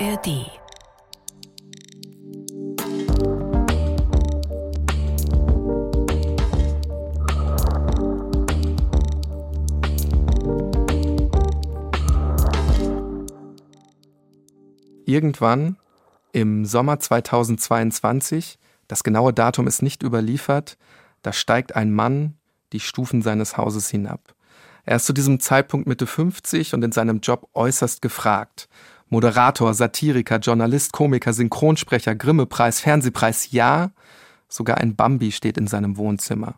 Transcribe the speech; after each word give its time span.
ARD. 0.00 0.46
Irgendwann 15.04 15.78
im 16.32 16.64
Sommer 16.64 17.00
2022, 17.00 18.58
das 18.86 19.02
genaue 19.02 19.32
Datum 19.32 19.66
ist 19.66 19.82
nicht 19.82 20.04
überliefert, 20.04 20.78
da 21.22 21.32
steigt 21.32 21.74
ein 21.74 21.92
Mann 21.92 22.36
die 22.72 22.80
Stufen 22.80 23.22
seines 23.22 23.56
Hauses 23.56 23.88
hinab. 23.88 24.34
Er 24.84 24.96
ist 24.96 25.06
zu 25.06 25.12
diesem 25.12 25.40
Zeitpunkt 25.40 25.88
Mitte 25.88 26.06
50 26.06 26.72
und 26.72 26.82
in 26.84 26.92
seinem 26.92 27.20
Job 27.20 27.48
äußerst 27.52 28.00
gefragt. 28.00 28.68
Moderator, 29.10 29.72
Satiriker, 29.74 30.38
Journalist, 30.38 30.92
Komiker, 30.92 31.32
Synchronsprecher, 31.32 32.14
Grimme-Preis, 32.14 32.80
Fernsehpreis, 32.80 33.50
ja, 33.52 33.90
sogar 34.48 34.78
ein 34.78 34.96
Bambi 34.96 35.32
steht 35.32 35.56
in 35.58 35.66
seinem 35.66 35.96
Wohnzimmer. 35.96 36.56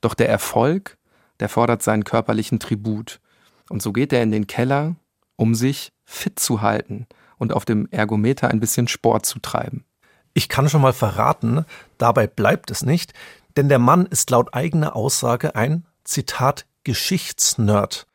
Doch 0.00 0.14
der 0.14 0.28
Erfolg, 0.28 0.96
der 1.40 1.48
fordert 1.48 1.82
seinen 1.82 2.04
körperlichen 2.04 2.58
Tribut. 2.58 3.20
Und 3.68 3.82
so 3.82 3.92
geht 3.92 4.12
er 4.12 4.22
in 4.22 4.30
den 4.30 4.46
Keller, 4.46 4.96
um 5.36 5.54
sich 5.54 5.92
fit 6.04 6.38
zu 6.38 6.60
halten 6.60 7.06
und 7.38 7.52
auf 7.52 7.64
dem 7.64 7.88
Ergometer 7.90 8.48
ein 8.48 8.60
bisschen 8.60 8.88
Sport 8.88 9.26
zu 9.26 9.38
treiben. 9.38 9.84
Ich 10.32 10.48
kann 10.48 10.68
schon 10.68 10.82
mal 10.82 10.92
verraten, 10.92 11.64
dabei 11.98 12.26
bleibt 12.26 12.70
es 12.70 12.82
nicht, 12.82 13.14
denn 13.56 13.68
der 13.68 13.78
Mann 13.78 14.06
ist 14.06 14.30
laut 14.30 14.54
eigener 14.54 14.94
Aussage 14.94 15.56
ein, 15.56 15.86
Zitat, 16.04 16.66
Geschichtsnerd. 16.84 18.06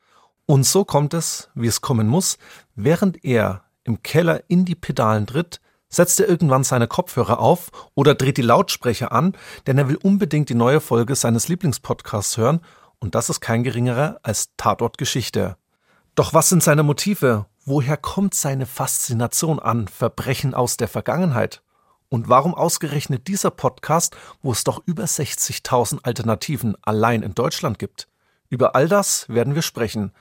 Und 0.46 0.66
so 0.66 0.86
kommt 0.86 1.14
es, 1.14 1.50
wie 1.56 1.68
es 1.68 1.82
kommen 1.82 2.08
muss, 2.08 2.38
während 2.76 3.24
er 3.26 3.65
im 3.86 4.04
Keller 4.04 4.44
in 4.50 4.66
die 4.66 4.76
Pedalen 4.76 5.26
tritt, 5.28 5.62
setzt 5.88 6.20
er 6.20 6.28
irgendwann 6.28 6.66
seine 6.66 6.88
Kopfhörer 6.88 7.40
auf 7.40 7.72
oder 7.94 8.16
dreht 8.16 8.38
die 8.38 8.42
Lautsprecher 8.42 9.14
an, 9.14 9.34
denn 9.66 9.78
er 9.78 9.88
will 9.88 9.98
unbedingt 10.02 10.50
die 10.50 10.56
neue 10.56 10.82
Folge 10.82 11.16
seines 11.16 11.48
Lieblingspodcasts 11.48 12.38
hören 12.38 12.60
und 13.00 13.16
das 13.16 13.30
ist 13.30 13.40
kein 13.40 13.64
geringerer 13.64 14.20
als 14.24 14.50
Tatort 14.58 14.98
Geschichte. 14.98 15.58
Doch 16.16 16.34
was 16.34 16.50
sind 16.50 16.64
seine 16.64 16.84
Motive? 16.84 17.46
Woher 17.66 17.98
kommt 17.98 18.34
seine 18.34 18.66
Faszination 18.66 19.60
an 19.60 19.88
Verbrechen 19.88 20.54
aus 20.54 20.78
der 20.78 20.88
Vergangenheit? 20.88 21.62
Und 22.10 22.30
warum 22.30 22.54
ausgerechnet 22.54 23.28
dieser 23.28 23.52
Podcast, 23.52 24.16
wo 24.42 24.52
es 24.52 24.64
doch 24.64 24.82
über 24.86 25.04
60.000 25.06 26.00
Alternativen 26.04 26.78
allein 26.84 27.24
in 27.24 27.34
Deutschland 27.34 27.80
gibt? 27.80 28.08
Über 28.50 28.76
all 28.76 28.88
das 28.88 29.28
werden 29.28 29.56
wir 29.56 29.64
sprechen. 29.64 30.12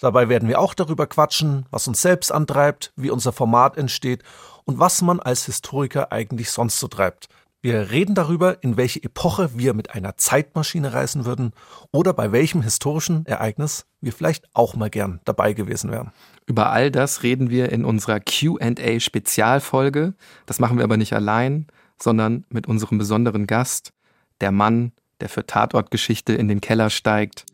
Dabei 0.00 0.28
werden 0.28 0.48
wir 0.48 0.60
auch 0.60 0.74
darüber 0.74 1.06
quatschen, 1.06 1.66
was 1.70 1.86
uns 1.88 2.02
selbst 2.02 2.32
antreibt, 2.32 2.92
wie 2.96 3.10
unser 3.10 3.32
Format 3.32 3.76
entsteht 3.76 4.22
und 4.64 4.78
was 4.78 5.02
man 5.02 5.20
als 5.20 5.46
Historiker 5.46 6.12
eigentlich 6.12 6.50
sonst 6.50 6.80
so 6.80 6.88
treibt. 6.88 7.28
Wir 7.64 7.90
reden 7.90 8.14
darüber, 8.14 8.62
in 8.62 8.76
welche 8.76 9.02
Epoche 9.02 9.56
wir 9.56 9.72
mit 9.72 9.94
einer 9.94 10.18
Zeitmaschine 10.18 10.92
reisen 10.92 11.24
würden 11.24 11.52
oder 11.92 12.12
bei 12.12 12.30
welchem 12.30 12.60
historischen 12.60 13.24
Ereignis 13.24 13.86
wir 14.02 14.12
vielleicht 14.12 14.46
auch 14.52 14.74
mal 14.76 14.90
gern 14.90 15.20
dabei 15.24 15.54
gewesen 15.54 15.90
wären. 15.90 16.12
Über 16.44 16.70
all 16.72 16.90
das 16.90 17.22
reden 17.22 17.48
wir 17.48 17.72
in 17.72 17.86
unserer 17.86 18.20
QA 18.20 19.00
Spezialfolge. 19.00 20.12
Das 20.44 20.58
machen 20.58 20.76
wir 20.76 20.84
aber 20.84 20.98
nicht 20.98 21.14
allein, 21.14 21.66
sondern 21.98 22.44
mit 22.50 22.66
unserem 22.66 22.98
besonderen 22.98 23.46
Gast, 23.46 23.94
der 24.42 24.52
Mann, 24.52 24.92
der 25.20 25.30
für 25.30 25.46
Tatortgeschichte 25.46 26.34
in 26.34 26.48
den 26.48 26.60
Keller 26.60 26.90
steigt, 26.90 27.46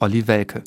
Olli 0.00 0.26
Welke. 0.26 0.64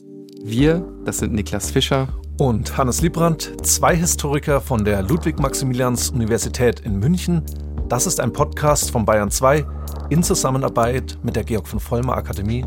Wir, 0.48 0.86
das 1.04 1.18
sind 1.18 1.34
Niklas 1.34 1.72
Fischer 1.72 2.08
und 2.38 2.78
Hannes 2.78 3.02
Liebrandt, 3.02 3.66
zwei 3.66 3.96
Historiker 3.96 4.62
von 4.62 4.86
der 4.86 5.02
Ludwig-Maximilians-Universität 5.02 6.82
in 6.82 7.00
München. 7.00 7.42
Das 7.90 8.06
ist 8.06 8.20
ein 8.20 8.32
Podcast 8.32 8.92
von 8.92 9.06
Bayern 9.06 9.32
2 9.32 9.66
in 10.12 10.22
Zusammenarbeit 10.22 11.18
mit 11.24 11.36
der 11.36 11.46
Georg 11.46 11.68
von 11.68 11.80
Vollmer 11.80 12.16
Akademie. 12.16 12.64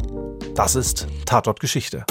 Das 0.57 0.75
ist 0.75 1.07
Tatort 1.25 1.61
Geschichte. 1.61 2.05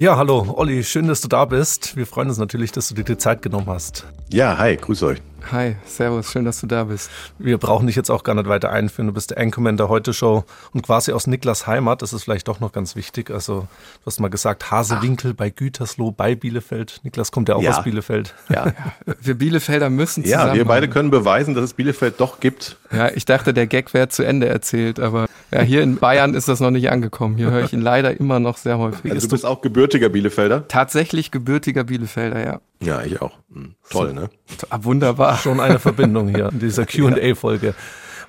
Ja, 0.00 0.16
hallo, 0.16 0.54
Olli, 0.56 0.84
schön, 0.84 1.08
dass 1.08 1.22
du 1.22 1.26
da 1.26 1.44
bist. 1.44 1.96
Wir 1.96 2.06
freuen 2.06 2.28
uns 2.28 2.38
natürlich, 2.38 2.70
dass 2.70 2.86
du 2.86 2.94
dir 2.94 3.02
die 3.02 3.18
Zeit 3.18 3.42
genommen 3.42 3.66
hast. 3.66 4.06
Ja, 4.30 4.56
hi, 4.56 4.76
grüß 4.76 5.02
euch. 5.02 5.18
Hi, 5.50 5.76
servus, 5.86 6.30
schön, 6.30 6.44
dass 6.44 6.60
du 6.60 6.66
da 6.66 6.84
bist. 6.84 7.10
Wir 7.38 7.56
brauchen 7.56 7.86
dich 7.86 7.96
jetzt 7.96 8.10
auch 8.10 8.22
gar 8.22 8.34
nicht 8.34 8.48
weiter 8.48 8.70
einführen. 8.70 9.06
Du 9.06 9.14
bist 9.14 9.30
der 9.30 9.38
Anchorman 9.38 9.78
der 9.78 9.88
Heute-Show 9.88 10.44
und 10.74 10.82
quasi 10.82 11.12
aus 11.12 11.26
Niklas 11.26 11.66
Heimat. 11.66 12.02
Das 12.02 12.12
ist 12.12 12.24
vielleicht 12.24 12.48
doch 12.48 12.60
noch 12.60 12.70
ganz 12.72 12.96
wichtig. 12.96 13.30
Also, 13.30 13.60
du 13.60 14.06
hast 14.06 14.20
mal 14.20 14.28
gesagt, 14.28 14.70
Hasewinkel 14.70 15.30
Ach. 15.32 15.36
bei 15.36 15.48
Gütersloh 15.48 16.10
bei 16.10 16.34
Bielefeld. 16.34 17.00
Niklas 17.02 17.32
kommt 17.32 17.48
ja 17.48 17.54
auch 17.54 17.62
ja. 17.62 17.70
aus 17.70 17.82
Bielefeld. 17.82 18.34
Ja, 18.50 18.66
ja. 18.66 18.74
wir 19.22 19.36
Bielefelder 19.36 19.88
müssen 19.88 20.22
zusammen. 20.22 20.48
Ja, 20.48 20.54
wir 20.54 20.66
beide 20.66 20.86
können 20.88 21.10
beweisen, 21.10 21.54
dass 21.54 21.64
es 21.64 21.72
Bielefeld 21.72 22.20
doch 22.20 22.40
gibt. 22.40 22.76
Ja, 22.92 23.08
ich 23.08 23.24
dachte, 23.24 23.54
der 23.54 23.66
Gag 23.66 23.94
wäre 23.94 24.08
zu 24.10 24.24
Ende 24.24 24.48
erzählt, 24.48 25.00
aber 25.00 25.28
ja, 25.50 25.62
hier 25.62 25.82
in 25.82 25.96
Bayern 25.96 26.34
ist 26.34 26.48
das 26.48 26.60
noch 26.60 26.70
nicht 26.70 26.90
angekommen. 26.90 27.38
Hier 27.38 27.50
höre 27.50 27.64
ich 27.64 27.72
ihn 27.72 27.80
leider 27.80 28.18
immer 28.20 28.38
noch 28.38 28.58
sehr 28.58 28.76
häufig. 28.76 29.10
Also 29.10 29.26
du 29.26 29.30
bist 29.30 29.46
auch 29.46 29.62
gebürtiger 29.62 30.10
Bielefelder? 30.10 30.68
Tatsächlich 30.68 31.30
gebürtiger 31.30 31.84
Bielefelder, 31.84 32.44
ja. 32.44 32.60
Ja, 32.80 33.02
ich 33.02 33.20
auch. 33.20 33.38
Hm, 33.52 33.74
toll, 33.90 34.14
ne? 34.14 34.30
Ah, 34.70 34.78
wunderbar. 34.82 35.36
Schon 35.38 35.60
eine 35.60 35.78
Verbindung 35.78 36.28
hier 36.28 36.48
in 36.52 36.58
dieser 36.58 36.86
Q&A-Folge. 36.86 37.74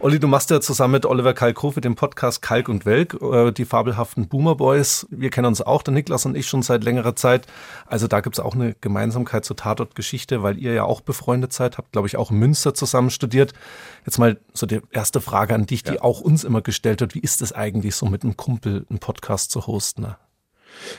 Olli, 0.02 0.18
du 0.18 0.30
machst 0.30 0.50
ja 0.50 0.62
zusammen 0.62 0.94
mit 0.94 1.06
Oliver 1.06 1.34
Kalkofe 1.34 1.82
den 1.82 1.96
Podcast 1.96 2.42
Kalk 2.42 2.70
und 2.70 2.86
Welk, 2.86 3.22
äh, 3.22 3.52
die 3.52 3.66
fabelhaften 3.66 4.30
Boomer 4.30 4.56
Boys. 4.56 5.06
Wir 5.10 5.30
kennen 5.30 5.48
uns 5.48 5.62
auch, 5.62 5.84
der 5.84 5.94
Niklas 5.94 6.26
und 6.26 6.38
ich, 6.38 6.48
schon 6.48 6.62
seit 6.62 6.86
längerer 6.86 7.18
Zeit. 7.18 7.48
Also 7.86 8.08
da 8.08 8.22
gibt's 8.22 8.40
auch 8.40 8.56
eine 8.56 8.76
Gemeinsamkeit 8.80 9.44
zur 9.44 9.58
Tatort-Geschichte, 9.58 10.42
weil 10.42 10.58
ihr 10.58 10.72
ja 10.72 10.84
auch 10.86 11.02
befreundet 11.02 11.52
seid, 11.52 11.78
habt, 11.78 11.92
glaube 11.92 12.08
ich, 12.08 12.16
auch 12.16 12.32
in 12.32 12.38
Münster 12.38 12.74
zusammen 12.74 13.10
studiert. 13.10 13.52
Jetzt 14.06 14.20
mal 14.20 14.40
so 14.54 14.66
die 14.66 14.80
erste 14.92 15.20
Frage 15.20 15.54
an 15.54 15.66
dich, 15.66 15.84
die 15.84 15.96
ja. 15.96 16.02
auch 16.02 16.22
uns 16.22 16.46
immer 16.46 16.62
gestellt 16.62 17.02
wird. 17.02 17.14
Wie 17.14 17.20
ist 17.20 17.42
es 17.42 17.52
eigentlich, 17.52 17.96
so 17.96 18.06
mit 18.06 18.24
einem 18.24 18.38
Kumpel 18.38 18.86
einen 18.90 19.00
Podcast 19.00 19.52
zu 19.52 19.68
hosten? 19.68 20.04
Ne? 20.04 20.16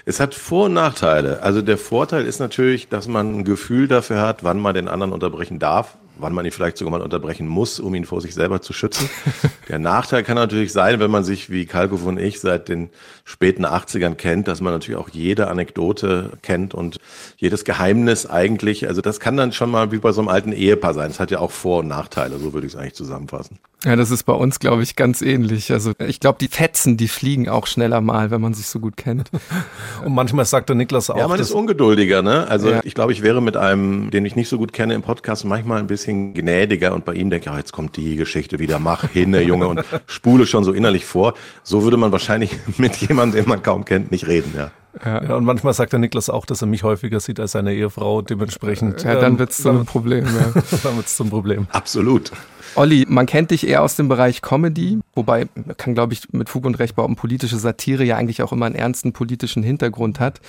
Es 0.05 0.21
hat 0.21 0.35
Vor- 0.35 0.67
und 0.67 0.75
Nachteile. 0.75 1.43
Also 1.43 1.63
der 1.63 1.79
Vorteil 1.79 2.25
ist 2.27 2.39
natürlich, 2.39 2.89
dass 2.89 3.09
man 3.09 3.41
ein 3.41 3.45
Gefühl 3.45 3.89
dafür 3.89 4.21
hat, 4.21 4.45
wann 4.45 4.59
man 4.59 4.75
den 4.75 4.89
anderen 4.89 5.13
unterbrechen 5.13 5.59
darf 5.59 5.97
wann 6.23 6.33
man 6.33 6.45
ihn 6.45 6.53
vielleicht 6.53 6.77
sogar 6.77 6.91
mal 6.91 7.03
unterbrechen 7.03 7.49
muss, 7.49 7.81
um 7.81 7.95
ihn 7.95 8.05
vor 8.05 8.21
sich 8.21 8.35
selber 8.35 8.63
zu 8.63 8.73
schützen. 8.73 9.09
Der 9.69 9.79
Nachteil 9.79 10.23
kann 10.23 10.37
natürlich 10.37 10.73
sein, 10.73 11.01
wenn 11.01 11.11
man 11.11 11.25
sich 11.25 11.51
wie 11.51 11.67
Kalkow 11.67 12.05
und 12.05 12.19
ich 12.19 12.41
seit 12.41 12.69
den 12.69 12.91
späten 13.25 13.65
80ern 13.65 14.15
kennt, 14.15 14.49
dass 14.49 14.61
man 14.61 14.73
natürlich 14.73 14.99
auch 14.99 15.09
jede 15.09 15.49
Anekdote 15.49 16.33
kennt 16.43 16.75
und 16.75 16.99
jedes 17.37 17.65
Geheimnis 17.65 18.27
eigentlich. 18.27 18.89
Also 18.89 19.01
das 19.01 19.21
kann 19.21 19.37
dann 19.37 19.53
schon 19.53 19.71
mal 19.71 19.93
wie 19.93 19.99
bei 19.99 20.13
so 20.13 20.21
einem 20.21 20.29
alten 20.29 20.53
Ehepaar 20.53 20.95
sein. 20.95 21.11
Es 21.11 21.21
hat 21.21 21.31
ja 21.31 21.39
auch 21.39 21.51
Vor- 21.53 21.81
und 21.81 21.89
Nachteile, 21.89 22.39
so 22.39 22.53
würde 22.53 22.67
ich 22.67 22.75
es 22.75 22.79
eigentlich 22.79 22.95
zusammenfassen. 22.95 23.59
Ja, 23.85 23.97
das 23.97 24.11
ist 24.11 24.25
bei 24.25 24.35
uns, 24.35 24.59
glaube 24.59 24.83
ich, 24.83 24.95
ganz 24.95 25.23
ähnlich. 25.23 25.73
Also 25.73 25.93
ich 26.07 26.21
glaube, 26.21 26.37
die 26.39 26.49
Fetzen, 26.49 26.99
die 26.99 27.09
fliegen 27.09 27.49
auch 27.49 27.67
schneller 27.67 28.03
mal, 28.03 28.31
wenn 28.31 28.41
man 28.41 28.53
sich 28.53 28.67
so 28.67 28.79
gut 28.79 28.99
kennt. 28.99 29.31
Und 30.05 30.15
manchmal 30.15 30.45
sagt 30.45 30.69
der 30.69 30.77
Niklas 30.77 31.09
auch. 31.09 31.17
Ja, 31.17 31.29
man 31.29 31.41
ist 31.41 31.53
ungeduldiger, 31.53 32.21
ne? 32.21 32.47
Also 32.47 32.71
ja. 32.71 32.81
ich 32.85 32.95
glaube, 32.95 33.13
ich 33.13 33.23
wäre 33.23 33.41
mit 33.41 33.57
einem, 33.57 34.11
den 34.11 34.27
ich 34.27 34.37
nicht 34.37 34.51
so 34.51 34.59
gut 34.59 34.75
kenne 34.75 34.93
im 34.93 35.01
Podcast, 35.01 35.47
manchmal 35.47 35.79
ein 35.79 35.87
bisschen 35.87 36.10
bisschen 36.11 36.35
gnädiger 36.35 36.95
und 36.95 37.05
bei 37.05 37.15
ihm 37.15 37.31
denke, 37.31 37.47
ja, 37.47 37.57
jetzt 37.57 37.73
kommt 37.73 37.97
die 37.97 38.17
Geschichte 38.17 38.59
wieder, 38.59 38.79
mach 38.79 39.09
hin, 39.11 39.35
Junge, 39.35 39.69
und 39.69 39.85
spule 40.07 40.47
schon 40.47 40.65
so 40.65 40.73
innerlich 40.73 41.05
vor. 41.05 41.35
So 41.63 41.83
würde 41.83 41.97
man 41.97 42.13
wahrscheinlich 42.13 42.53
mit 42.79 42.97
jemandem, 42.97 43.43
den 43.43 43.49
man 43.49 43.63
kaum 43.63 43.85
kennt, 43.85 44.11
nicht 44.11 44.27
reden, 44.27 44.53
ja. 44.57 44.71
Ja. 45.05 45.23
ja, 45.23 45.37
und 45.37 45.45
manchmal 45.45 45.73
sagt 45.73 45.93
der 45.93 46.01
Niklas 46.01 46.29
auch, 46.29 46.47
dass 46.47 46.63
er 46.63 46.67
mich 46.67 46.83
häufiger 46.83 47.21
sieht 47.21 47.39
als 47.41 47.53
seine 47.53 47.75
Ehefrau. 47.75 48.23
Dementsprechend. 48.23 49.03
Ja, 49.05 49.15
dann 49.15 49.33
ähm, 49.33 49.39
wird 49.39 49.51
es 49.51 49.59
zum 49.59 49.87
Problem. 49.87 50.27
Ja. 50.27 50.63
dann 50.83 50.97
wird 50.97 51.07
es 51.07 51.17
zum 51.17 51.31
Problem. 51.31 51.67
Absolut. 51.71 52.33
Olli, 52.77 53.05
man 53.09 53.27
kennt 53.27 53.51
dich 53.51 53.67
eher 53.67 53.83
aus 53.83 53.97
dem 53.97 54.09
Bereich 54.09 54.43
Comedy, 54.43 55.01
wobei 55.15 55.49
man 55.55 55.77
kann, 55.77 55.95
glaube 55.95 56.13
ich, 56.13 56.33
mit 56.33 56.49
Fug 56.49 56.65
und 56.65 56.79
Recht 56.79 56.95
behaupten, 56.95 57.17
politische 57.17 57.57
Satire 57.57 58.05
ja 58.05 58.17
eigentlich 58.17 58.43
auch 58.43 58.53
immer 58.53 58.67
einen 58.67 58.77
ernsten 58.77 59.13
politischen 59.13 59.63
Hintergrund 59.63 60.21
hat. 60.21 60.41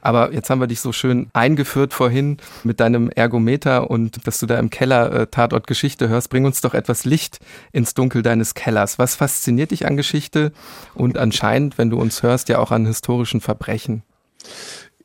Aber 0.00 0.32
jetzt 0.32 0.48
haben 0.48 0.60
wir 0.60 0.66
dich 0.66 0.80
so 0.80 0.92
schön 0.92 1.28
eingeführt 1.32 1.92
vorhin 1.92 2.38
mit 2.64 2.80
deinem 2.80 3.10
Ergometer 3.10 3.90
und 3.90 4.26
dass 4.26 4.38
du 4.38 4.46
da 4.46 4.58
im 4.58 4.70
Keller 4.70 5.12
äh, 5.12 5.26
Tatort 5.26 5.66
Geschichte 5.66 6.08
hörst. 6.08 6.30
Bring 6.30 6.44
uns 6.44 6.60
doch 6.60 6.74
etwas 6.74 7.04
Licht 7.04 7.40
ins 7.72 7.94
Dunkel 7.94 8.22
deines 8.22 8.54
Kellers. 8.54 8.98
Was 8.98 9.16
fasziniert 9.16 9.70
dich 9.70 9.86
an 9.86 9.96
Geschichte 9.96 10.52
und 10.94 11.18
anscheinend, 11.18 11.78
wenn 11.78 11.90
du 11.90 11.98
uns 11.98 12.22
hörst, 12.22 12.48
ja 12.48 12.58
auch 12.58 12.70
an 12.70 12.86
historischen 12.86 13.40
Verbrechen? 13.40 13.97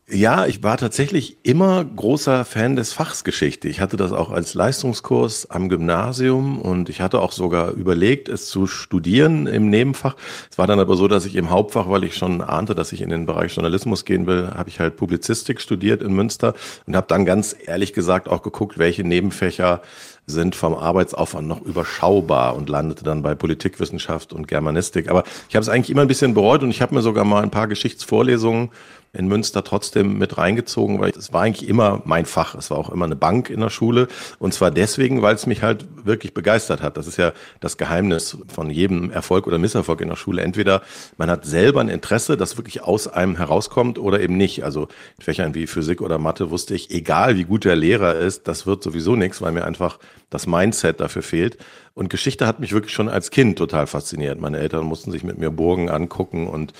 Ja, 0.10 0.46
ich 0.46 0.62
war 0.62 0.78
tatsächlich 0.78 1.38
immer 1.44 1.84
großer 1.84 2.44
Fan 2.44 2.76
des 2.76 2.92
Fachs 2.92 3.24
Geschichte. 3.24 3.70
Ich 3.70 3.80
hatte 3.80 3.96
das 3.96 4.12
auch 4.12 4.32
als 4.32 4.54
Leistungskurs 4.54 5.50
am 5.50 5.70
Gymnasium 5.70 6.62
und 6.62 6.90
ich 6.90 7.00
hatte 7.00 7.22
auch 7.22 7.32
sogar 7.32 7.72
überlegt, 7.72 8.28
es 8.28 8.48
zu 8.48 8.68
studieren 8.68 9.48
im 9.48 9.70
Nebenfach. 9.70 10.18
Es 10.52 10.58
war 10.58 10.68
dann 10.68 10.82
aber 10.82 10.98
so, 10.98 11.08
dass 11.08 11.26
ich 11.26 11.36
im 11.36 11.50
Hauptfach, 11.50 11.90
weil 11.90 12.04
ich 12.04 12.16
schon 12.16 12.42
ahnte, 12.42 12.76
dass 12.76 12.92
ich 12.92 13.02
in 13.02 13.10
den 13.10 13.26
Bereich 13.26 13.56
Journalismus 13.56 14.04
gehen 14.04 14.28
will, 14.28 14.52
habe 14.54 14.70
ich 14.70 14.82
halt 14.82 14.98
Publizistik 14.98 15.62
studiert 15.62 16.04
in 16.04 16.14
Münster 16.14 16.54
und 16.86 16.98
habe 16.98 17.08
dann 17.08 17.26
ganz 17.26 17.56
ehrlich 17.66 17.94
gesagt 17.94 18.28
auch 18.28 18.44
geguckt, 18.44 18.78
welche 18.78 19.06
Nebenfächer 19.06 19.82
sind 20.28 20.56
vom 20.56 20.74
Arbeitsaufwand 20.76 21.48
noch 21.48 21.62
überschaubar 21.62 22.56
und 22.56 22.68
landete 22.68 23.06
dann 23.06 23.24
bei 23.24 23.36
Politikwissenschaft 23.36 24.34
und 24.34 24.48
Germanistik. 24.50 25.10
Aber 25.10 25.24
ich 25.48 25.56
habe 25.56 25.64
es 25.64 25.70
eigentlich 25.70 25.90
immer 25.90 26.02
ein 26.02 26.08
bisschen 26.08 26.34
bereut 26.34 26.62
und 26.62 26.72
ich 26.72 26.82
habe 26.82 26.94
mir 26.94 27.02
sogar 27.02 27.24
mal 27.24 27.42
ein 27.42 27.52
paar 27.52 27.68
Geschichtsvorlesungen 27.68 28.70
in 29.16 29.28
Münster 29.28 29.64
trotzdem 29.64 30.18
mit 30.18 30.40
reingezogen, 30.40 31.00
weil 31.00 31.12
es 31.12 31.32
war 31.32 31.44
eigentlich 31.44 31.70
immer 31.70 32.02
mein 32.04 32.26
Fach. 32.26 32.56
Es 32.56 32.72
war 32.72 32.80
auch 32.80 32.90
immer 32.90 33.06
eine 33.06 33.16
Bank 33.16 33.52
in 33.52 33.60
der 33.60 33.70
Schule. 33.70 34.08
Und 34.40 34.56
zwar 34.56 34.72
deswegen, 34.72 35.22
weil 35.22 35.36
es 35.36 35.46
mich 35.46 35.62
halt 35.62 35.86
wirklich 36.04 36.34
begeistert 36.34 36.82
hat. 36.82 36.98
Das 36.98 37.06
ist 37.06 37.18
ja 37.18 37.32
das 37.60 37.78
Geheimnis 37.78 38.38
von 38.48 38.72
jedem 38.72 39.12
Erfolg 39.12 39.46
oder 39.46 39.60
Misserfolg 39.60 40.02
in 40.02 40.10
der 40.10 40.16
Schule. 40.16 40.42
Entweder 40.42 40.82
man 41.18 41.30
hat 41.30 41.46
selber 41.46 41.80
ein 41.82 41.90
Interesse, 41.90 42.38
das 42.38 42.58
wirklich 42.58 42.82
aus 42.82 43.08
einem 43.08 43.38
herauskommt 43.38 44.00
oder 44.00 44.20
eben 44.20 44.36
nicht. 44.36 44.64
Also 44.64 44.88
in 45.20 45.24
Fächern 45.24 45.54
wie 45.54 45.68
Physik 45.68 46.02
oder 46.02 46.18
Mathe 46.18 46.50
wusste 46.50 46.74
ich, 46.74 46.90
egal 46.90 47.38
wie 47.38 47.44
gut 47.44 47.66
der 47.66 47.76
Lehrer 47.76 48.16
ist, 48.16 48.48
das 48.48 48.66
wird 48.66 48.82
sowieso 48.82 49.16
nichts, 49.16 49.44
weil 49.44 49.52
mir 49.52 49.66
einfach 49.66 50.00
das 50.32 50.48
Mindset 50.48 51.00
dafür 51.00 51.22
fehlt. 51.22 51.58
Und 51.94 52.10
Geschichte 52.10 52.48
hat 52.48 52.60
mich 52.60 52.74
wirklich 52.74 52.94
schon 52.94 53.10
als 53.10 53.30
Kind 53.30 53.60
total 53.60 53.86
fasziniert. 53.86 54.42
Meine 54.42 54.58
Eltern 54.58 54.86
mussten 54.86 55.12
sich 55.12 55.24
mit 55.24 55.38
mir 55.38 55.52
Burgen 55.52 55.92
angucken 55.92 56.48
und 56.48 56.74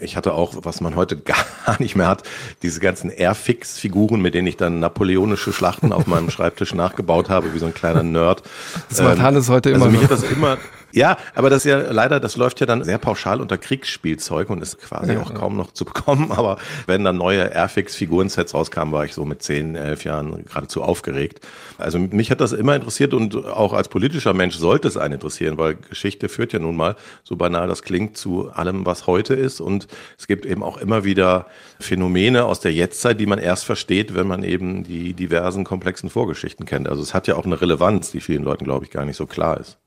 ich 0.00 0.16
hatte 0.16 0.34
auch, 0.34 0.54
was 0.62 0.80
man 0.80 0.96
heute 0.96 1.16
gar 1.18 1.36
nicht 1.78 1.96
mehr 1.96 2.08
hat, 2.08 2.22
diese 2.62 2.80
ganzen 2.80 3.10
Airfix-Figuren, 3.10 4.20
mit 4.20 4.34
denen 4.34 4.46
ich 4.46 4.56
dann 4.56 4.80
napoleonische 4.80 5.52
Schlachten 5.52 5.92
auf 5.92 6.06
meinem 6.06 6.30
Schreibtisch 6.38 6.74
nachgebaut 6.74 7.28
habe, 7.28 7.54
wie 7.54 7.58
so 7.58 7.66
ein 7.66 7.74
kleiner 7.74 8.02
Nerd. 8.02 8.42
Das 8.88 9.00
macht 9.00 9.16
ähm, 9.16 9.22
Hannes 9.22 9.48
heute 9.48 9.70
immer. 9.70 9.86
Also 9.86 9.96
mich 9.96 10.02
hat 10.02 10.10
das 10.10 10.22
immer, 10.24 10.58
ja, 10.92 11.18
aber 11.34 11.50
das 11.50 11.64
ist 11.64 11.70
ja 11.70 11.78
leider, 11.90 12.18
das 12.20 12.36
läuft 12.36 12.60
ja 12.60 12.66
dann 12.66 12.82
sehr 12.82 12.98
pauschal 12.98 13.40
unter 13.40 13.58
Kriegsspielzeug 13.58 14.48
und 14.48 14.62
ist 14.62 14.78
quasi 14.80 15.12
ja, 15.12 15.20
auch 15.20 15.34
kaum 15.34 15.56
noch 15.56 15.72
zu 15.72 15.84
bekommen. 15.84 16.32
Aber 16.32 16.58
wenn 16.86 17.04
dann 17.04 17.16
neue 17.16 17.52
Airfix-Figurensets 17.52 18.54
rauskamen, 18.54 18.92
war 18.92 19.04
ich 19.04 19.14
so 19.14 19.24
mit 19.24 19.42
zehn, 19.42 19.76
elf 19.76 20.04
Jahren 20.04 20.44
geradezu 20.46 20.82
aufgeregt. 20.82 21.46
Also 21.76 21.98
mich 21.98 22.30
hat 22.30 22.40
das 22.40 22.52
immer 22.52 22.74
interessiert 22.74 23.12
und 23.12 23.36
auch 23.36 23.72
als 23.72 23.88
politischer 23.88 24.32
Mensch 24.32 24.56
sollte 24.56 24.88
es 24.88 24.96
einen 24.96 25.14
interessieren, 25.14 25.58
weil 25.58 25.76
Geschichte 25.76 26.28
führt 26.28 26.52
ja 26.52 26.58
nun 26.58 26.76
mal, 26.76 26.96
so 27.22 27.36
banal 27.36 27.68
das 27.68 27.82
klingt, 27.82 28.16
zu 28.16 28.50
allem, 28.50 28.86
was 28.86 29.06
heute 29.06 29.34
ist. 29.34 29.60
Und 29.60 29.88
es 30.18 30.26
gibt 30.26 30.46
eben 30.46 30.62
auch 30.62 30.78
immer 30.78 31.04
wieder 31.04 31.46
Phänomene 31.80 32.44
aus 32.44 32.60
der 32.60 32.72
Jetztzeit, 32.72 33.20
die 33.20 33.26
man 33.26 33.38
erst 33.38 33.64
versteht, 33.64 34.14
wenn 34.14 34.26
man 34.26 34.42
eben 34.42 34.84
die 34.84 35.12
diversen 35.12 35.64
komplexen 35.64 36.08
Vorgeschichten 36.08 36.66
kennt. 36.66 36.88
Also 36.88 37.02
es 37.02 37.14
hat 37.14 37.26
ja 37.26 37.36
auch 37.36 37.44
eine 37.44 37.60
Relevanz, 37.60 38.10
die 38.10 38.20
vielen 38.20 38.42
Leuten, 38.42 38.64
glaube 38.64 38.84
ich, 38.84 38.90
gar 38.90 39.04
nicht 39.04 39.16
so 39.16 39.26
klar 39.26 39.60
ist. 39.60 39.78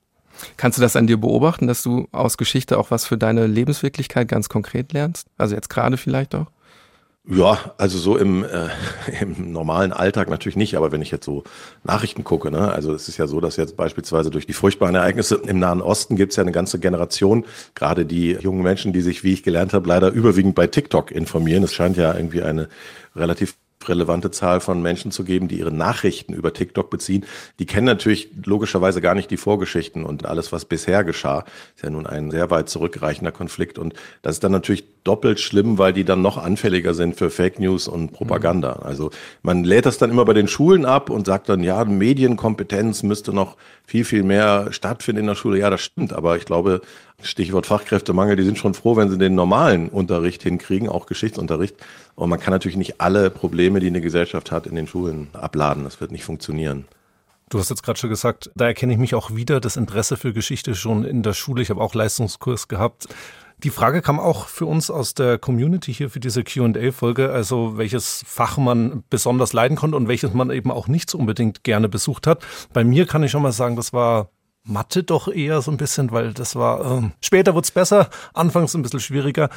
Kannst 0.58 0.78
du 0.78 0.82
das 0.82 0.96
an 0.96 1.08
dir 1.08 1.18
beobachten, 1.18 1.68
dass 1.68 1.84
du 1.84 2.08
aus 2.12 2.38
Geschichte 2.38 2.78
auch 2.78 2.92
was 2.92 3.06
für 3.06 3.18
deine 3.18 3.48
Lebenswirklichkeit 3.48 4.28
ganz 4.28 4.50
konkret 4.50 4.94
lernst? 4.94 5.28
Also 5.38 5.56
jetzt 5.56 5.70
gerade 5.70 5.98
vielleicht 5.98 6.36
auch? 6.36 6.48
Ja, 7.28 7.76
also 7.78 8.00
so 8.00 8.18
im, 8.18 8.44
äh, 8.44 8.70
im 9.22 9.52
normalen 9.52 9.94
Alltag 9.94 10.30
natürlich 10.30 10.56
nicht, 10.56 10.76
aber 10.76 10.92
wenn 10.92 11.04
ich 11.04 11.12
jetzt 11.12 11.26
so 11.26 11.44
Nachrichten 11.84 12.24
gucke, 12.24 12.50
ne, 12.50 12.72
also 12.72 12.94
es 12.96 13.08
ist 13.08 13.18
ja 13.18 13.28
so, 13.28 13.40
dass 13.40 13.58
jetzt 13.58 13.78
beispielsweise 13.78 14.32
durch 14.32 14.48
die 14.48 14.54
furchtbaren 14.54 14.96
Ereignisse 14.96 15.36
im 15.36 15.60
Nahen 15.60 15.82
Osten 15.82 16.16
gibt 16.16 16.32
es 16.32 16.38
ja 16.38 16.42
eine 16.42 16.52
ganze 16.52 16.80
Generation, 16.80 17.46
gerade 17.76 18.08
die 18.08 18.32
jungen 18.32 18.64
Menschen, 18.64 18.92
die 18.92 19.02
sich, 19.02 19.24
wie 19.24 19.34
ich 19.34 19.44
gelernt 19.44 19.74
habe, 19.74 19.88
leider 19.88 20.10
überwiegend 20.10 20.56
bei 20.56 20.66
TikTok 20.66 21.12
informieren. 21.12 21.64
Es 21.64 21.76
scheint 21.76 21.96
ja 21.96 22.16
irgendwie 22.16 22.42
eine 22.42 22.70
relativ 23.16 23.56
relevante 23.90 24.32
Zahl 24.32 24.62
von 24.62 24.82
Menschen 24.82 25.12
zu 25.12 25.24
geben, 25.24 25.48
die 25.48 25.60
ihre 25.60 25.72
Nachrichten 25.72 26.34
über 26.34 26.54
TikTok 26.54 26.90
beziehen. 26.90 27.26
Die 27.60 27.66
kennen 27.66 27.86
natürlich 27.86 28.30
logischerweise 28.46 29.02
gar 29.02 29.16
nicht 29.16 29.32
die 29.32 29.38
Vorgeschichten 29.38 30.04
und 30.04 30.26
alles, 30.26 30.52
was 30.52 30.66
bisher 30.66 31.04
geschah. 31.04 31.46
Ist 31.76 31.84
ja 31.84 31.90
nun 31.90 32.08
ein 32.08 32.32
sehr 32.32 32.50
weit 32.50 32.70
zurückreichender 32.70 33.32
Konflikt 33.32 33.78
und 33.78 33.94
das 34.22 34.36
ist 34.36 34.44
dann 34.44 34.52
natürlich 34.52 34.84
doppelt 35.04 35.40
schlimm, 35.40 35.78
weil 35.78 35.94
die 35.94 36.04
dann 36.04 36.22
noch 36.22 36.38
anfälliger 36.38 36.94
sind 36.94 37.16
für 37.16 37.30
Fake 37.30 37.60
News 37.60 37.88
und 37.88 38.12
Propaganda. 38.14 38.78
Mhm. 38.80 38.86
Also 38.86 39.12
man 39.42 39.64
lädt 39.64 39.86
das 39.86 39.98
dann 39.98 40.12
immer 40.12 40.26
bei 40.26 40.34
den 40.34 40.48
Schulen 40.48 40.86
ab 40.86 41.10
und 41.10 41.26
sagt 41.26 41.50
dann, 41.50 41.64
ja, 41.64 41.84
Medienkompetenz 41.86 43.04
müsste 43.04 43.34
noch 43.34 43.58
viel, 43.86 44.06
viel 44.06 44.24
mehr 44.24 44.68
stattfinden 44.72 45.22
in 45.22 45.28
der 45.28 45.36
Schule. 45.36 45.60
Ja, 45.60 45.70
das 45.70 45.82
stimmt, 45.82 46.14
aber 46.14 46.38
ich 46.38 46.46
glaube, 46.46 46.82
Stichwort 47.24 47.66
Fachkräftemangel, 47.66 48.36
die 48.36 48.44
sind 48.44 48.58
schon 48.58 48.74
froh, 48.74 48.96
wenn 48.96 49.10
sie 49.10 49.18
den 49.18 49.36
normalen 49.36 49.90
Unterricht 49.90 50.44
hinkriegen, 50.44 50.90
auch 50.90 51.06
Geschichtsunterricht. 51.06 51.76
Und 52.16 52.30
man 52.30 52.40
kann 52.40 52.52
natürlich 52.52 52.78
nicht 52.78 53.02
alle 53.02 53.30
Probleme, 53.30 53.80
die 53.80 53.88
eine 53.88 54.02
Gesellschaft 54.02 54.52
hat, 54.52 54.68
in 54.68 54.76
den 54.76 54.88
Schulen 54.88 55.28
abladen. 55.34 55.84
Das 55.84 56.02
wird 56.02 56.12
nicht 56.12 56.24
funktionieren. 56.24 56.86
Du 57.50 57.60
hast 57.60 57.70
jetzt 57.70 57.84
gerade 57.84 58.00
schon 58.00 58.10
gesagt, 58.10 58.50
da 58.56 58.68
erkenne 58.68 58.94
ich 58.94 59.00
mich 59.00 59.14
auch 59.14 59.36
wieder, 59.36 59.60
das 59.60 59.76
Interesse 59.76 60.16
für 60.16 60.32
Geschichte 60.32 60.74
schon 60.74 61.04
in 61.04 61.22
der 61.22 61.34
Schule. 61.34 61.62
Ich 61.62 61.70
habe 61.70 61.82
auch 61.82 61.94
Leistungskurs 61.94 62.70
gehabt. 62.70 63.08
Die 63.64 63.70
Frage 63.70 64.02
kam 64.02 64.20
auch 64.20 64.48
für 64.48 64.66
uns 64.66 64.90
aus 64.90 65.14
der 65.14 65.38
Community 65.38 65.94
hier 65.94 66.10
für 66.10 66.20
diese 66.20 66.44
QA-Folge, 66.44 67.32
also 67.32 67.78
welches 67.78 68.24
Fach 68.26 68.58
man 68.58 69.04
besonders 69.10 69.54
leiden 69.54 69.78
konnte 69.78 69.98
und 69.98 70.08
welches 70.08 70.34
man 70.34 70.50
eben 70.50 70.72
auch 70.72 70.88
nicht 70.88 71.10
so 71.10 71.20
unbedingt 71.20 71.64
gerne 71.64 71.88
besucht 71.88 72.26
hat. 72.26 72.44
Bei 72.74 72.84
mir 72.84 73.06
kann 73.06 73.22
ich 73.22 73.32
schon 73.32 73.44
mal 73.44 73.52
sagen, 73.52 73.76
das 73.76 73.94
war 73.94 74.30
Mathe 74.64 75.04
doch 75.04 75.28
eher 75.28 75.62
so 75.62 75.72
ein 75.72 75.78
bisschen, 75.78 76.12
weil 76.12 76.34
das 76.34 76.56
war, 76.56 76.86
ähm, 76.86 77.12
später 77.22 77.54
wurde 77.54 77.66
es 77.66 77.72
besser, 77.72 78.10
anfangs 78.34 78.74
ein 78.76 78.82
bisschen 78.82 79.00
schwieriger. 79.00 79.50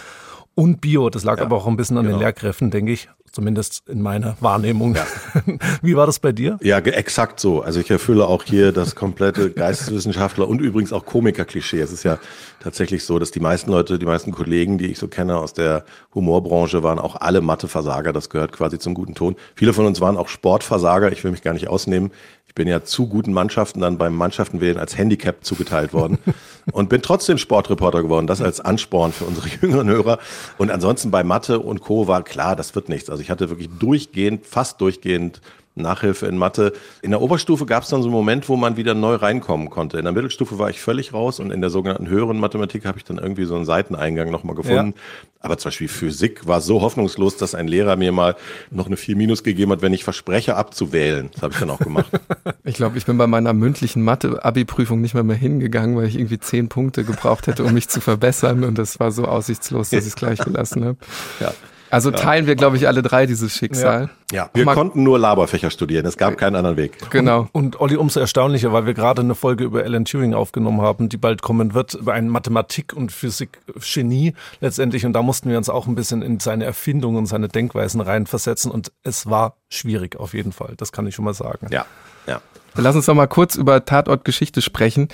Und 0.55 0.81
Bio, 0.81 1.11
das 1.11 1.25
lag 1.25 1.39
ja, 1.39 1.45
aber 1.45 1.57
auch 1.57 1.67
ein 1.67 1.77
bisschen 1.77 1.99
an 1.99 2.05
genau. 2.05 2.17
den 2.17 2.23
Lehrkräften, 2.23 2.71
denke 2.71 2.93
ich. 2.93 3.09
Zumindest 3.35 3.89
in 3.89 4.01
meiner 4.01 4.37
Wahrnehmung. 4.39 4.95
Ja. 4.95 5.05
Wie 5.83 5.97
war 5.97 6.07
das 6.07 6.21
bei 6.21 6.31
dir? 6.31 6.57
Ja, 6.63 6.79
exakt 6.79 7.41
so. 7.41 7.63
Also 7.63 7.81
ich 7.81 7.91
erfülle 7.91 8.29
auch 8.29 8.45
hier 8.45 8.71
das 8.71 8.95
komplette 8.95 9.51
Geisteswissenschaftler 9.55 10.47
und 10.47 10.61
übrigens 10.61 10.93
auch 10.93 11.05
Komiker-Klischee. 11.05 11.81
Es 11.81 11.91
ist 11.91 12.05
ja 12.05 12.21
tatsächlich 12.61 13.05
so, 13.05 13.19
dass 13.19 13.33
die 13.33 13.41
meisten 13.41 13.73
Leute, 13.73 13.99
die 13.99 14.07
meisten 14.07 14.31
Kollegen, 14.31 14.79
die 14.79 14.87
ich 14.87 15.01
so 15.01 15.09
kenne 15.09 15.37
aus 15.37 15.53
der 15.53 15.85
Humorbranche, 16.15 16.85
waren 16.85 17.01
auch 17.01 17.17
alle 17.17 17.41
Mathe-Versager. 17.41 18.13
Das 18.13 18.31
gehört 18.31 18.53
quasi 18.53 18.79
zum 18.79 18.95
guten 18.95 19.17
Ton. 19.17 19.35
Viele 19.57 19.73
von 19.73 19.85
uns 19.85 20.01
waren 20.01 20.17
auch 20.17 20.29
Sportversager. 20.29 21.11
Ich 21.11 21.25
will 21.25 21.33
mich 21.33 21.43
gar 21.43 21.55
nicht 21.55 21.67
ausnehmen. 21.67 22.13
Ich 22.47 22.55
bin 22.55 22.69
ja 22.69 22.85
zu 22.85 23.09
guten 23.09 23.33
Mannschaften 23.33 23.81
dann 23.81 23.99
beim 23.99 24.15
Mannschaftenwählen 24.15 24.79
als 24.79 24.97
Handicap 24.97 25.45
zugeteilt 25.45 25.93
worden 25.93 26.19
und 26.73 26.89
bin 26.89 27.03
trotzdem 27.03 27.37
Sportreporter 27.37 28.01
geworden. 28.01 28.29
Das 28.29 28.41
als 28.41 28.61
Ansporn 28.61 29.11
für 29.11 29.25
unsere 29.25 29.49
jüngeren 29.49 29.89
Hörer. 29.89 30.21
Und 30.57 30.71
ansonsten 30.71 31.11
bei 31.11 31.25
Mathe 31.25 31.59
und 31.59 31.81
Co. 31.81 32.07
war 32.07 32.23
klar, 32.23 32.55
das 32.55 32.77
wird 32.77 32.89
nichts. 32.89 33.11
Also 33.11 33.24
ich 33.25 33.31
hatte 33.31 33.49
wirklich 33.49 33.71
durchgehend, 33.79 34.47
fast 34.47 34.81
durchgehend 34.81 35.41
Nachhilfe 35.77 36.27
in 36.27 36.39
Mathe. 36.39 36.73
In 37.03 37.11
der 37.11 37.21
Oberstufe 37.21 37.67
gab 37.67 37.83
es 37.83 37.89
dann 37.89 38.01
so 38.01 38.09
einen 38.09 38.15
Moment, 38.15 38.49
wo 38.49 38.57
man 38.57 38.77
wieder 38.77 38.95
neu 38.95 39.17
reinkommen 39.17 39.71
konnte. 39.71 39.99
In 39.99 40.05
der 40.05 40.13
Mittelstufe 40.13 40.59
war 40.59 40.71
ich 40.71 40.81
völlig 40.81 41.13
raus 41.13 41.41
und 41.41 41.51
in 41.51 41.61
der 41.61 41.71
sogenannten 41.71 42.09
höheren 42.09 42.39
Mathematik 42.39 42.85
habe 42.85 42.99
ich 42.99 43.05
dann 43.05 43.19
irgendwie 43.19 43.45
so 43.45 43.57
einen 43.57 43.65
Seiteneingang 43.65 44.31
nochmal 44.31 44.55
gefunden. 44.55 44.95
Ja. 44.97 45.29
Aber 45.41 45.59
zum 45.59 45.71
Beispiel 45.71 45.89
Physik 45.89 46.47
war 46.47 46.61
so 46.61 46.81
hoffnungslos, 46.81 47.37
dass 47.37 47.55
ein 47.57 47.67
Lehrer 47.67 47.97
mir 47.97 48.13
mal 48.13 48.37
noch 48.71 48.87
eine 48.87 48.97
4 48.97 49.17
Minus 49.17 49.43
gegeben 49.43 49.73
hat, 49.73 49.83
wenn 49.83 49.93
ich 49.93 50.05
verspreche 50.05 50.55
abzuwählen. 50.55 51.31
Das 51.33 51.43
habe 51.43 51.55
ich 51.55 51.61
dann 51.61 51.71
auch 51.71 51.81
gemacht. 51.81 52.07
ich 52.65 52.75
glaube, 52.75 52.97
ich 52.97 53.05
bin 53.05 53.19
bei 53.19 53.27
meiner 53.27 53.53
mündlichen 53.53 54.03
Mathe-Abi-Prüfung 54.05 55.01
nicht 55.01 55.15
mehr, 55.15 55.25
mehr 55.25 55.37
hingegangen, 55.37 55.97
weil 55.97 56.07
ich 56.07 56.17
irgendwie 56.17 56.39
zehn 56.39 56.69
Punkte 56.69 57.03
gebraucht 57.05 57.49
hätte, 57.49 57.65
um 57.65 57.75
mich 57.75 57.89
zu 57.89 58.01
verbessern. 58.01 58.63
Und 58.63 58.79
das 58.79 59.01
war 59.01 59.11
so 59.11 59.25
aussichtslos, 59.25 59.91
dass 59.91 60.03
ich 60.03 60.11
es 60.11 60.17
gleich 60.17 60.39
gelassen 60.39 60.85
habe. 60.85 60.99
Ja. 61.41 61.53
Also 61.95 62.11
teilen 62.11 62.49
wir, 62.49 62.57
glaube 62.57 62.77
ich, 62.77 62.89
alle 62.89 63.03
drei 63.03 63.25
dieses 63.27 63.55
Schicksal. 63.55 64.11
Ja, 64.33 64.37
ja. 64.37 64.51
wir 64.53 64.65
konnten 64.67 65.05
nur 65.05 65.17
Laberfächer 65.17 65.71
studieren. 65.71 66.05
Es 66.07 66.17
gab 66.17 66.37
keinen 66.37 66.57
anderen 66.57 66.77
Weg. 66.77 66.99
Genau. 67.11 67.49
Und, 67.53 67.77
und 67.77 67.81
Olli, 67.81 67.95
umso 67.95 68.19
erstaunlicher, 68.19 68.73
weil 68.73 68.85
wir 68.85 68.95
gerade 68.95 69.23
eine 69.23 69.37
Folge 69.37 69.63
über 69.63 69.85
Alan 69.85 70.05
Turing 70.05 70.35
aufgenommen 70.35 70.81
haben, 70.81 71.09
die 71.09 71.17
bald 71.17 71.41
kommen 71.41 71.73
wird, 71.73 71.95
über 71.95 72.13
ein 72.13 72.29
Mathematik- 72.29 72.95
und 72.95 73.13
Physik-Genie 73.13 74.35
letztendlich. 74.61 75.07
Und 75.07 75.13
da 75.13 75.23
mussten 75.23 75.51
wir 75.51 75.57
uns 75.57 75.69
auch 75.69 75.87
ein 75.87 75.95
bisschen 75.95 76.23
in 76.23 76.41
seine 76.41 76.65
Erfindungen 76.65 77.19
und 77.19 77.27
seine 77.27 77.47
Denkweisen 77.47 78.01
reinversetzen. 78.01 78.73
Und 78.73 78.91
es 79.05 79.27
war 79.27 79.57
schwierig 79.69 80.17
auf 80.17 80.35
jeden 80.35 80.51
Fall. 80.51 80.75
Das 80.77 80.91
kann 80.91 81.07
ich 81.07 81.15
schon 81.15 81.25
mal 81.25 81.35
sagen. 81.35 81.69
Ja, 81.71 81.87
ja. 82.27 82.41
Lass 82.75 82.97
uns 82.97 83.07
doch 83.07 83.15
mal 83.15 83.29
kurz 83.29 83.55
über 83.55 83.85
Tatortgeschichte 83.85 84.63
sprechen. 84.63 85.07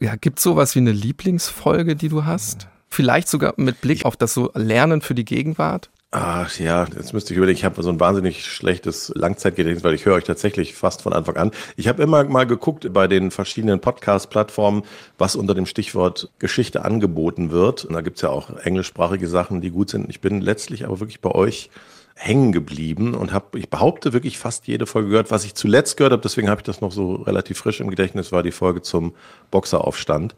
Ja, 0.00 0.16
gibt 0.16 0.38
sowas 0.38 0.74
wie 0.74 0.80
eine 0.80 0.92
Lieblingsfolge, 0.92 1.96
die 1.96 2.10
du 2.10 2.26
hast? 2.26 2.68
Vielleicht 2.90 3.28
sogar 3.28 3.54
mit 3.56 3.80
Blick 3.80 4.04
auf 4.04 4.18
das 4.18 4.34
so 4.34 4.50
Lernen 4.54 5.00
für 5.00 5.14
die 5.14 5.24
Gegenwart? 5.24 5.88
Ach 6.12 6.56
ja, 6.58 6.86
jetzt 6.96 7.12
müsste 7.12 7.34
ich 7.34 7.36
überlegen, 7.36 7.58
ich 7.58 7.64
habe 7.64 7.82
so 7.82 7.90
ein 7.90 7.98
wahnsinnig 7.98 8.44
schlechtes 8.46 9.12
Langzeitgedächtnis, 9.14 9.82
weil 9.82 9.94
ich 9.94 10.06
höre 10.06 10.14
euch 10.14 10.24
tatsächlich 10.24 10.74
fast 10.74 11.02
von 11.02 11.12
Anfang 11.12 11.36
an. 11.36 11.50
Ich 11.76 11.88
habe 11.88 12.02
immer 12.02 12.22
mal 12.24 12.46
geguckt 12.46 12.90
bei 12.92 13.08
den 13.08 13.32
verschiedenen 13.32 13.80
Podcast-Plattformen, 13.80 14.84
was 15.18 15.34
unter 15.34 15.52
dem 15.54 15.66
Stichwort 15.66 16.30
Geschichte 16.38 16.84
angeboten 16.84 17.50
wird. 17.50 17.84
Und 17.84 17.94
da 17.94 18.02
gibt's 18.02 18.22
ja 18.22 18.30
auch 18.30 18.56
englischsprachige 18.56 19.26
Sachen, 19.28 19.60
die 19.60 19.70
gut 19.70 19.90
sind. 19.90 20.08
Ich 20.08 20.20
bin 20.20 20.40
letztlich 20.40 20.84
aber 20.86 21.00
wirklich 21.00 21.20
bei 21.20 21.32
euch 21.32 21.70
hängen 22.14 22.52
geblieben 22.52 23.14
und 23.14 23.32
habe, 23.32 23.58
ich 23.58 23.68
behaupte, 23.68 24.12
wirklich 24.14 24.38
fast 24.38 24.68
jede 24.68 24.86
Folge 24.86 25.10
gehört. 25.10 25.30
Was 25.30 25.44
ich 25.44 25.54
zuletzt 25.54 25.96
gehört 25.98 26.12
habe, 26.12 26.22
deswegen 26.22 26.48
habe 26.48 26.60
ich 26.60 26.64
das 26.64 26.80
noch 26.80 26.92
so 26.92 27.16
relativ 27.16 27.58
frisch 27.58 27.80
im 27.80 27.90
Gedächtnis, 27.90 28.32
war 28.32 28.42
die 28.42 28.52
Folge 28.52 28.80
zum 28.80 29.14
Boxeraufstand 29.50 30.34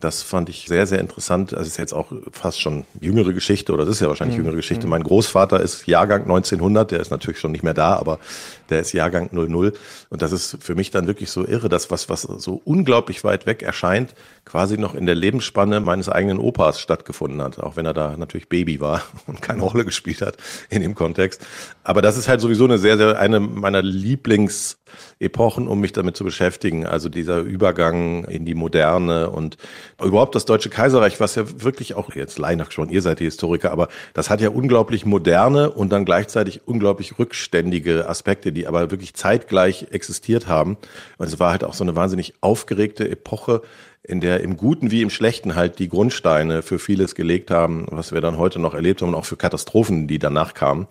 Das 0.00 0.22
fand 0.22 0.48
ich 0.48 0.66
sehr, 0.68 0.86
sehr 0.86 1.00
interessant. 1.00 1.52
Das 1.52 1.66
ist 1.66 1.76
jetzt 1.76 1.92
auch 1.92 2.12
fast 2.30 2.60
schon 2.60 2.84
jüngere 3.00 3.32
Geschichte 3.32 3.72
oder 3.72 3.84
das 3.84 3.96
ist 3.96 4.00
ja 4.00 4.08
wahrscheinlich 4.08 4.36
mhm. 4.38 4.44
jüngere 4.44 4.56
Geschichte. 4.56 4.86
Mhm. 4.86 4.90
Mein 4.90 5.02
Großvater 5.02 5.60
ist 5.60 5.88
Jahrgang 5.88 6.22
1900, 6.22 6.92
der 6.92 7.00
ist 7.00 7.10
natürlich 7.10 7.40
schon 7.40 7.50
nicht 7.50 7.64
mehr 7.64 7.74
da, 7.74 7.96
aber 7.96 8.20
der 8.70 8.80
ist 8.80 8.92
Jahrgang 8.92 9.30
00. 9.32 9.72
Und 10.10 10.22
das 10.22 10.32
ist 10.32 10.58
für 10.60 10.74
mich 10.74 10.90
dann 10.90 11.06
wirklich 11.06 11.30
so 11.30 11.46
irre, 11.46 11.68
dass 11.68 11.90
was, 11.90 12.08
was 12.08 12.22
so 12.22 12.60
unglaublich 12.64 13.24
weit 13.24 13.46
weg 13.46 13.62
erscheint, 13.62 14.14
quasi 14.44 14.78
noch 14.78 14.94
in 14.94 15.06
der 15.06 15.14
Lebensspanne 15.14 15.80
meines 15.80 16.08
eigenen 16.08 16.38
Opas 16.38 16.80
stattgefunden 16.80 17.42
hat. 17.42 17.58
Auch 17.60 17.76
wenn 17.76 17.86
er 17.86 17.94
da 17.94 18.16
natürlich 18.16 18.48
Baby 18.48 18.80
war 18.80 19.02
und 19.26 19.42
keine 19.42 19.62
Rolle 19.62 19.84
gespielt 19.84 20.22
hat 20.22 20.36
in 20.70 20.82
dem 20.82 20.94
Kontext. 20.94 21.46
Aber 21.84 22.02
das 22.02 22.16
ist 22.16 22.28
halt 22.28 22.40
sowieso 22.40 22.64
eine 22.64 22.78
sehr, 22.78 22.96
sehr, 22.96 23.18
eine 23.18 23.40
meiner 23.40 23.82
Lieblingsepochen, 23.82 25.68
um 25.68 25.80
mich 25.80 25.92
damit 25.92 26.16
zu 26.16 26.24
beschäftigen. 26.24 26.86
Also 26.86 27.08
dieser 27.08 27.40
Übergang 27.40 28.24
in 28.24 28.44
die 28.44 28.54
Moderne 28.54 29.30
und 29.30 29.58
überhaupt 30.02 30.34
das 30.34 30.46
Deutsche 30.46 30.70
Kaiserreich, 30.70 31.20
was 31.20 31.34
ja 31.34 31.44
wirklich 31.62 31.94
auch 31.94 32.14
jetzt 32.14 32.38
Leinach 32.38 32.70
schon, 32.72 32.88
ihr 32.88 33.02
seid 33.02 33.20
die 33.20 33.24
Historiker, 33.24 33.70
aber 33.70 33.88
das 34.14 34.30
hat 34.30 34.40
ja 34.40 34.48
unglaublich 34.48 35.04
moderne 35.04 35.70
und 35.70 35.90
dann 35.90 36.04
gleichzeitig 36.04 36.62
unglaublich 36.66 37.18
rückständige 37.18 38.08
Aspekte, 38.08 38.52
die 38.58 38.66
aber 38.66 38.90
wirklich 38.90 39.14
zeitgleich 39.14 39.86
existiert 39.92 40.48
haben. 40.48 40.76
Und 41.16 41.28
es 41.28 41.38
war 41.38 41.52
halt 41.52 41.62
auch 41.62 41.74
so 41.74 41.84
eine 41.84 41.94
wahnsinnig 41.94 42.34
aufgeregte 42.40 43.08
Epoche, 43.08 43.62
in 44.02 44.20
der 44.20 44.40
im 44.40 44.56
Guten 44.56 44.90
wie 44.90 45.02
im 45.02 45.10
Schlechten 45.10 45.54
halt 45.54 45.78
die 45.78 45.88
Grundsteine 45.88 46.62
für 46.62 46.78
vieles 46.78 47.14
gelegt 47.14 47.50
haben, 47.50 47.86
was 47.90 48.12
wir 48.12 48.20
dann 48.20 48.38
heute 48.38 48.58
noch 48.58 48.74
erlebt 48.74 49.02
haben 49.02 49.08
und 49.10 49.14
auch 49.14 49.24
für 49.24 49.36
Katastrophen, 49.36 50.08
die 50.08 50.18
danach 50.18 50.54
kamen. 50.54 50.86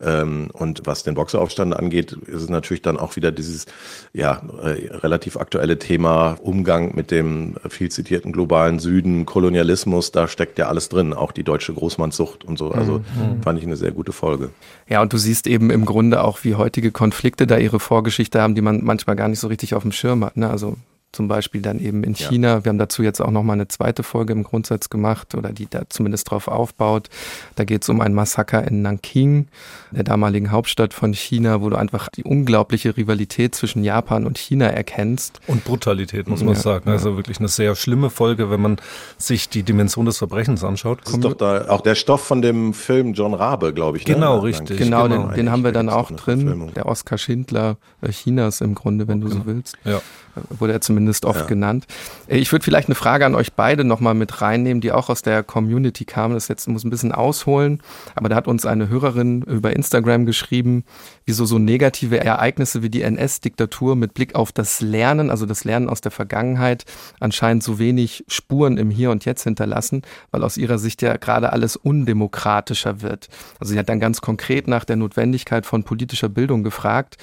Ähm, 0.00 0.50
und 0.52 0.82
was 0.86 1.02
den 1.02 1.14
Boxeraufstand 1.14 1.74
angeht, 1.74 2.12
ist 2.12 2.42
es 2.42 2.48
natürlich 2.48 2.82
dann 2.82 2.96
auch 2.96 3.16
wieder 3.16 3.32
dieses 3.32 3.66
ja 4.12 4.42
äh, 4.62 4.94
relativ 4.96 5.36
aktuelle 5.36 5.78
Thema 5.78 6.36
Umgang 6.42 6.94
mit 6.94 7.10
dem 7.10 7.56
viel 7.68 7.90
zitierten 7.90 8.32
globalen 8.32 8.78
Süden, 8.78 9.26
Kolonialismus, 9.26 10.12
da 10.12 10.28
steckt 10.28 10.58
ja 10.58 10.68
alles 10.68 10.88
drin, 10.88 11.12
auch 11.12 11.32
die 11.32 11.44
deutsche 11.44 11.74
Großmannssucht 11.74 12.44
und 12.44 12.58
so. 12.58 12.70
Also 12.70 12.98
mhm. 12.98 13.42
fand 13.42 13.58
ich 13.58 13.64
eine 13.64 13.76
sehr 13.76 13.90
gute 13.90 14.12
Folge. 14.12 14.50
Ja, 14.88 15.02
und 15.02 15.12
du 15.12 15.18
siehst 15.18 15.46
eben 15.46 15.70
im 15.70 15.84
Grunde 15.84 16.22
auch, 16.22 16.44
wie 16.44 16.54
heutige 16.54 16.92
Konflikte 16.92 17.46
da 17.46 17.58
ihre 17.58 17.80
Vorgeschichte 17.80 18.40
haben, 18.40 18.54
die 18.54 18.62
man 18.62 18.84
manchmal 18.84 19.16
gar 19.16 19.28
nicht 19.28 19.40
so 19.40 19.48
richtig 19.48 19.74
auf 19.74 19.82
dem 19.82 19.92
Schirm 19.92 20.24
hat. 20.24 20.36
Ne? 20.36 20.48
Also 20.48 20.76
zum 21.12 21.26
Beispiel 21.26 21.60
dann 21.60 21.80
eben 21.80 22.04
in 22.04 22.14
China. 22.14 22.48
Ja. 22.48 22.64
Wir 22.64 22.70
haben 22.70 22.78
dazu 22.78 23.02
jetzt 23.02 23.20
auch 23.20 23.30
nochmal 23.30 23.54
eine 23.54 23.68
zweite 23.68 24.02
Folge 24.02 24.32
im 24.32 24.44
Grundsatz 24.44 24.90
gemacht 24.90 25.34
oder 25.34 25.52
die 25.52 25.68
da 25.68 25.82
zumindest 25.88 26.30
drauf 26.30 26.46
aufbaut. 26.46 27.08
Da 27.56 27.64
geht 27.64 27.82
es 27.82 27.88
um 27.88 28.00
ein 28.00 28.14
Massaker 28.14 28.66
in 28.66 28.82
Nanking, 28.82 29.48
der 29.90 30.04
damaligen 30.04 30.52
Hauptstadt 30.52 30.94
von 30.94 31.12
China, 31.12 31.62
wo 31.62 31.70
du 31.70 31.76
einfach 31.76 32.08
die 32.10 32.22
unglaubliche 32.22 32.96
Rivalität 32.96 33.56
zwischen 33.56 33.82
Japan 33.82 34.24
und 34.24 34.38
China 34.38 34.66
erkennst. 34.66 35.40
Und 35.48 35.64
Brutalität, 35.64 36.28
muss 36.28 36.44
man 36.44 36.54
ja, 36.54 36.60
sagen. 36.60 36.88
Also 36.88 37.16
wirklich 37.16 37.38
eine 37.40 37.48
sehr 37.48 37.74
schlimme 37.74 38.10
Folge, 38.10 38.50
wenn 38.50 38.60
man 38.60 38.76
sich 39.18 39.48
die 39.48 39.64
Dimension 39.64 40.06
des 40.06 40.18
Verbrechens 40.18 40.62
anschaut. 40.62 41.00
Das 41.04 41.14
ist 41.14 41.24
doch 41.24 41.34
da 41.34 41.68
auch 41.68 41.80
der 41.80 41.96
Stoff 41.96 42.24
von 42.24 42.40
dem 42.40 42.72
Film 42.72 43.14
John 43.14 43.34
Rabe, 43.34 43.74
glaube 43.74 43.98
ich. 43.98 44.06
Ne? 44.06 44.14
Genau, 44.14 44.36
ne? 44.36 44.42
richtig. 44.44 44.78
Genau, 44.78 45.08
genau. 45.08 45.26
Den, 45.28 45.36
den 45.36 45.50
haben 45.50 45.64
wir 45.64 45.72
dann 45.72 45.88
auch 45.88 46.12
drin. 46.12 46.70
Der 46.76 46.86
Oskar 46.86 47.18
Schindler 47.18 47.78
äh, 48.00 48.10
Chinas 48.10 48.60
im 48.60 48.76
Grunde, 48.76 49.08
wenn 49.08 49.22
okay. 49.22 49.32
du 49.32 49.40
so 49.40 49.46
willst. 49.46 49.76
Ja 49.84 50.00
wurde 50.48 50.72
er 50.72 50.80
zumindest 50.80 51.24
oft 51.24 51.40
ja. 51.40 51.46
genannt. 51.46 51.86
Äh, 52.26 52.38
ich 52.38 52.52
würde 52.52 52.64
vielleicht 52.64 52.88
eine 52.88 52.94
Frage 52.94 53.26
an 53.26 53.34
euch 53.34 53.52
beide 53.52 53.84
nochmal 53.84 54.14
mit 54.14 54.40
reinnehmen, 54.40 54.80
die 54.80 54.92
auch 54.92 55.08
aus 55.08 55.22
der 55.22 55.42
Community 55.42 56.04
kam. 56.04 56.32
Das 56.32 56.48
jetzt 56.48 56.68
muss 56.68 56.84
ein 56.84 56.90
bisschen 56.90 57.12
ausholen, 57.12 57.82
aber 58.14 58.28
da 58.28 58.36
hat 58.36 58.48
uns 58.48 58.66
eine 58.66 58.88
Hörerin 58.88 59.42
über 59.42 59.74
Instagram 59.74 60.26
geschrieben, 60.26 60.84
wieso 61.24 61.44
so 61.44 61.58
negative 61.58 62.20
Ereignisse 62.20 62.82
wie 62.82 62.90
die 62.90 63.02
NS-Diktatur 63.02 63.96
mit 63.96 64.14
Blick 64.14 64.34
auf 64.34 64.52
das 64.52 64.80
Lernen, 64.80 65.30
also 65.30 65.46
das 65.46 65.64
Lernen 65.64 65.88
aus 65.88 66.00
der 66.00 66.12
Vergangenheit, 66.12 66.84
anscheinend 67.20 67.62
so 67.62 67.78
wenig 67.78 68.24
Spuren 68.28 68.78
im 68.78 68.90
Hier 68.90 69.10
und 69.10 69.24
Jetzt 69.24 69.44
hinterlassen, 69.44 70.02
weil 70.30 70.44
aus 70.44 70.56
ihrer 70.56 70.78
Sicht 70.78 71.02
ja 71.02 71.16
gerade 71.16 71.52
alles 71.52 71.76
undemokratischer 71.76 73.02
wird. 73.02 73.28
Also 73.58 73.72
sie 73.72 73.78
hat 73.78 73.88
dann 73.88 74.00
ganz 74.00 74.20
konkret 74.20 74.68
nach 74.68 74.84
der 74.84 74.96
Notwendigkeit 74.96 75.66
von 75.66 75.84
politischer 75.84 76.28
Bildung 76.28 76.62
gefragt. 76.62 77.16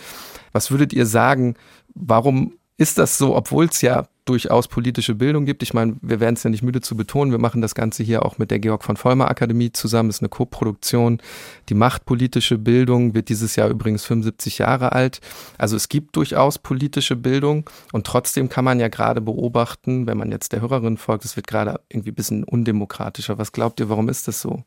Was 0.51 0.71
würdet 0.71 0.93
ihr 0.93 1.05
sagen, 1.05 1.55
warum 1.93 2.53
ist 2.77 2.97
das 2.97 3.17
so, 3.17 3.35
obwohl 3.35 3.65
es 3.65 3.81
ja 3.81 4.07
durchaus 4.25 4.67
politische 4.67 5.15
Bildung 5.15 5.45
gibt. 5.45 5.63
Ich 5.63 5.73
meine, 5.73 5.95
wir 6.01 6.19
werden 6.19 6.35
es 6.35 6.43
ja 6.43 6.49
nicht 6.49 6.61
müde 6.61 6.81
zu 6.81 6.95
betonen. 6.95 7.31
Wir 7.31 7.39
machen 7.39 7.61
das 7.61 7.75
Ganze 7.75 8.03
hier 8.03 8.25
auch 8.25 8.37
mit 8.37 8.51
der 8.51 8.59
Georg 8.59 8.83
von 8.83 8.97
Vollmer 8.97 9.29
Akademie 9.29 9.71
zusammen. 9.71 10.09
Das 10.09 10.17
ist 10.17 10.21
eine 10.21 10.29
Co-Produktion. 10.29 11.21
Die 11.69 11.73
macht 11.73 12.05
politische 12.05 12.57
Bildung, 12.57 13.13
wird 13.13 13.29
dieses 13.29 13.55
Jahr 13.55 13.69
übrigens 13.69 14.05
75 14.05 14.59
Jahre 14.59 14.91
alt. 14.91 15.21
Also 15.57 15.75
es 15.75 15.89
gibt 15.89 16.15
durchaus 16.15 16.59
politische 16.59 17.15
Bildung 17.15 17.69
und 17.93 18.05
trotzdem 18.05 18.49
kann 18.49 18.65
man 18.65 18.79
ja 18.79 18.89
gerade 18.89 19.21
beobachten, 19.21 20.05
wenn 20.05 20.17
man 20.17 20.31
jetzt 20.31 20.51
der 20.51 20.61
Hörerin 20.61 20.97
folgt, 20.97 21.25
es 21.25 21.35
wird 21.35 21.47
gerade 21.47 21.79
irgendwie 21.89 22.11
ein 22.11 22.15
bisschen 22.15 22.43
undemokratischer. 22.43 23.37
Was 23.37 23.51
glaubt 23.53 23.79
ihr, 23.79 23.89
warum 23.89 24.09
ist 24.09 24.27
das 24.27 24.41
so? 24.41 24.63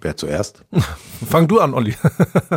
Wer 0.00 0.16
zuerst? 0.16 0.64
Fang 1.26 1.48
du 1.48 1.60
an, 1.60 1.72
Olli. 1.72 1.94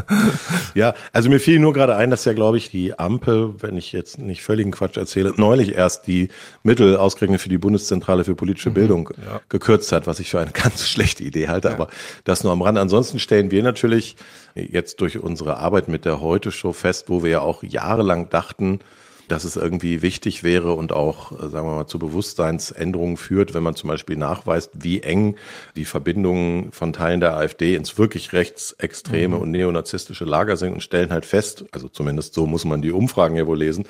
ja, 0.75 0.93
also 1.13 1.29
mir 1.29 1.39
fiel 1.39 1.59
nur 1.59 1.71
gerade 1.71 1.95
ein, 1.95 2.09
dass 2.09 2.25
ja, 2.25 2.33
glaube 2.33 2.57
ich, 2.57 2.69
die 2.69 2.97
Ampel, 2.97 3.53
wenn 3.59 3.77
ich 3.77 3.91
jetzt 3.91 4.17
nicht 4.17 4.43
völligen 4.43 4.71
Quatsch 4.71 4.97
erzähle, 4.97 5.33
neulich 5.37 5.75
erst 5.75 6.07
die 6.07 6.29
Mittel 6.63 6.97
ausgerechnet 6.97 7.39
für 7.39 7.49
die 7.49 7.57
Bundeszentrale 7.57 8.23
für 8.23 8.35
politische 8.35 8.71
mhm, 8.71 8.73
Bildung 8.73 9.09
ja. 9.25 9.39
gekürzt 9.49 9.91
hat, 9.91 10.07
was 10.07 10.19
ich 10.19 10.29
für 10.29 10.39
eine 10.39 10.51
ganz 10.53 10.87
schlechte 10.87 11.23
Idee 11.23 11.47
halte. 11.47 11.69
Ja. 11.69 11.75
Aber 11.75 11.87
das 12.23 12.43
nur 12.43 12.51
am 12.51 12.61
Rand. 12.61 12.77
Ansonsten 12.77 13.19
stellen 13.19 13.51
wir 13.51 13.63
natürlich 13.63 14.17
jetzt 14.55 14.99
durch 15.01 15.19
unsere 15.19 15.57
Arbeit 15.57 15.87
mit 15.87 16.05
der 16.05 16.19
Heute-Show 16.19 16.73
fest, 16.73 17.05
wo 17.07 17.23
wir 17.23 17.29
ja 17.29 17.39
auch 17.41 17.63
jahrelang 17.63 18.29
dachten, 18.29 18.79
dass 19.27 19.43
es 19.43 19.55
irgendwie 19.55 20.01
wichtig 20.01 20.43
wäre 20.43 20.73
und 20.73 20.91
auch, 20.91 21.31
äh, 21.31 21.49
sagen 21.49 21.67
wir 21.67 21.75
mal, 21.75 21.87
zu 21.87 21.99
Bewusstseinsänderungen 21.99 23.17
führt, 23.17 23.53
wenn 23.53 23.63
man 23.63 23.75
zum 23.75 23.89
Beispiel 23.89 24.17
nachweist, 24.17 24.71
wie 24.73 25.01
eng 25.01 25.35
die 25.75 25.85
Verbindungen 25.85 26.71
von 26.71 26.93
Teilen 26.93 27.19
der 27.19 27.35
AfD 27.35 27.75
ins 27.75 27.97
wirklich 27.97 28.33
rechtsextreme 28.33 29.35
mhm. 29.35 29.41
und 29.41 29.51
neonazistische 29.51 30.25
Lager 30.25 30.57
sind 30.57 30.73
und 30.73 30.81
stellen 30.81 31.11
halt 31.11 31.25
fest, 31.25 31.65
also 31.71 31.87
zumindest 31.87 32.33
so 32.33 32.45
muss 32.45 32.65
man 32.65 32.81
die 32.81 32.91
Umfragen 32.91 33.35
ja 33.35 33.47
wohl 33.47 33.57
lesen, 33.57 33.85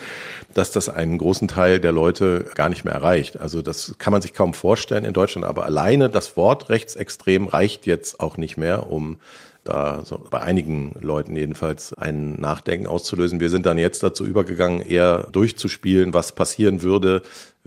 dass 0.53 0.71
das 0.71 0.89
einen 0.89 1.17
großen 1.17 1.47
Teil 1.47 1.79
der 1.79 1.91
Leute 1.91 2.45
gar 2.55 2.69
nicht 2.69 2.85
mehr 2.85 2.93
erreicht. 2.93 3.39
Also 3.39 3.61
das 3.61 3.95
kann 3.97 4.11
man 4.11 4.21
sich 4.21 4.33
kaum 4.33 4.53
vorstellen 4.53 5.05
in 5.05 5.13
Deutschland, 5.13 5.45
aber 5.45 5.65
alleine 5.65 6.09
das 6.09 6.37
Wort 6.37 6.69
rechtsextrem 6.69 7.47
reicht 7.47 7.85
jetzt 7.85 8.19
auch 8.19 8.37
nicht 8.37 8.57
mehr, 8.57 8.89
um 8.89 9.17
da 9.67 10.03
so 10.05 10.17
bei 10.29 10.41
einigen 10.41 10.93
Leuten 10.99 11.35
jedenfalls 11.35 11.93
ein 11.93 12.33
Nachdenken 12.39 12.87
auszulösen. 12.87 13.39
Wir 13.39 13.49
sind 13.49 13.65
dann 13.65 13.77
jetzt 13.77 14.03
dazu 14.03 14.25
übergegangen, 14.25 14.81
eher 14.81 15.27
durchzuspielen, 15.31 16.13
was 16.13 16.31
passieren 16.31 16.81
würde, 16.81 17.21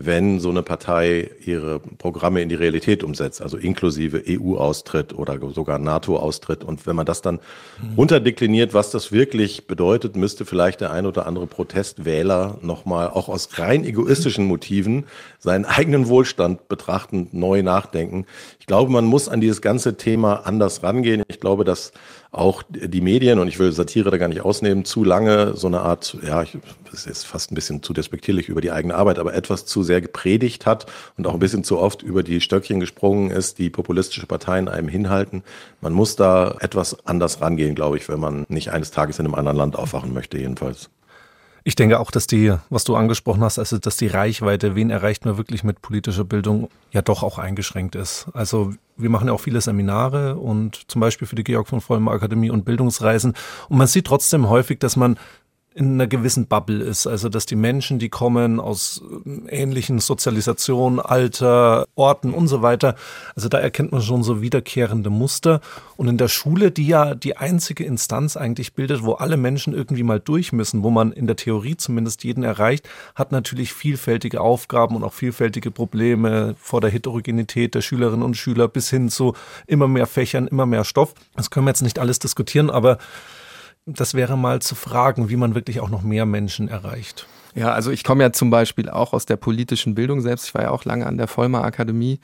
wenn 0.05 0.39
so 0.39 0.49
eine 0.49 0.63
Partei 0.63 1.29
ihre 1.45 1.79
Programme 1.79 2.41
in 2.41 2.49
die 2.49 2.55
Realität 2.55 3.03
umsetzt, 3.03 3.41
also 3.41 3.57
inklusive 3.57 4.23
EU-Austritt 4.27 5.13
oder 5.13 5.39
sogar 5.53 5.79
NATO-Austritt. 5.79 6.63
Und 6.63 6.87
wenn 6.87 6.95
man 6.95 7.05
das 7.05 7.21
dann 7.21 7.35
mhm. 7.81 7.95
runterdekliniert, 7.97 8.73
was 8.73 8.91
das 8.91 9.11
wirklich 9.11 9.67
bedeutet, 9.67 10.15
müsste 10.15 10.45
vielleicht 10.45 10.81
der 10.81 10.91
ein 10.91 11.05
oder 11.05 11.25
andere 11.25 11.47
Protestwähler 11.47 12.57
nochmal 12.61 13.09
auch 13.09 13.29
aus 13.29 13.49
rein 13.57 13.83
egoistischen 13.83 14.45
Motiven 14.45 15.05
seinen 15.39 15.65
eigenen 15.65 16.07
Wohlstand 16.07 16.67
betrachtend 16.67 17.33
neu 17.33 17.63
nachdenken. 17.63 18.25
Ich 18.59 18.67
glaube, 18.67 18.91
man 18.91 19.05
muss 19.05 19.27
an 19.27 19.41
dieses 19.41 19.61
ganze 19.61 19.97
Thema 19.97 20.45
anders 20.45 20.83
rangehen. 20.83 21.23
Ich 21.27 21.39
glaube, 21.39 21.63
dass 21.63 21.91
auch 22.31 22.63
die 22.69 23.01
Medien, 23.01 23.39
und 23.39 23.49
ich 23.49 23.59
will 23.59 23.73
Satire 23.73 24.09
da 24.09 24.17
gar 24.17 24.29
nicht 24.29 24.41
ausnehmen, 24.41 24.85
zu 24.85 25.03
lange 25.03 25.53
so 25.57 25.67
eine 25.67 25.81
Art, 25.81 26.17
ja, 26.25 26.41
ich, 26.41 26.57
das 26.89 27.05
ist 27.05 27.25
fast 27.25 27.51
ein 27.51 27.55
bisschen 27.55 27.83
zu 27.83 27.91
despektierlich 27.91 28.47
über 28.47 28.61
die 28.61 28.71
eigene 28.71 28.95
Arbeit, 28.95 29.19
aber 29.19 29.33
etwas 29.33 29.65
zu 29.65 29.83
sehr 29.91 29.99
gepredigt 29.99 30.65
hat 30.65 30.85
und 31.17 31.27
auch 31.27 31.33
ein 31.33 31.39
bisschen 31.39 31.65
zu 31.65 31.77
oft 31.77 32.01
über 32.01 32.23
die 32.23 32.39
Stöckchen 32.39 32.79
gesprungen 32.79 33.29
ist, 33.29 33.59
die 33.59 33.69
populistische 33.69 34.25
Parteien 34.25 34.69
einem 34.69 34.87
hinhalten. 34.87 35.43
Man 35.81 35.91
muss 35.91 36.15
da 36.15 36.55
etwas 36.61 37.05
anders 37.05 37.41
rangehen, 37.41 37.75
glaube 37.75 37.97
ich, 37.97 38.07
wenn 38.07 38.21
man 38.21 38.45
nicht 38.47 38.71
eines 38.71 38.91
Tages 38.91 39.19
in 39.19 39.25
einem 39.25 39.35
anderen 39.35 39.57
Land 39.57 39.75
aufwachen 39.75 40.13
möchte, 40.13 40.37
jedenfalls. 40.37 40.89
Ich 41.63 41.75
denke 41.75 41.99
auch, 41.99 42.09
dass 42.09 42.25
die, 42.25 42.55
was 42.69 42.85
du 42.85 42.95
angesprochen 42.95 43.43
hast, 43.43 43.59
also 43.59 43.77
dass 43.77 43.97
die 43.97 44.07
Reichweite, 44.07 44.75
wen 44.75 44.89
erreicht 44.89 45.25
man 45.25 45.37
wirklich 45.37 45.63
mit 45.63 45.81
politischer 45.81 46.23
Bildung, 46.23 46.69
ja 46.91 47.01
doch 47.01 47.21
auch 47.21 47.37
eingeschränkt 47.37 47.95
ist. 47.95 48.27
Also 48.33 48.73
wir 48.97 49.09
machen 49.09 49.27
ja 49.27 49.33
auch 49.33 49.41
viele 49.41 49.61
Seminare 49.61 50.37
und 50.37 50.89
zum 50.89 51.01
Beispiel 51.01 51.27
für 51.27 51.35
die 51.35 51.43
Georg 51.43 51.67
von 51.67 51.81
Vollmer 51.81 52.13
Akademie 52.13 52.49
und 52.49 52.65
Bildungsreisen. 52.65 53.33
Und 53.69 53.77
man 53.77 53.87
sieht 53.87 54.07
trotzdem 54.07 54.49
häufig, 54.49 54.79
dass 54.79 54.95
man 54.95 55.19
in 55.73 55.93
einer 55.93 56.07
gewissen 56.07 56.47
Bubble 56.47 56.83
ist. 56.83 57.07
Also, 57.07 57.29
dass 57.29 57.45
die 57.45 57.55
Menschen, 57.55 57.97
die 57.97 58.09
kommen 58.09 58.59
aus 58.59 59.01
äh, 59.25 59.61
ähnlichen 59.61 59.99
Sozialisation, 59.99 60.99
Alter, 60.99 61.87
Orten 61.95 62.33
und 62.33 62.47
so 62.47 62.61
weiter, 62.61 62.95
also 63.35 63.47
da 63.47 63.57
erkennt 63.57 63.93
man 63.93 64.01
schon 64.01 64.23
so 64.23 64.41
wiederkehrende 64.41 65.09
Muster. 65.09 65.61
Und 65.95 66.09
in 66.09 66.17
der 66.17 66.27
Schule, 66.27 66.71
die 66.71 66.87
ja 66.87 67.15
die 67.15 67.37
einzige 67.37 67.85
Instanz 67.85 68.35
eigentlich 68.35 68.73
bildet, 68.73 69.03
wo 69.03 69.13
alle 69.13 69.37
Menschen 69.37 69.73
irgendwie 69.73 70.03
mal 70.03 70.19
durch 70.19 70.51
müssen, 70.51 70.83
wo 70.83 70.89
man 70.89 71.13
in 71.13 71.25
der 71.25 71.37
Theorie 71.37 71.77
zumindest 71.77 72.25
jeden 72.25 72.43
erreicht, 72.43 72.89
hat 73.15 73.31
natürlich 73.31 73.71
vielfältige 73.71 74.41
Aufgaben 74.41 74.97
und 74.97 75.03
auch 75.05 75.13
vielfältige 75.13 75.71
Probleme 75.71 76.55
vor 76.59 76.81
der 76.81 76.89
Heterogenität 76.89 77.75
der 77.75 77.81
Schülerinnen 77.81 78.23
und 78.23 78.35
Schüler 78.35 78.67
bis 78.67 78.89
hin 78.89 79.09
zu 79.09 79.35
immer 79.67 79.87
mehr 79.87 80.07
Fächern, 80.07 80.47
immer 80.47 80.65
mehr 80.65 80.83
Stoff. 80.83 81.13
Das 81.35 81.49
können 81.49 81.65
wir 81.65 81.71
jetzt 81.71 81.81
nicht 81.81 81.99
alles 81.99 82.19
diskutieren, 82.19 82.69
aber 82.69 82.97
das 83.85 84.13
wäre 84.13 84.37
mal 84.37 84.61
zu 84.61 84.75
fragen, 84.75 85.29
wie 85.29 85.35
man 85.35 85.55
wirklich 85.55 85.79
auch 85.79 85.89
noch 85.89 86.01
mehr 86.01 86.25
Menschen 86.25 86.67
erreicht. 86.67 87.27
Ja, 87.55 87.71
also 87.73 87.91
ich 87.91 88.03
komme 88.03 88.23
ja 88.23 88.31
zum 88.31 88.49
Beispiel 88.49 88.89
auch 88.89 89.13
aus 89.13 89.25
der 89.25 89.35
politischen 89.35 89.95
Bildung 89.95 90.21
selbst. 90.21 90.47
Ich 90.47 90.53
war 90.53 90.61
ja 90.61 90.71
auch 90.71 90.85
lange 90.85 91.05
an 91.05 91.17
der 91.17 91.27
Vollmer 91.27 91.63
Akademie. 91.63 92.19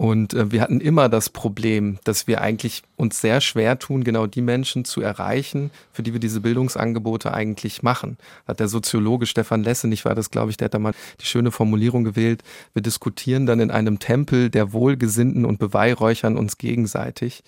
Und 0.00 0.32
äh, 0.32 0.50
wir 0.50 0.62
hatten 0.62 0.80
immer 0.80 1.10
das 1.10 1.28
Problem, 1.28 1.98
dass 2.04 2.26
wir 2.26 2.40
eigentlich 2.40 2.84
uns 2.96 3.20
sehr 3.20 3.42
schwer 3.42 3.78
tun, 3.78 4.02
genau 4.02 4.26
die 4.26 4.40
Menschen 4.40 4.86
zu 4.86 5.02
erreichen, 5.02 5.70
für 5.92 6.02
die 6.02 6.14
wir 6.14 6.20
diese 6.20 6.40
Bildungsangebote 6.40 7.34
eigentlich 7.34 7.82
machen. 7.82 8.16
Hat 8.48 8.60
der 8.60 8.68
Soziologe 8.68 9.26
Stefan 9.26 9.62
Lesse, 9.62 9.88
nicht 9.88 10.06
war 10.06 10.14
das, 10.14 10.30
glaube 10.30 10.52
ich, 10.52 10.56
der 10.56 10.66
hat 10.66 10.74
da 10.74 10.78
mal 10.78 10.94
die 11.20 11.26
schöne 11.26 11.50
Formulierung 11.50 12.02
gewählt. 12.02 12.42
Wir 12.72 12.80
diskutieren 12.80 13.44
dann 13.44 13.60
in 13.60 13.70
einem 13.70 13.98
Tempel 13.98 14.48
der 14.48 14.72
Wohlgesinnten 14.72 15.44
und 15.44 15.58
beweihräuchern 15.58 16.38
uns 16.38 16.56
gegenseitig. 16.56 17.44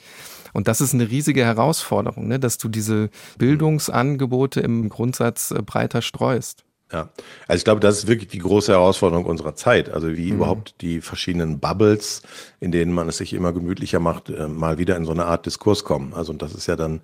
Und 0.53 0.69
das 0.69 0.83
ist 0.83 0.93
eine 0.93 1.09
riesige 1.09 1.47
Herausforderung, 1.47 2.29
ne, 2.29 2.39
dass 2.39 2.59
du 2.59 2.69
diese 2.69 3.09
Bildungsangebote 3.39 4.61
im 4.61 4.91
Grundsatz 4.91 5.53
äh, 5.53 5.63
breiter 5.63 6.03
streust. 6.03 6.65
Ja, 6.93 7.09
also 7.49 7.59
ich 7.59 7.65
glaube, 7.65 7.81
das 7.81 7.99
ist 7.99 8.07
wirklich 8.07 8.29
die 8.29 8.39
große 8.39 8.73
Herausforderung 8.73 9.25
unserer 9.25 9.55
Zeit. 9.55 9.89
Also 9.89 10.15
wie 10.15 10.31
mhm. 10.31 10.37
überhaupt 10.37 10.81
die 10.83 11.01
verschiedenen 11.01 11.59
Bubbles, 11.59 12.23
in 12.63 12.71
denen 12.71 12.93
man 12.93 13.09
es 13.09 13.17
sich 13.17 13.35
immer 13.35 13.53
gemütlicher 13.53 13.99
macht, 13.99 14.31
äh, 14.31 14.47
mal 14.47 14.79
wieder 14.79 14.97
in 14.97 15.05
so 15.05 15.11
eine 15.11 15.25
Art 15.25 15.47
Diskurs 15.47 15.83
kommen. 15.83 16.15
Also 16.15 16.33
das 16.33 16.55
ist 16.55 16.69
ja 16.69 16.77
dann 16.77 17.01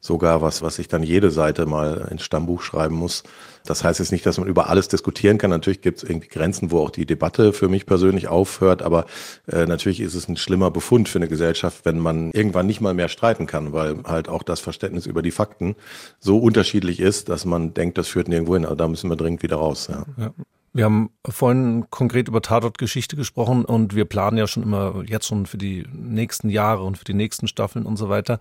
sogar 0.00 0.40
was, 0.40 0.62
was 0.62 0.76
sich 0.76 0.88
dann 0.88 1.02
jede 1.02 1.30
Seite 1.30 1.66
mal 1.66 2.08
ins 2.10 2.22
Stammbuch 2.22 2.62
schreiben 2.62 2.94
muss. 2.94 3.22
Das 3.66 3.84
heißt 3.84 3.98
jetzt 4.00 4.10
nicht, 4.10 4.24
dass 4.24 4.38
man 4.38 4.48
über 4.48 4.70
alles 4.70 4.88
diskutieren 4.88 5.36
kann. 5.36 5.50
Natürlich 5.50 5.82
gibt 5.82 5.98
es 5.98 6.08
irgendwie 6.08 6.28
Grenzen, 6.28 6.70
wo 6.70 6.78
auch 6.78 6.88
die 6.88 7.04
Debatte 7.04 7.52
für 7.52 7.68
mich 7.68 7.84
persönlich 7.84 8.28
aufhört. 8.28 8.80
Aber 8.80 9.04
äh, 9.46 9.66
natürlich 9.66 10.00
ist 10.00 10.14
es 10.14 10.28
ein 10.28 10.38
schlimmer 10.38 10.70
Befund 10.70 11.10
für 11.10 11.18
eine 11.18 11.28
Gesellschaft, 11.28 11.84
wenn 11.84 11.98
man 11.98 12.30
irgendwann 12.30 12.66
nicht 12.66 12.80
mal 12.80 12.94
mehr 12.94 13.08
streiten 13.08 13.46
kann, 13.46 13.74
weil 13.74 14.02
halt 14.04 14.30
auch 14.30 14.42
das 14.42 14.60
Verständnis 14.60 15.04
über 15.04 15.20
die 15.20 15.30
Fakten 15.30 15.76
so 16.20 16.38
unterschiedlich 16.38 17.00
ist, 17.00 17.28
dass 17.28 17.44
man 17.44 17.74
denkt, 17.74 17.98
das 17.98 18.08
führt 18.08 18.28
nirgendwo 18.28 18.54
hin. 18.54 18.64
Aber 18.64 18.76
da 18.76 18.88
müssen 18.88 19.10
wir 19.10 19.16
dringend 19.16 19.42
wieder 19.42 19.56
raus. 19.56 19.88
Ja. 19.90 20.06
ja. 20.16 20.32
Wir 20.74 20.86
haben 20.86 21.10
vorhin 21.28 21.86
konkret 21.90 22.28
über 22.28 22.40
Tatort-Geschichte 22.40 23.14
gesprochen 23.14 23.66
und 23.66 23.94
wir 23.94 24.06
planen 24.06 24.38
ja 24.38 24.46
schon 24.46 24.62
immer 24.62 25.02
jetzt 25.06 25.26
schon 25.26 25.44
für 25.44 25.58
die 25.58 25.86
nächsten 25.92 26.48
Jahre 26.48 26.82
und 26.82 26.96
für 26.96 27.04
die 27.04 27.12
nächsten 27.12 27.46
Staffeln 27.46 27.84
und 27.84 27.98
so 27.98 28.08
weiter. 28.08 28.38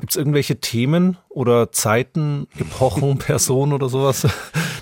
Gibt 0.00 0.10
es 0.10 0.16
irgendwelche 0.16 0.60
Themen 0.60 1.18
oder 1.28 1.70
Zeiten, 1.70 2.48
Epochen, 2.58 3.18
Personen 3.18 3.72
oder 3.72 3.88
sowas, 3.88 4.26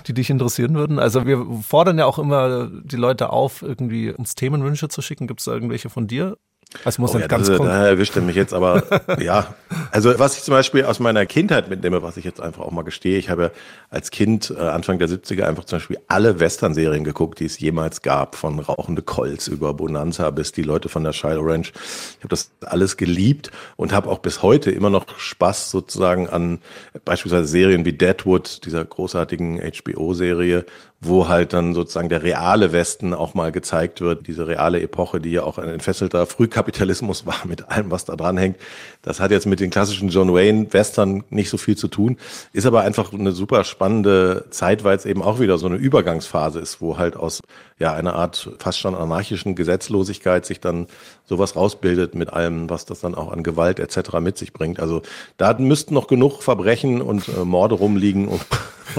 die 0.07 0.13
dich 0.13 0.31
interessieren 0.31 0.73
würden? 0.73 0.97
Also 0.97 1.27
wir 1.27 1.45
fordern 1.61 1.99
ja 1.99 2.05
auch 2.05 2.17
immer 2.17 2.67
die 2.67 2.95
Leute 2.95 3.29
auf, 3.29 3.61
irgendwie 3.61 4.11
uns 4.11 4.33
Themenwünsche 4.33 4.89
zu 4.89 5.03
schicken. 5.03 5.27
Gibt 5.27 5.41
es 5.41 5.45
da 5.45 5.53
irgendwelche 5.53 5.89
von 5.91 6.07
dir? 6.07 6.37
Das 6.83 6.97
muss 6.97 7.15
oh, 7.15 7.19
ja, 7.19 7.27
ganz 7.27 7.47
das, 7.47 7.57
Da 7.57 7.87
erwischt 7.87 8.15
er 8.15 8.21
mich 8.21 8.35
jetzt 8.35 8.53
aber, 8.53 8.83
ja. 9.21 9.55
Also 9.91 10.17
was 10.19 10.37
ich 10.37 10.43
zum 10.43 10.53
Beispiel 10.53 10.83
aus 10.83 10.99
meiner 10.99 11.25
Kindheit 11.25 11.69
mitnehme, 11.69 12.01
was 12.01 12.17
ich 12.17 12.25
jetzt 12.25 12.41
einfach 12.41 12.63
auch 12.63 12.71
mal 12.71 12.83
gestehe, 12.83 13.17
ich 13.17 13.29
habe 13.29 13.51
als 13.89 14.11
Kind 14.11 14.53
äh, 14.55 14.61
Anfang 14.61 14.99
der 14.99 15.07
70er 15.07 15.43
einfach 15.43 15.63
zum 15.63 15.77
Beispiel 15.77 15.97
alle 16.07 16.39
Western-Serien 16.39 17.05
geguckt, 17.05 17.39
die 17.39 17.45
es 17.45 17.57
jemals 17.59 18.01
gab, 18.01 18.35
von 18.35 18.59
Rauchende 18.59 19.01
Colts 19.01 19.47
über 19.47 19.73
Bonanza 19.73 20.29
bis 20.31 20.51
die 20.51 20.61
Leute 20.61 20.89
von 20.89 21.03
der 21.03 21.13
Shiloh 21.13 21.41
Ranch. 21.41 21.71
Ich 21.71 22.19
habe 22.19 22.29
das 22.29 22.51
alles 22.65 22.97
geliebt 22.97 23.51
und 23.77 23.93
habe 23.93 24.09
auch 24.09 24.19
bis 24.19 24.43
heute 24.43 24.69
immer 24.71 24.89
noch 24.89 25.17
Spaß 25.17 25.71
sozusagen 25.71 26.27
an 26.29 26.59
beispielsweise 27.05 27.47
Serien 27.47 27.85
wie 27.85 27.93
Deadwood, 27.93 28.65
dieser 28.65 28.83
großartigen 28.83 29.61
HBO-Serie 29.61 30.65
wo 30.99 31.27
halt 31.27 31.53
dann 31.53 31.75
sozusagen 31.75 32.09
der 32.09 32.23
reale 32.23 32.71
Westen 32.71 33.13
auch 33.13 33.35
mal 33.35 33.51
gezeigt 33.51 34.01
wird, 34.01 34.25
diese 34.25 34.47
reale 34.47 34.81
Epoche, 34.81 35.21
die 35.21 35.29
ja 35.29 35.43
auch 35.43 35.59
ein 35.59 35.69
entfesselter 35.69 36.25
Frühkapitalismus 36.25 37.25
war 37.25 37.45
mit 37.45 37.69
allem, 37.69 37.91
was 37.91 38.05
da 38.05 38.15
dran 38.15 38.37
hängt. 38.37 38.57
Das 39.03 39.19
hat 39.19 39.29
jetzt 39.29 39.45
mit 39.45 39.59
den 39.59 39.69
klassischen 39.69 40.09
John 40.09 40.33
Wayne 40.33 40.73
Western 40.73 41.23
nicht 41.29 41.49
so 41.49 41.57
viel 41.57 41.77
zu 41.77 41.87
tun, 41.87 42.17
ist 42.51 42.65
aber 42.65 42.81
einfach 42.81 43.13
eine 43.13 43.31
super 43.31 43.63
spannende 43.63 44.45
Zeit, 44.49 44.83
weil 44.83 44.97
es 44.97 45.05
eben 45.05 45.21
auch 45.21 45.39
wieder 45.39 45.59
so 45.59 45.67
eine 45.67 45.75
Übergangsphase 45.75 46.59
ist, 46.59 46.81
wo 46.81 46.97
halt 46.97 47.15
aus 47.15 47.41
ja 47.79 47.93
einer 47.93 48.15
Art 48.15 48.49
fast 48.57 48.79
schon 48.79 48.95
anarchischen 48.95 49.55
Gesetzlosigkeit 49.55 50.47
sich 50.47 50.59
dann 50.59 50.87
sowas 51.25 51.55
rausbildet 51.55 52.15
mit 52.15 52.33
allem, 52.33 52.71
was 52.71 52.85
das 52.85 53.01
dann 53.01 53.13
auch 53.13 53.31
an 53.31 53.43
Gewalt 53.43 53.79
etc. 53.79 54.19
mit 54.19 54.37
sich 54.37 54.51
bringt. 54.51 54.79
Also 54.79 55.03
da 55.37 55.53
müssten 55.59 55.93
noch 55.93 56.07
genug 56.07 56.41
Verbrechen 56.41 57.03
und 57.03 57.27
äh, 57.27 57.45
Morde 57.45 57.75
rumliegen, 57.75 58.27
um 58.27 58.39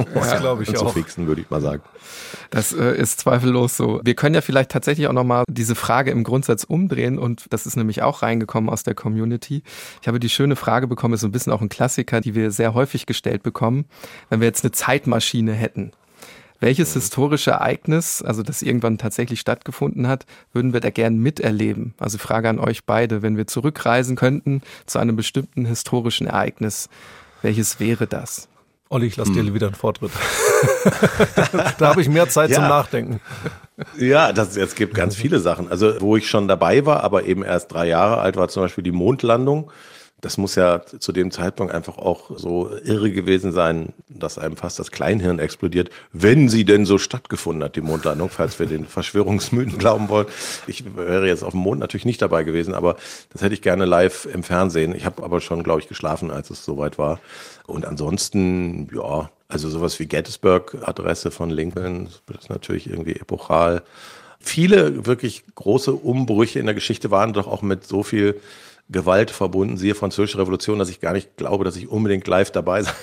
das 0.15 0.33
ja, 0.33 0.39
glaube 0.39 0.63
ich 0.63 0.75
zu 0.75 0.87
auch. 0.87 0.93
fixen, 0.93 1.27
würde 1.27 1.41
ich 1.41 1.51
mal 1.51 1.61
sagen. 1.61 1.83
Das 2.51 2.73
äh, 2.73 2.97
ist 2.97 3.21
zweifellos 3.21 3.77
so. 3.77 4.01
Wir 4.05 4.15
können 4.15 4.35
ja 4.35 4.41
vielleicht 4.41 4.71
tatsächlich 4.71 5.07
auch 5.09 5.13
nochmal 5.13 5.45
diese 5.49 5.75
Frage 5.75 6.11
im 6.11 6.25
Grundsatz 6.25 6.65
umdrehen 6.65 7.19
und 7.19 7.47
das 7.51 7.67
ist 7.67 7.77
nämlich 7.77 8.03
auch 8.03 8.23
reingekommen 8.23 8.71
aus 8.71 8.83
der 8.83 8.95
Community. 8.95 9.63
Ich 10.03 10.09
habe 10.09 10.21
die 10.21 10.29
schöne 10.29 10.57
Frage 10.57 10.87
bekommen, 10.87 11.15
ist 11.15 11.21
so 11.21 11.29
ein 11.29 11.33
bisschen 11.33 11.53
auch 11.53 11.61
ein 11.61 11.69
Klassiker, 11.69 12.21
die 12.21 12.35
wir 12.35 12.51
sehr 12.51 12.75
häufig 12.75 13.07
gestellt 13.07 13.43
bekommen. 13.43 13.87
Wenn 14.31 14.41
wir 14.41 14.47
jetzt 14.47 14.65
eine 14.65 14.73
Zeitmaschine 14.73 15.53
hätten, 15.53 15.93
welches 16.61 16.95
historische 16.95 17.53
Ereignis, 17.53 18.21
also 18.21 18.43
das 18.43 18.63
irgendwann 18.63 18.99
tatsächlich 18.99 19.39
stattgefunden 19.39 20.09
hat, 20.09 20.27
würden 20.53 20.73
wir 20.73 20.81
da 20.81 20.91
gern 20.91 21.19
miterleben? 21.19 21.95
Also 21.99 22.19
Frage 22.19 22.49
an 22.49 22.59
euch 22.59 22.85
beide, 22.85 23.23
wenn 23.23 23.37
wir 23.37 23.47
zurückreisen 23.47 24.17
könnten 24.17 24.63
zu 24.85 24.99
einem 24.99 25.15
bestimmten 25.15 25.67
historischen 25.67 26.27
Ereignis, 26.27 26.89
welches 27.43 27.79
wäre 27.79 28.09
das? 28.09 28.49
Olli, 28.91 29.07
ich 29.07 29.17
lasse 29.17 29.35
hm. 29.35 29.47
dir 29.47 29.55
wieder 29.55 29.67
einen 29.67 29.77
Vortritt. 29.77 30.11
da 31.79 31.89
habe 31.89 32.01
ich 32.01 32.09
mehr 32.09 32.29
Zeit 32.29 32.51
ja. 32.51 32.57
zum 32.57 32.65
Nachdenken. 32.69 33.21
Ja, 33.99 34.33
das, 34.33 34.57
es 34.57 34.75
gibt 34.75 34.95
ganz 34.95 35.15
viele 35.15 35.41
Sachen. 35.41 35.71
Also, 35.71 36.01
wo 36.01 36.17
ich 36.17 36.29
schon 36.29 36.49
dabei 36.49 36.87
war, 36.87 37.05
aber 37.05 37.25
eben 37.25 37.45
erst 37.45 37.73
drei 37.73 37.87
Jahre 37.87 38.19
alt 38.19 38.37
war, 38.37 38.49
zum 38.49 38.63
Beispiel 38.63 38.85
die 38.85 38.93
Mondlandung. 38.93 39.71
Das 40.21 40.37
muss 40.37 40.57
ja 40.57 40.83
zu 40.85 41.13
dem 41.13 41.31
Zeitpunkt 41.31 41.73
einfach 41.73 41.97
auch 41.97 42.37
so 42.37 42.71
irre 42.83 43.13
gewesen 43.13 43.53
sein, 43.53 43.93
dass 44.09 44.37
einem 44.37 44.57
fast 44.57 44.79
das 44.81 44.91
Kleinhirn 44.91 45.39
explodiert, 45.39 45.91
wenn 46.13 46.49
sie 46.49 46.65
denn 46.65 46.87
so 46.87 46.99
stattgefunden 46.99 47.63
hat, 47.63 47.77
die 47.77 47.81
Mondlandung, 47.81 48.29
falls 48.29 48.59
wir 48.59 48.67
den 48.67 48.85
Verschwörungsmythen 48.85 49.79
glauben 49.79 50.09
wollen. 50.09 50.27
Ich 50.67 50.97
wäre 50.97 51.29
jetzt 51.29 51.45
auf 51.45 51.53
dem 51.53 51.61
Mond 51.61 51.79
natürlich 51.81 52.05
nicht 52.05 52.21
dabei 52.21 52.43
gewesen, 52.43 52.75
aber 52.75 52.97
das 53.33 53.43
hätte 53.43 53.55
ich 53.55 53.63
gerne 53.63 53.85
live 53.85 54.27
im 54.27 54.43
Fernsehen. 54.43 54.95
Ich 54.95 55.05
habe 55.05 55.23
aber 55.23 55.41
schon, 55.41 55.63
glaube 55.63 55.81
ich, 55.81 55.89
geschlafen, 55.89 56.33
als 56.33 56.51
es 56.51 56.65
soweit 56.65 56.99
war. 56.99 57.21
Und 57.67 57.87
ansonsten, 57.87 58.89
ja, 58.93 59.31
also 59.47 59.69
sowas 59.69 59.99
wie 60.01 60.07
Gettysburg-Adresse 60.07 61.31
von 61.31 61.51
Lincoln, 61.51 62.09
das 62.27 62.45
ist 62.45 62.51
natürlich 62.51 62.91
irgendwie 62.91 63.15
epochal. 63.15 63.83
Viele 64.41 65.07
wirklich 65.07 65.45
große 65.55 65.93
Umbrüche 65.93 66.59
in 66.59 66.67
der 66.67 66.75
Geschichte 66.75 67.11
waren 67.11 67.33
doch 67.33 67.47
auch 67.47 67.63
mit 67.63 67.87
so 67.87 68.03
viel 68.03 68.41
Gewalt 68.91 69.31
verbunden, 69.31 69.77
siehe 69.77 69.95
Französische 69.95 70.39
Revolution, 70.39 70.79
dass 70.79 70.89
ich 70.89 71.01
gar 71.01 71.13
nicht 71.13 71.37
glaube, 71.37 71.65
dass 71.65 71.77
ich 71.77 71.89
unbedingt 71.89 72.27
live 72.27 72.51
dabei 72.51 72.83
sein 72.83 72.95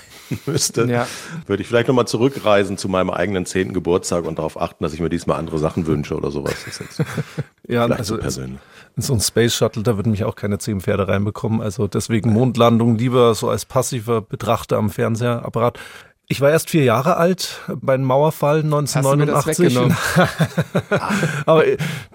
müsste. 0.45 0.85
Ja. 0.85 1.07
Würde 1.45 1.61
ich 1.61 1.67
vielleicht 1.67 1.87
nochmal 1.87 2.07
zurückreisen 2.07 2.77
zu 2.77 2.89
meinem 2.89 3.11
eigenen 3.11 3.45
zehnten 3.45 3.73
Geburtstag 3.73 4.25
und 4.25 4.39
darauf 4.39 4.59
achten, 4.59 4.83
dass 4.83 4.93
ich 4.93 4.99
mir 4.99 5.09
diesmal 5.09 5.37
andere 5.37 5.59
Sachen 5.59 5.85
wünsche 5.85 6.15
oder 6.15 6.31
sowas. 6.31 6.55
Das 6.65 6.79
ist 6.79 7.03
ja, 7.67 7.85
also 7.85 8.15
so 8.15 8.21
persönlich. 8.21 8.59
In 8.95 9.03
so 9.03 9.13
ein 9.13 9.19
Space 9.19 9.53
Shuttle, 9.53 9.83
da 9.83 9.97
würden 9.97 10.11
mich 10.11 10.23
auch 10.23 10.35
keine 10.35 10.57
zehn 10.57 10.81
Pferde 10.81 11.07
reinbekommen. 11.07 11.61
Also 11.61 11.87
deswegen 11.87 12.33
Mondlandung 12.33 12.97
lieber 12.97 13.35
so 13.35 13.49
als 13.49 13.65
passiver 13.65 14.21
Betrachter 14.21 14.77
am 14.77 14.89
Fernsehapparat. 14.89 15.79
Ich 16.27 16.41
war 16.41 16.49
erst 16.49 16.71
vier 16.71 16.83
Jahre 16.83 17.17
alt 17.17 17.61
beim 17.67 18.01
Mauerfall 18.01 18.61
1989. 18.61 19.77
Aber 21.45 21.63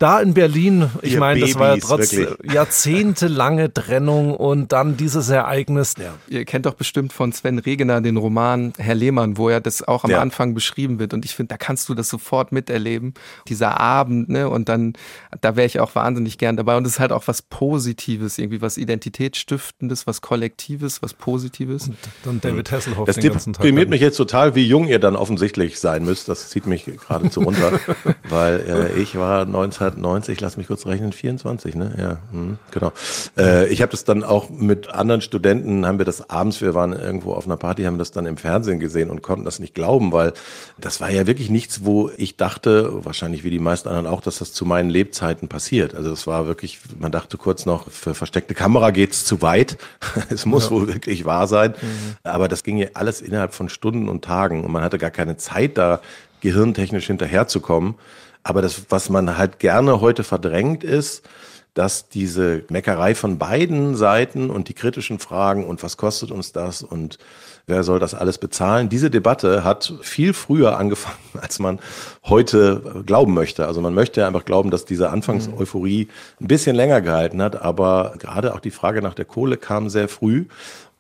da 0.01 0.21
in 0.21 0.35
Berlin, 0.35 0.91
ich 1.03 1.17
meine, 1.17 1.41
das 1.41 1.57
war 1.57 1.77
ja 1.77 1.81
trotz 1.81 2.13
wirklich. 2.13 2.53
jahrzehntelange 2.53 3.73
Trennung 3.73 4.35
und 4.35 4.73
dann 4.73 4.97
dieses 4.97 5.29
Ereignis. 5.29 5.95
Ja. 5.97 6.15
Ihr 6.27 6.45
kennt 6.45 6.67
doch 6.67 6.75
bestimmt 6.75 7.13
von 7.13 7.31
Sven 7.33 7.61
Regener 7.61 8.01
den 8.01 8.17
Roman 8.17 8.73
Herr 8.79 8.97
Lehmann, 8.97 9.37
wo 9.37 9.49
ja 9.49 9.61
das 9.61 9.87
auch 9.87 10.03
am 10.03 10.11
ja. 10.11 10.21
Anfang 10.21 10.55
beschrieben 10.55 10.99
wird. 10.99 11.15
Und 11.15 11.25
ich 11.25 11.37
finde, 11.37 11.51
da 11.51 11.57
kannst 11.57 11.89
du 11.89 11.95
das 11.95 12.09
sofort 12.09 12.51
miterleben. 12.51 13.15
Dieser 13.47 13.79
Abend, 13.79 14.29
ne? 14.29 14.49
Und 14.49 14.69
dann, 14.69 14.95
da 15.41 15.55
wäre 15.55 15.67
ich 15.67 15.79
auch 15.79 15.95
wahnsinnig 15.95 16.37
gern 16.37 16.57
dabei. 16.57 16.77
Und 16.77 16.85
es 16.85 16.95
ist 16.95 17.01
halt 17.01 17.13
auch 17.13 17.29
was 17.29 17.43
Positives, 17.43 18.39
irgendwie 18.39 18.61
was 18.61 18.77
Identitätsstiftendes, 18.77 20.09
was 20.09 20.21
Kollektives, 20.21 21.01
was 21.01 21.15
Positives. 21.15 21.87
Und 21.87 21.97
dann 22.25 22.41
David 22.41 22.73
Hasselhoff 22.73 23.07
das 23.07 23.15
den 23.15 23.31
ganzen 23.31 23.53
Tag 23.53 23.65
mich 24.00 24.00
jetzt 24.01 24.17
total, 24.17 24.55
wie 24.55 24.67
jung 24.67 24.87
ihr 24.87 24.99
dann 24.99 25.17
offensichtlich 25.17 25.81
sein 25.81 26.05
müsst. 26.05 26.29
Das 26.29 26.49
zieht 26.49 26.67
mich 26.67 26.85
geradezu 26.85 27.41
runter, 27.41 27.73
weil 28.29 28.61
äh, 28.97 29.01
ich 29.01 29.17
war 29.17 29.43
1990, 29.43 30.41
lass 30.41 30.57
mich 30.57 30.67
kurz 30.67 30.87
rechnen, 30.87 31.13
24, 31.13 31.75
ne? 31.75 31.95
Ja, 31.99 32.19
hm, 32.33 32.59
genau. 32.71 32.93
Äh, 33.37 33.69
ich 33.69 33.83
habe 33.83 33.93
das 33.93 34.05
dann 34.05 34.25
auch 34.25 34.51
mit 34.51 34.89
anderen 34.91 35.21
Studenten, 35.21 35.87
haben 35.87 35.99
wir 35.99 36.05
das 36.05 36.31
abends, 36.31 36.61
wir 36.61 36.75
waren 36.75 36.93
irgendwo 36.93 37.33
auf 37.33 37.47
einer 37.47 37.57
Party, 37.57 37.85
haben 37.85 37.99
das 37.99 38.11
dann 38.11 38.27
im 38.27 38.37
Fernsehen 38.37 38.81
gesehen 38.81 39.11
und 39.11 39.23
konnten 39.23 39.45
das 39.45 39.59
nicht 39.59 39.75
glauben, 39.75 40.13
weil 40.13 40.33
das 40.79 41.01
war 41.01 41.11
ja 41.11 41.27
wirklich 41.27 41.51
nichts, 41.51 41.85
wo 41.85 42.11
ich 42.17 42.37
dachte, 42.37 43.05
wahrscheinlich 43.05 43.45
wie 43.45 43.51
die 43.51 43.59
meisten 43.59 43.89
anderen 43.89 44.07
auch, 44.07 44.21
dass 44.21 44.39
das 44.39 44.53
zu 44.53 44.65
meinen 44.65 44.91
Lebzeiten 44.91 45.49
passiert. 45.49 45.95
Also 45.95 46.13
es 46.13 46.27
war 46.27 46.47
wirklich, 46.47 46.81
man 46.99 47.13
dachte 47.13 47.37
kurz 47.37 47.67
noch, 47.67 47.91
für 47.91 48.15
versteckte 48.15 48.55
Kamera 48.55 48.91
geht's 48.91 49.25
zu 49.25 49.43
weit. 49.43 49.79
es 50.31 50.47
muss 50.47 50.65
ja. 50.65 50.71
wohl 50.71 50.89
wirklich 50.89 51.25
wahr 51.25 51.47
sein. 51.47 51.75
Mhm. 51.81 52.17
Aber 52.23 52.49
das 52.49 52.63
ging 52.63 52.79
ja 52.79 52.89
alles 52.95 53.21
innerhalb 53.21 53.55
von 53.55 53.69
Stunden 53.69 53.90
Stunden 53.91 54.09
und 54.09 54.25
Tagen 54.25 54.65
und 54.65 54.71
man 54.71 54.83
hatte 54.83 54.99
gar 54.99 55.11
keine 55.11 55.37
Zeit, 55.37 55.77
da 55.77 56.01
gehirntechnisch 56.41 57.09
hinterherzukommen. 57.09 57.97
Aber 58.45 58.63
das, 58.63 58.83
was 58.89 59.11
man 59.11 59.37
halt 59.37 59.59
gerne 59.59 60.01
heute 60.01 60.23
verdrängt, 60.23 60.85
ist, 60.85 61.29
dass 61.75 62.09
diese 62.09 62.63
Meckerei 62.69 63.15
von 63.15 63.39
beiden 63.39 63.97
Seiten 63.97 64.49
und 64.51 64.69
die 64.69 64.75
kritischen 64.75 65.19
Fragen 65.19 65.65
und 65.65 65.83
was 65.83 65.97
kostet 65.97 66.31
uns 66.31 66.53
das 66.53 66.83
und 66.83 67.19
wer 67.67 67.83
soll 67.83 67.99
das 67.99 68.15
alles 68.15 68.39
bezahlen, 68.39 68.89
diese 68.89 69.11
Debatte 69.11 69.65
hat 69.65 69.93
viel 70.03 70.35
früher 70.35 70.79
angefangen, 70.79 71.19
als 71.41 71.59
man 71.59 71.81
heute 72.25 73.03
glauben 73.07 73.35
möchte. 73.35 73.67
Also 73.67 73.81
man 73.81 73.95
möchte 73.95 74.25
einfach 74.25 74.45
glauben, 74.45 74.71
dass 74.71 74.85
diese 74.85 75.11
Anfangseuphorie 75.11 76.09
ein 76.41 76.47
bisschen 76.47 76.77
länger 76.77 77.01
gehalten 77.01 77.43
hat, 77.43 77.61
aber 77.61 78.15
gerade 78.19 78.55
auch 78.55 78.61
die 78.61 78.71
Frage 78.71 79.03
nach 79.03 79.15
der 79.15 79.25
Kohle 79.25 79.57
kam 79.57 79.89
sehr 79.89 80.09
früh. 80.09 80.47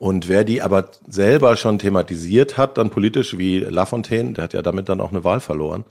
Und 0.00 0.28
wer 0.28 0.44
die 0.44 0.62
aber 0.62 0.88
selber 1.06 1.58
schon 1.58 1.78
thematisiert 1.78 2.56
hat, 2.56 2.78
dann 2.78 2.88
politisch 2.88 3.36
wie 3.36 3.58
Lafontaine, 3.58 4.32
der 4.32 4.44
hat 4.44 4.54
ja 4.54 4.62
damit 4.62 4.88
dann 4.88 4.98
auch 4.98 5.10
eine 5.10 5.24
Wahl 5.24 5.40
verloren, 5.40 5.84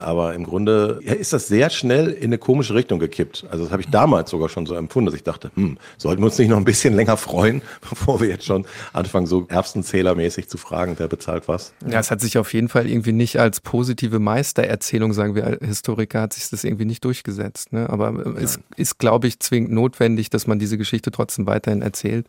aber 0.00 0.34
im 0.34 0.42
Grunde 0.42 0.98
ist 1.04 1.32
das 1.32 1.46
sehr 1.46 1.70
schnell 1.70 2.08
in 2.08 2.24
eine 2.24 2.38
komische 2.38 2.74
Richtung 2.74 2.98
gekippt. 2.98 3.46
Also 3.52 3.62
das 3.62 3.72
habe 3.72 3.82
ich 3.82 3.88
damals 3.88 4.30
sogar 4.30 4.48
schon 4.48 4.66
so 4.66 4.74
empfunden, 4.74 5.06
dass 5.06 5.14
ich 5.14 5.22
dachte, 5.22 5.52
hm, 5.54 5.78
sollten 5.96 6.20
wir 6.20 6.26
uns 6.26 6.38
nicht 6.38 6.48
noch 6.48 6.56
ein 6.56 6.64
bisschen 6.64 6.94
länger 6.94 7.16
freuen, 7.16 7.62
bevor 7.88 8.20
wir 8.20 8.26
jetzt 8.26 8.44
schon 8.44 8.66
anfangen, 8.92 9.28
so 9.28 9.46
Erbsenzählermäßig 9.48 10.48
zu 10.48 10.58
fragen, 10.58 10.94
wer 10.98 11.06
bezahlt 11.06 11.46
was. 11.46 11.72
Ja, 11.86 12.00
es 12.00 12.10
hat 12.10 12.20
sich 12.20 12.38
auf 12.38 12.52
jeden 12.52 12.68
Fall 12.68 12.90
irgendwie 12.90 13.12
nicht 13.12 13.38
als 13.38 13.60
positive 13.60 14.18
Meistererzählung, 14.18 15.12
sagen 15.12 15.36
wir 15.36 15.58
Historiker, 15.62 16.22
hat 16.22 16.32
sich 16.32 16.50
das 16.50 16.64
irgendwie 16.64 16.84
nicht 16.84 17.04
durchgesetzt. 17.04 17.72
Ne? 17.72 17.88
Aber 17.88 18.08
äh, 18.26 18.42
es 18.42 18.58
ist, 18.74 18.98
glaube 18.98 19.28
ich, 19.28 19.38
zwingend 19.38 19.70
notwendig, 19.70 20.30
dass 20.30 20.48
man 20.48 20.58
diese 20.58 20.78
Geschichte 20.78 21.12
trotzdem 21.12 21.46
weiterhin 21.46 21.80
erzählt 21.80 22.26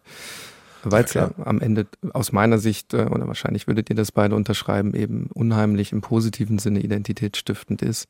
weil 0.83 1.05
es 1.05 1.13
ja, 1.13 1.31
ja, 1.37 1.45
am 1.45 1.61
Ende 1.61 1.87
aus 2.13 2.31
meiner 2.31 2.57
Sicht, 2.57 2.93
äh, 2.93 3.05
oder 3.05 3.27
wahrscheinlich 3.27 3.67
würdet 3.67 3.89
ihr 3.89 3.95
das 3.95 4.11
beide 4.11 4.35
unterschreiben, 4.35 4.93
eben 4.93 5.27
unheimlich 5.33 5.91
im 5.91 6.01
positiven 6.01 6.59
Sinne 6.59 6.81
identitätsstiftend 6.81 7.81
ist. 7.81 8.07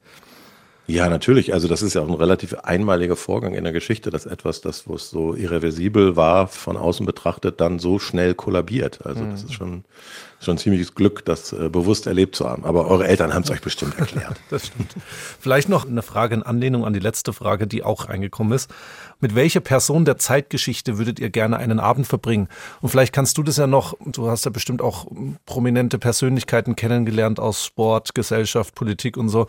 Ja, 0.86 1.10
natürlich. 1.10 1.54
Also 1.54 1.68
das 1.68 1.82
ist 1.82 1.94
ja 1.94 2.02
auch 2.02 2.10
ein 2.10 2.14
relativ 2.14 2.54
einmaliger 2.56 3.16
Vorgang 3.16 3.54
in 3.54 3.64
der 3.64 3.74
Geschichte, 3.74 4.10
dass 4.10 4.26
etwas, 4.26 4.62
das 4.62 4.88
wo 4.88 4.96
es 4.96 5.10
so 5.10 5.34
irreversibel 5.34 6.16
war, 6.16 6.48
von 6.48 6.76
außen 6.76 7.06
betrachtet, 7.06 7.62
dann 7.62 7.80
so 7.80 8.00
schnell 8.00 8.34
kollabiert. 8.34 9.06
Also 9.06 9.24
das 9.24 9.44
mhm. 9.44 9.50
ist 9.50 9.54
schon 9.54 9.84
schon 10.44 10.58
ziemliches 10.58 10.94
Glück, 10.94 11.26
das 11.26 11.54
äh, 11.54 11.70
bewusst 11.70 12.08
erlebt 12.08 12.36
zu 12.36 12.48
haben. 12.48 12.66
Aber 12.66 12.88
eure 12.88 13.08
Eltern 13.08 13.34
haben 13.34 13.44
es 13.44 13.52
euch 13.52 13.62
bestimmt 13.62 13.98
erklärt. 13.98 14.36
das 14.50 14.68
stimmt. 14.68 14.94
Vielleicht 15.40 15.70
noch 15.70 15.88
eine 15.88 16.02
Frage 16.02 16.36
in 16.36 16.44
Anlehnung 16.44 16.86
an 16.86 16.94
die 16.94 17.00
letzte 17.00 17.34
Frage, 17.34 17.68
die 17.68 17.84
auch 17.84 18.06
eingekommen 18.06 18.54
ist. 18.54 18.70
Mit 19.20 19.36
welcher 19.36 19.62
Person 19.62 20.06
der 20.06 20.18
Zeitgeschichte 20.18 20.98
würdet 20.98 21.20
ihr 21.20 21.30
gerne 21.30 21.58
einen 21.58 21.80
Abend 21.80 22.08
verbringen? 22.08 22.50
Und 22.82 22.90
vielleicht 22.90 23.14
kannst 23.14 23.38
du 23.38 23.44
das 23.44 23.58
ja 23.58 23.68
noch, 23.68 23.96
du 24.06 24.30
hast 24.30 24.46
ja 24.46 24.52
bestimmt 24.52 24.82
auch 24.82 25.08
prominente 25.46 25.98
Persönlichkeiten 25.98 26.76
kennengelernt 26.76 27.40
aus 27.40 27.66
Sport, 27.66 28.14
Gesellschaft, 28.14 28.76
Politik 28.76 29.18
und 29.18 29.30
so. 29.30 29.48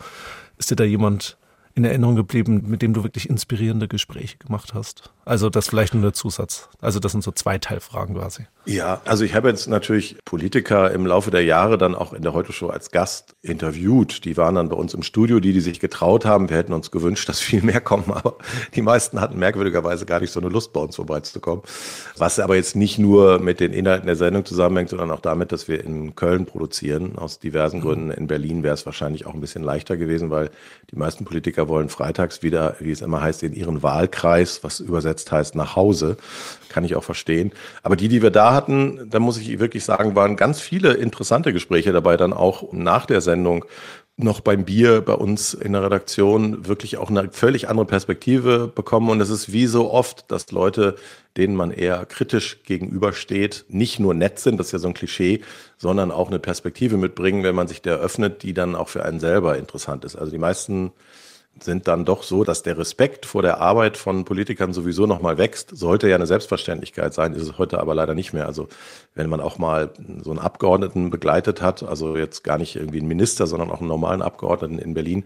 Ist 0.57 0.71
dir 0.71 0.75
da 0.75 0.83
jemand 0.83 1.37
in 1.73 1.83
Erinnerung 1.83 2.15
geblieben, 2.15 2.63
mit 2.67 2.81
dem 2.81 2.93
du 2.93 3.03
wirklich 3.03 3.29
inspirierende 3.29 3.87
Gespräche 3.87 4.37
gemacht 4.37 4.73
hast? 4.73 5.11
Also 5.25 5.49
das 5.49 5.67
vielleicht 5.67 5.95
nur 5.95 6.03
der 6.03 6.13
Zusatz. 6.13 6.69
Also 6.81 6.99
das 6.99 7.11
sind 7.11 7.23
so 7.23 7.31
zwei 7.31 7.57
Teilfragen 7.57 8.15
quasi. 8.15 8.45
Ja, 8.65 9.01
also 9.05 9.23
ich 9.23 9.33
habe 9.33 9.49
jetzt 9.49 9.67
natürlich 9.67 10.17
Politiker 10.23 10.91
im 10.91 11.07
Laufe 11.07 11.31
der 11.31 11.43
Jahre 11.43 11.79
dann 11.79 11.95
auch 11.95 12.13
in 12.13 12.21
der 12.21 12.33
Heute-Show 12.33 12.67
als 12.67 12.91
Gast 12.91 13.35
interviewt. 13.41 14.23
Die 14.23 14.37
waren 14.37 14.55
dann 14.55 14.69
bei 14.69 14.75
uns 14.75 14.93
im 14.93 15.01
Studio, 15.01 15.39
die, 15.39 15.51
die 15.51 15.61
sich 15.61 15.79
getraut 15.79 16.25
haben. 16.25 16.49
Wir 16.49 16.57
hätten 16.57 16.73
uns 16.73 16.91
gewünscht, 16.91 17.27
dass 17.27 17.39
viel 17.39 17.63
mehr 17.63 17.81
kommen, 17.81 18.11
aber 18.11 18.37
die 18.75 18.83
meisten 18.83 19.19
hatten 19.19 19.39
merkwürdigerweise 19.39 20.05
gar 20.05 20.19
nicht 20.19 20.31
so 20.31 20.39
eine 20.39 20.49
Lust, 20.49 20.73
bei 20.73 20.79
uns 20.79 20.95
vorbeizukommen. 20.95 21.63
Was 22.17 22.39
aber 22.39 22.55
jetzt 22.55 22.75
nicht 22.75 22.99
nur 22.99 23.39
mit 23.39 23.59
den 23.59 23.73
Inhalten 23.73 24.05
der 24.05 24.15
Sendung 24.15 24.45
zusammenhängt, 24.45 24.89
sondern 24.89 25.09
auch 25.09 25.21
damit, 25.21 25.51
dass 25.51 25.67
wir 25.67 25.83
in 25.83 26.15
Köln 26.15 26.45
produzieren. 26.45 27.17
Aus 27.17 27.39
diversen 27.39 27.81
Gründen. 27.81 28.11
In 28.11 28.27
Berlin 28.27 28.61
wäre 28.61 28.75
es 28.75 28.85
wahrscheinlich 28.85 29.25
auch 29.25 29.33
ein 29.33 29.41
bisschen 29.41 29.63
leichter 29.63 29.97
gewesen, 29.97 30.29
weil 30.29 30.51
die 30.91 30.97
meisten 30.97 31.25
Politiker 31.25 31.67
wollen 31.67 31.89
freitags 31.89 32.43
wieder, 32.43 32.75
wie 32.79 32.91
es 32.91 33.01
immer 33.01 33.21
heißt, 33.21 33.41
in 33.43 33.53
ihren 33.53 33.81
Wahlkreis, 33.81 34.63
was 34.63 34.79
übersetzt 34.79 35.14
heißt, 35.31 35.55
nach 35.55 35.75
Hause. 35.75 36.17
Kann 36.69 36.83
ich 36.83 36.95
auch 36.95 37.03
verstehen. 37.03 37.53
Aber 37.83 37.95
die, 37.95 38.09
die 38.09 38.21
wir 38.21 38.31
da 38.31 38.53
hatten, 38.53 39.09
da 39.09 39.19
muss 39.19 39.37
ich 39.37 39.59
wirklich 39.59 39.85
sagen, 39.85 40.15
waren 40.15 40.35
ganz 40.35 40.59
viele 40.59 40.93
interessante 40.93 41.53
Gespräche 41.53 41.93
dabei, 41.93 42.17
dann 42.17 42.33
auch 42.33 42.73
nach 42.73 43.05
der 43.05 43.21
Sendung 43.21 43.65
noch 44.17 44.39
beim 44.39 44.63
Bier 44.63 45.01
bei 45.01 45.13
uns 45.13 45.53
in 45.53 45.73
der 45.73 45.83
Redaktion 45.83 46.67
wirklich 46.67 46.97
auch 46.97 47.09
eine 47.09 47.29
völlig 47.31 47.67
andere 47.67 47.85
Perspektive 47.85 48.71
bekommen. 48.73 49.09
Und 49.09 49.19
es 49.19 49.29
ist 49.29 49.51
wie 49.51 49.67
so 49.67 49.91
oft, 49.91 50.31
dass 50.31 50.51
Leute, 50.51 50.95
denen 51.35 51.55
man 51.55 51.71
eher 51.71 52.05
kritisch 52.05 52.63
gegenübersteht, 52.63 53.65
nicht 53.67 53.99
nur 53.99 54.13
nett 54.13 54.39
sind, 54.39 54.57
das 54.57 54.67
ist 54.67 54.71
ja 54.71 54.79
so 54.79 54.87
ein 54.87 54.93
Klischee, 54.93 55.41
sondern 55.77 56.11
auch 56.11 56.29
eine 56.29 56.39
Perspektive 56.39 56.95
mitbringen, 56.95 57.43
wenn 57.43 57.55
man 57.55 57.67
sich 57.67 57.81
der 57.81 57.97
öffnet, 57.97 58.43
die 58.43 58.53
dann 58.53 58.75
auch 58.75 58.87
für 58.87 59.03
einen 59.03 59.19
selber 59.19 59.57
interessant 59.57 60.05
ist. 60.05 60.15
Also 60.15 60.31
die 60.31 60.37
meisten 60.37 60.93
sind 61.59 61.87
dann 61.87 62.03
doch 62.03 62.23
so, 62.23 62.43
dass 62.43 62.63
der 62.63 62.77
Respekt 62.77 63.25
vor 63.25 63.41
der 63.41 63.61
Arbeit 63.61 63.95
von 63.95 64.25
Politikern 64.25 64.73
sowieso 64.73 65.05
nochmal 65.05 65.37
wächst. 65.37 65.75
Sollte 65.75 66.09
ja 66.09 66.15
eine 66.15 66.27
Selbstverständlichkeit 66.27 67.13
sein, 67.13 67.33
ist 67.33 67.43
es 67.43 67.57
heute 67.57 67.79
aber 67.79 67.95
leider 67.95 68.13
nicht 68.13 68.33
mehr. 68.33 68.45
Also 68.45 68.67
wenn 69.13 69.29
man 69.29 69.39
auch 69.39 69.57
mal 69.57 69.91
so 70.21 70.31
einen 70.31 70.39
Abgeordneten 70.39 71.09
begleitet 71.09 71.61
hat, 71.61 71.83
also 71.83 72.17
jetzt 72.17 72.43
gar 72.43 72.57
nicht 72.57 72.75
irgendwie 72.75 72.99
einen 72.99 73.07
Minister, 73.07 73.47
sondern 73.47 73.71
auch 73.71 73.79
einen 73.79 73.87
normalen 73.87 74.21
Abgeordneten 74.21 74.79
in 74.79 74.93
Berlin, 74.93 75.23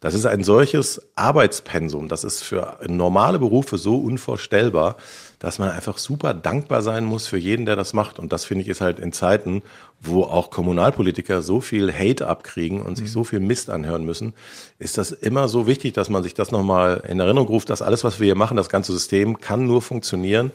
das 0.00 0.14
ist 0.14 0.26
ein 0.26 0.44
solches 0.44 1.02
Arbeitspensum, 1.16 2.08
das 2.08 2.24
ist 2.24 2.44
für 2.44 2.78
normale 2.86 3.38
Berufe 3.38 3.76
so 3.76 3.96
unvorstellbar, 3.96 4.96
dass 5.40 5.58
man 5.58 5.70
einfach 5.70 5.98
super 5.98 6.34
dankbar 6.34 6.82
sein 6.82 7.04
muss 7.04 7.26
für 7.26 7.36
jeden, 7.36 7.66
der 7.66 7.76
das 7.76 7.92
macht. 7.92 8.18
Und 8.18 8.32
das 8.32 8.44
finde 8.44 8.62
ich 8.62 8.68
ist 8.68 8.80
halt 8.80 8.98
in 8.98 9.12
Zeiten, 9.12 9.62
wo 10.06 10.24
auch 10.24 10.50
Kommunalpolitiker 10.50 11.42
so 11.42 11.60
viel 11.60 11.92
Hate 11.92 12.26
abkriegen 12.26 12.82
und 12.82 12.96
sich 12.96 13.06
mhm. 13.06 13.12
so 13.12 13.24
viel 13.24 13.40
Mist 13.40 13.70
anhören 13.70 14.04
müssen, 14.04 14.34
ist 14.78 14.98
das 14.98 15.12
immer 15.12 15.48
so 15.48 15.66
wichtig, 15.66 15.94
dass 15.94 16.08
man 16.08 16.22
sich 16.22 16.34
das 16.34 16.50
nochmal 16.50 17.02
in 17.08 17.20
Erinnerung 17.20 17.48
ruft, 17.48 17.70
dass 17.70 17.82
alles, 17.82 18.04
was 18.04 18.20
wir 18.20 18.26
hier 18.26 18.34
machen, 18.34 18.56
das 18.56 18.68
ganze 18.68 18.92
System 18.92 19.40
kann 19.40 19.66
nur 19.66 19.82
funktionieren, 19.82 20.52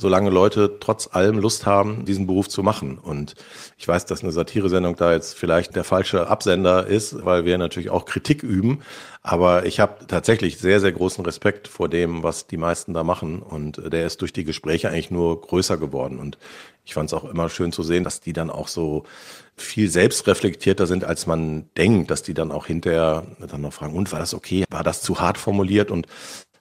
solange 0.00 0.30
Leute 0.30 0.78
trotz 0.78 1.08
allem 1.12 1.38
Lust 1.38 1.66
haben, 1.66 2.04
diesen 2.04 2.28
Beruf 2.28 2.48
zu 2.48 2.62
machen. 2.62 2.98
Und 2.98 3.34
ich 3.76 3.86
weiß, 3.86 4.06
dass 4.06 4.22
eine 4.22 4.30
Satiresendung 4.30 4.94
da 4.94 5.12
jetzt 5.12 5.36
vielleicht 5.36 5.74
der 5.74 5.82
falsche 5.82 6.28
Absender 6.28 6.86
ist, 6.86 7.24
weil 7.24 7.44
wir 7.44 7.58
natürlich 7.58 7.90
auch 7.90 8.04
Kritik 8.04 8.44
üben. 8.44 8.80
Aber 9.22 9.66
ich 9.66 9.80
habe 9.80 10.06
tatsächlich 10.06 10.58
sehr, 10.58 10.80
sehr 10.80 10.92
großen 10.92 11.24
Respekt 11.24 11.66
vor 11.66 11.88
dem, 11.88 12.22
was 12.22 12.46
die 12.46 12.56
meisten 12.56 12.94
da 12.94 13.02
machen. 13.02 13.42
Und 13.42 13.92
der 13.92 14.06
ist 14.06 14.22
durch 14.22 14.32
die 14.32 14.44
Gespräche 14.44 14.88
eigentlich 14.88 15.10
nur 15.10 15.40
größer 15.40 15.76
geworden. 15.76 16.20
Und 16.20 16.38
ich 16.84 16.94
fand 16.94 17.10
es 17.10 17.14
auch 17.14 17.24
immer 17.24 17.50
schön 17.50 17.72
zu 17.72 17.82
sehen, 17.82 18.04
dass 18.04 18.20
die 18.20 18.32
dann 18.32 18.50
auch 18.50 18.68
so 18.68 19.02
viel 19.56 19.90
selbstreflektierter 19.90 20.86
sind, 20.86 21.04
als 21.04 21.26
man 21.26 21.68
denkt, 21.76 22.10
dass 22.10 22.22
die 22.22 22.34
dann 22.34 22.52
auch 22.52 22.66
hinterher 22.66 23.26
dann 23.50 23.62
noch 23.62 23.72
fragen, 23.72 23.96
und 23.96 24.12
war 24.12 24.20
das 24.20 24.32
okay? 24.32 24.64
War 24.70 24.84
das 24.84 25.02
zu 25.02 25.20
hart 25.20 25.38
formuliert? 25.38 25.90
Und 25.90 26.06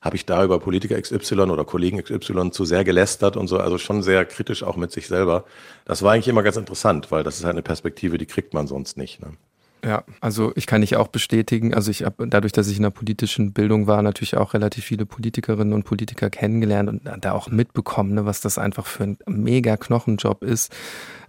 habe 0.02 0.16
ich 0.16 0.26
da 0.26 0.44
über 0.44 0.60
Politiker 0.60 1.00
XY 1.00 1.42
oder 1.42 1.66
Kollegen 1.66 2.02
XY 2.04 2.52
zu 2.52 2.66
sehr 2.66 2.84
gelästert 2.84 3.38
und 3.38 3.48
so, 3.48 3.58
also 3.58 3.78
schon 3.78 4.04
sehr 4.04 4.26
kritisch 4.26 4.64
auch 4.64 4.76
mit 4.76 4.92
sich 4.92 5.08
selber. 5.08 5.46
Das 5.86 6.04
war 6.04 6.14
eigentlich 6.14 6.28
immer 6.28 6.44
ganz 6.44 6.58
interessant, 6.58 7.12
weil 7.12 7.24
das 7.24 7.38
ist 7.38 7.46
halt 7.46 7.56
eine 7.56 7.64
Perspektive, 7.64 8.18
die 8.18 8.26
kriegt 8.26 8.54
man 8.54 8.68
sonst 8.68 8.98
nicht. 8.98 9.22
Ne? 9.22 9.34
Ja, 9.84 10.04
also 10.22 10.52
ich 10.56 10.66
kann 10.66 10.82
dich 10.82 10.96
auch 10.96 11.08
bestätigen. 11.08 11.74
Also 11.74 11.92
ich 11.92 12.04
habe 12.04 12.28
dadurch, 12.28 12.52
dass 12.52 12.68
ich 12.68 12.78
in 12.78 12.84
der 12.84 12.90
politischen 12.90 13.54
Bildung 13.54 13.86
war, 13.86 14.02
natürlich 14.02 14.36
auch 14.36 14.54
relativ 14.54 14.84
viele 14.84 15.06
Politikerinnen 15.06 15.74
und 15.74 15.84
Politiker 15.84 16.30
kennengelernt 16.30 16.90
und 16.90 17.02
da 17.24 17.32
auch 17.32 17.50
mitbekommen, 17.50 18.16
ne, 18.16 18.26
was 18.26 18.42
das 18.42 18.58
einfach 18.58 18.88
für 18.88 19.04
ein 19.04 19.18
mega 19.28 19.78
Knochenjob 19.78 20.44
ist, 20.44 20.74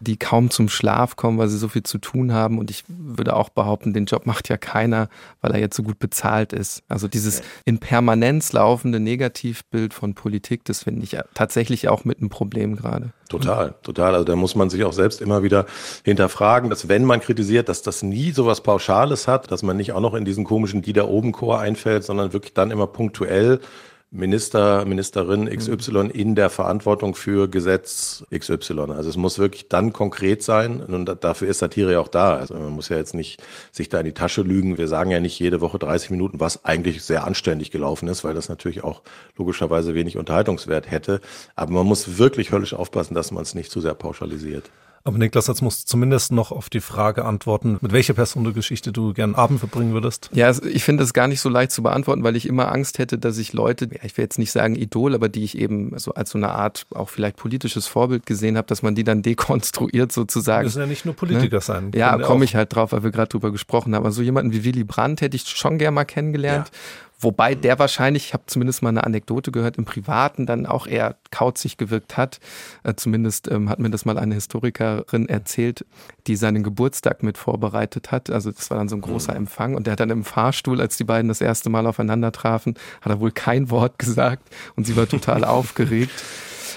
die 0.01 0.17
kaum 0.17 0.51
zum 0.51 0.69
Schlaf 0.69 1.17
kommen, 1.17 1.39
weil 1.39 1.49
sie 1.49 1.59
so 1.59 1.69
viel 1.69 1.83
zu 1.83 1.99
tun 1.99 2.33
haben. 2.33 2.59
Und 2.59 2.71
ich 2.71 2.85
würde 2.89 3.35
auch 3.35 3.49
behaupten, 3.49 3.93
den 3.93 4.07
Job 4.07 4.27
macht 4.27 4.49
ja 4.49 4.57
keiner, 4.57 5.09
weil 5.41 5.53
er 5.53 5.61
jetzt 5.61 5.77
so 5.77 5.83
gut 5.83 5.99
bezahlt 5.99 6.53
ist. 6.53 6.83
Also 6.89 7.09
dieses 7.09 7.43
in 7.65 7.79
Permanenz 7.79 8.53
laufende 8.53 9.01
Negativbild 9.01 9.95
von 9.95 10.15
Politik, 10.15 10.65
das 10.65 10.85
finde 10.85 11.05
ich 11.05 11.17
tatsächlich 11.35 11.89
auch 11.89 12.05
mit 12.05 12.19
einem 12.19 12.31
Problem 12.31 12.77
gerade. 12.77 13.13
Total, 13.29 13.75
total. 13.83 14.15
Also 14.15 14.25
da 14.25 14.37
muss 14.37 14.55
man 14.55 14.71
sich 14.71 14.85
auch 14.85 14.93
selbst 14.93 15.21
immer 15.21 15.43
wieder 15.43 15.67
hinterfragen, 16.05 16.71
dass 16.71 16.89
wenn 16.89 17.05
man 17.05 17.21
kritisiert, 17.21 17.69
dass 17.69 17.83
das 17.83 18.03
nie 18.03 18.31
so 18.33 18.47
was 18.47 18.63
Pauschales 18.63 19.29
hat, 19.29 19.51
dass 19.51 19.63
man 19.63 19.77
nicht 19.77 19.93
auch 19.93 20.01
noch 20.01 20.15
in 20.15 20.25
diesen 20.25 20.45
komischen 20.45 20.83
Die 20.83 20.93
da 20.93 21.05
oben 21.05 21.33
Chor 21.33 21.61
einfällt, 21.61 22.05
sondern 22.05 22.33
wirklich 22.33 22.55
dann 22.55 22.71
immer 22.71 22.87
punktuell 22.87 23.61
Minister, 24.11 24.87
Ministerin 24.87 25.51
XY 25.55 26.05
mhm. 26.05 26.11
in 26.11 26.35
der 26.35 26.49
Verantwortung 26.49 27.14
für 27.14 27.47
Gesetz 27.47 28.25
XY. 28.35 28.92
Also 28.92 29.11
es 29.11 29.18
muss 29.18 29.38
wirklich 29.38 29.68
dann 29.68 29.92
konkret 29.92 30.42
sein 30.42 30.81
und 30.83 31.23
dafür 31.23 31.49
ist 31.49 31.59
Satire 31.59 31.92
ja 31.92 32.01
auch 32.01 32.09
da. 32.09 32.37
Also 32.37 32.55
man 32.55 32.73
muss 32.73 32.88
ja 32.88 32.97
jetzt 32.97 33.14
nicht 33.14 33.42
sich 33.71 33.90
da 33.90 33.99
in 34.01 34.07
die 34.07 34.14
Tasche 34.14 34.40
lügen. 34.40 34.79
Wir 34.79 34.88
sagen 34.88 35.11
ja 35.11 35.21
nicht 35.21 35.38
jede 35.38 35.61
Woche 35.61 35.79
30 35.79 36.11
Minuten, 36.11 36.40
was 36.40 36.64
eigentlich 36.64 37.03
sehr 37.03 37.25
anständig 37.25 37.71
gelaufen 37.71 38.09
ist, 38.09 38.25
weil 38.25 38.33
das 38.33 38.49
natürlich 38.49 38.83
auch 38.83 39.03
logischerweise 39.37 39.94
wenig 39.94 40.16
Unterhaltungswert 40.16 40.90
hätte. 40.90 41.21
Aber 41.55 41.73
man 41.73 41.87
muss 41.87 42.16
wirklich 42.18 42.51
höllisch 42.51 42.73
aufpassen, 42.73 43.14
dass 43.14 43.31
man 43.31 43.42
es 43.42 43.55
nicht 43.55 43.71
zu 43.71 43.81
sehr 43.81 43.94
pauschalisiert. 43.94 44.71
Aber 45.09 45.16
Niklas, 45.16 45.47
jetzt 45.47 45.62
musst 45.62 45.85
du 45.85 45.87
zumindest 45.87 46.33
noch 46.33 46.53
auf 46.53 46.68
die 46.68 46.83
Frage 46.83 47.25
antworten, 47.25 47.79
mit 47.81 47.92
welcher 47.92 48.12
Person 48.12 48.44
der 48.44 48.53
Geschichte 48.53 48.92
du 48.92 49.14
gern 49.14 49.35
Abend 49.35 49.59
verbringen 49.59 49.94
würdest. 49.94 50.29
Ja, 50.35 50.51
ich 50.51 50.85
finde 50.85 51.03
das 51.03 51.14
gar 51.14 51.29
nicht 51.29 51.40
so 51.40 51.49
leicht 51.49 51.73
zu 51.73 51.83
beantworten, 51.83 52.25
weil 52.25 52.37
ich 52.37 52.47
immer 52.47 52.71
Angst 52.71 52.99
hätte, 52.99 53.16
dass 53.16 53.38
ich 53.38 53.55
Leute, 53.55 53.88
ich 54.03 54.18
will 54.18 54.25
jetzt 54.25 54.38
nicht 54.38 54.53
sagen 54.53 54.77
Idol, 54.77 55.14
aber 55.14 55.31
die 55.31 55.44
ich 55.44 55.57
eben 55.57 55.99
so 55.99 56.12
als 56.12 56.29
so 56.29 56.38
eine 56.38 56.51
Art 56.51 56.87
auch 56.94 57.09
vielleicht 57.09 57.37
politisches 57.37 57.87
Vorbild 57.87 58.27
gesehen 58.27 58.59
habe, 58.59 58.66
dass 58.66 58.83
man 58.83 58.94
die 58.94 59.03
dann 59.03 59.23
dekonstruiert 59.29 60.12
sozusagen. 60.12 60.64
Müssen 60.64 60.81
ja 60.81 60.87
nicht 60.87 61.07
nur 61.07 61.16
Politiker 61.16 61.57
ne? 61.57 61.62
sein. 61.62 61.90
Ja, 61.94 62.18
komme 62.18 62.44
ich 62.44 62.55
halt 62.55 62.75
drauf, 62.75 62.92
weil 62.92 63.03
wir 63.03 63.11
gerade 63.11 63.31
drüber 63.31 63.51
gesprochen 63.51 63.94
haben. 63.94 64.03
Aber 64.03 64.12
so 64.12 64.21
jemanden 64.21 64.53
wie 64.53 64.62
Willy 64.62 64.85
Brandt 64.85 65.23
hätte 65.23 65.37
ich 65.37 65.49
schon 65.49 65.79
gern 65.79 65.94
mal 65.94 66.05
kennengelernt. 66.05 66.68
Ja 66.71 67.08
Wobei 67.20 67.57
der 67.57 67.81
wahrscheinlich, 67.81 68.26
ich 68.26 68.33
habe 68.35 68.44
zumindest 68.46 68.83
mal 68.83 68.90
eine 68.90 69.02
Anekdote 69.02 69.50
gehört, 69.50 69.76
im 69.76 69.85
Privaten 69.85 70.46
dann 70.46 70.66
auch 70.66 70.87
eher 70.87 71.16
kauzig 71.33 71.76
gewirkt 71.76 72.16
hat. 72.16 72.38
Äh, 72.85 72.94
zumindest 72.94 73.50
ähm, 73.50 73.68
hat 73.68 73.81
mir 73.81 73.90
das 73.90 74.04
mal 74.04 74.18
eine 74.18 74.35
Historikerin 74.35 75.28
erzählt, 75.28 75.85
die 76.28 76.37
seinen 76.37 76.62
Geburtstag 76.62 77.24
mit 77.24 77.37
vorbereitet 77.37 78.12
hat. 78.12 78.31
Also 78.31 78.52
das 78.52 78.70
war 78.70 78.78
dann 78.78 78.88
so 78.88 78.94
ein 78.94 79.00
großer 79.00 79.33
mhm. 79.33 79.38
Empfang 79.38 79.74
und 79.74 79.87
der 79.87 79.92
hat 79.92 80.00
dann 80.00 80.11
im 80.11 80.24
Fahrstuhl, 80.24 80.81
als 80.81 80.96
die 80.96 81.04
beiden 81.04 81.28
das 81.28 81.40
erste 81.40 81.70
Mal 81.70 81.87
aufeinander 81.87 82.31
trafen, 82.31 82.74
hat 83.00 83.11
er 83.11 83.18
wohl 83.18 83.33
kein 83.33 83.68
Wort 83.70 83.98
gesagt 83.98 84.48
und 84.76 84.87
sie 84.87 84.96
war 84.96 85.09
total 85.09 85.42
aufgeregt. 85.48 86.22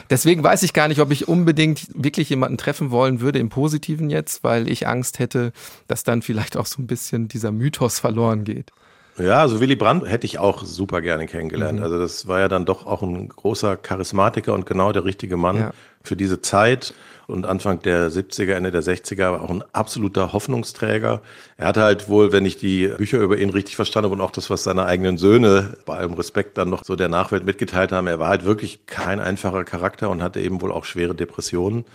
Deswegen 0.10 0.44
weiß 0.44 0.64
ich 0.64 0.74
gar 0.74 0.88
nicht, 0.88 1.00
ob 1.00 1.12
ich 1.12 1.28
unbedingt 1.28 1.88
wirklich 1.94 2.30
jemanden 2.30 2.58
treffen 2.58 2.90
wollen 2.90 3.22
würde 3.22 3.40
im 3.40 3.50
Positiven 3.50 4.10
jetzt, 4.10 4.44
weil 4.44 4.68
ich 4.68 4.88
Angst 4.88 5.20
hätte, 5.20 5.54
dass 5.88 6.04
dann 6.04 6.22
vielleicht 6.22 6.58
auch 6.58 6.66
so 6.66 6.82
ein 6.82 6.88
bisschen 6.88 7.28
dieser 7.28 7.52
Mythos 7.52 8.00
verloren 8.00 8.44
geht. 8.44 8.72
Ja, 9.18 9.42
also 9.42 9.60
Willy 9.60 9.76
Brandt 9.76 10.08
hätte 10.08 10.26
ich 10.26 10.40
auch 10.40 10.64
super 10.64 11.02
gerne 11.02 11.28
kennengelernt. 11.28 11.80
Mhm. 11.80 11.84
Also 11.84 12.00
das 12.00 12.28
war 12.28 12.40
ja 12.40 12.48
dann 12.48 12.66
doch 12.66 12.86
auch 12.86 13.02
ein 13.02 13.30
großer 13.30 13.78
Charismatiker 13.78 14.54
und 14.54 14.66
genau 14.66 14.92
der 14.92 15.06
richtige 15.06 15.38
Mann 15.38 15.58
ja. 15.58 15.72
für 16.04 16.16
diese 16.16 16.42
Zeit. 16.42 16.94
Und 17.28 17.46
Anfang 17.46 17.82
der 17.82 18.12
70er, 18.12 18.54
Ende 18.54 18.72
der 18.72 18.84
60er 18.84 19.32
war 19.32 19.42
auch 19.42 19.50
ein 19.50 19.64
absoluter 19.72 20.34
Hoffnungsträger. 20.34 21.22
Er 21.56 21.68
hatte 21.68 21.82
halt 21.82 22.10
wohl, 22.10 22.34
wenn 22.34 22.46
ich 22.46 22.58
die 22.58 22.88
Bücher 22.88 23.20
über 23.20 23.38
ihn 23.38 23.52
richtig 23.52 23.78
verstanden 23.78 24.08
habe 24.08 24.16
und 24.16 24.22
auch 24.22 24.32
das, 24.32 24.50
was 24.50 24.64
seine 24.64 24.86
eigenen 24.86 25.18
Söhne 25.18 25.78
bei 25.86 25.96
allem 25.96 26.14
Respekt 26.14 26.58
dann 26.58 26.70
noch 26.70 26.84
so 26.84 26.98
der 26.98 27.08
Nachwelt 27.08 27.46
mitgeteilt 27.46 27.94
haben, 27.94 28.08
er 28.08 28.20
war 28.20 28.28
halt 28.28 28.44
wirklich 28.44 28.86
kein 28.86 29.22
einfacher 29.22 29.64
Charakter 29.64 30.10
und 30.10 30.22
hatte 30.22 30.42
eben 30.42 30.62
wohl 30.62 30.74
auch 30.74 30.84
schwere 30.84 31.16
Depressionen. 31.16 31.86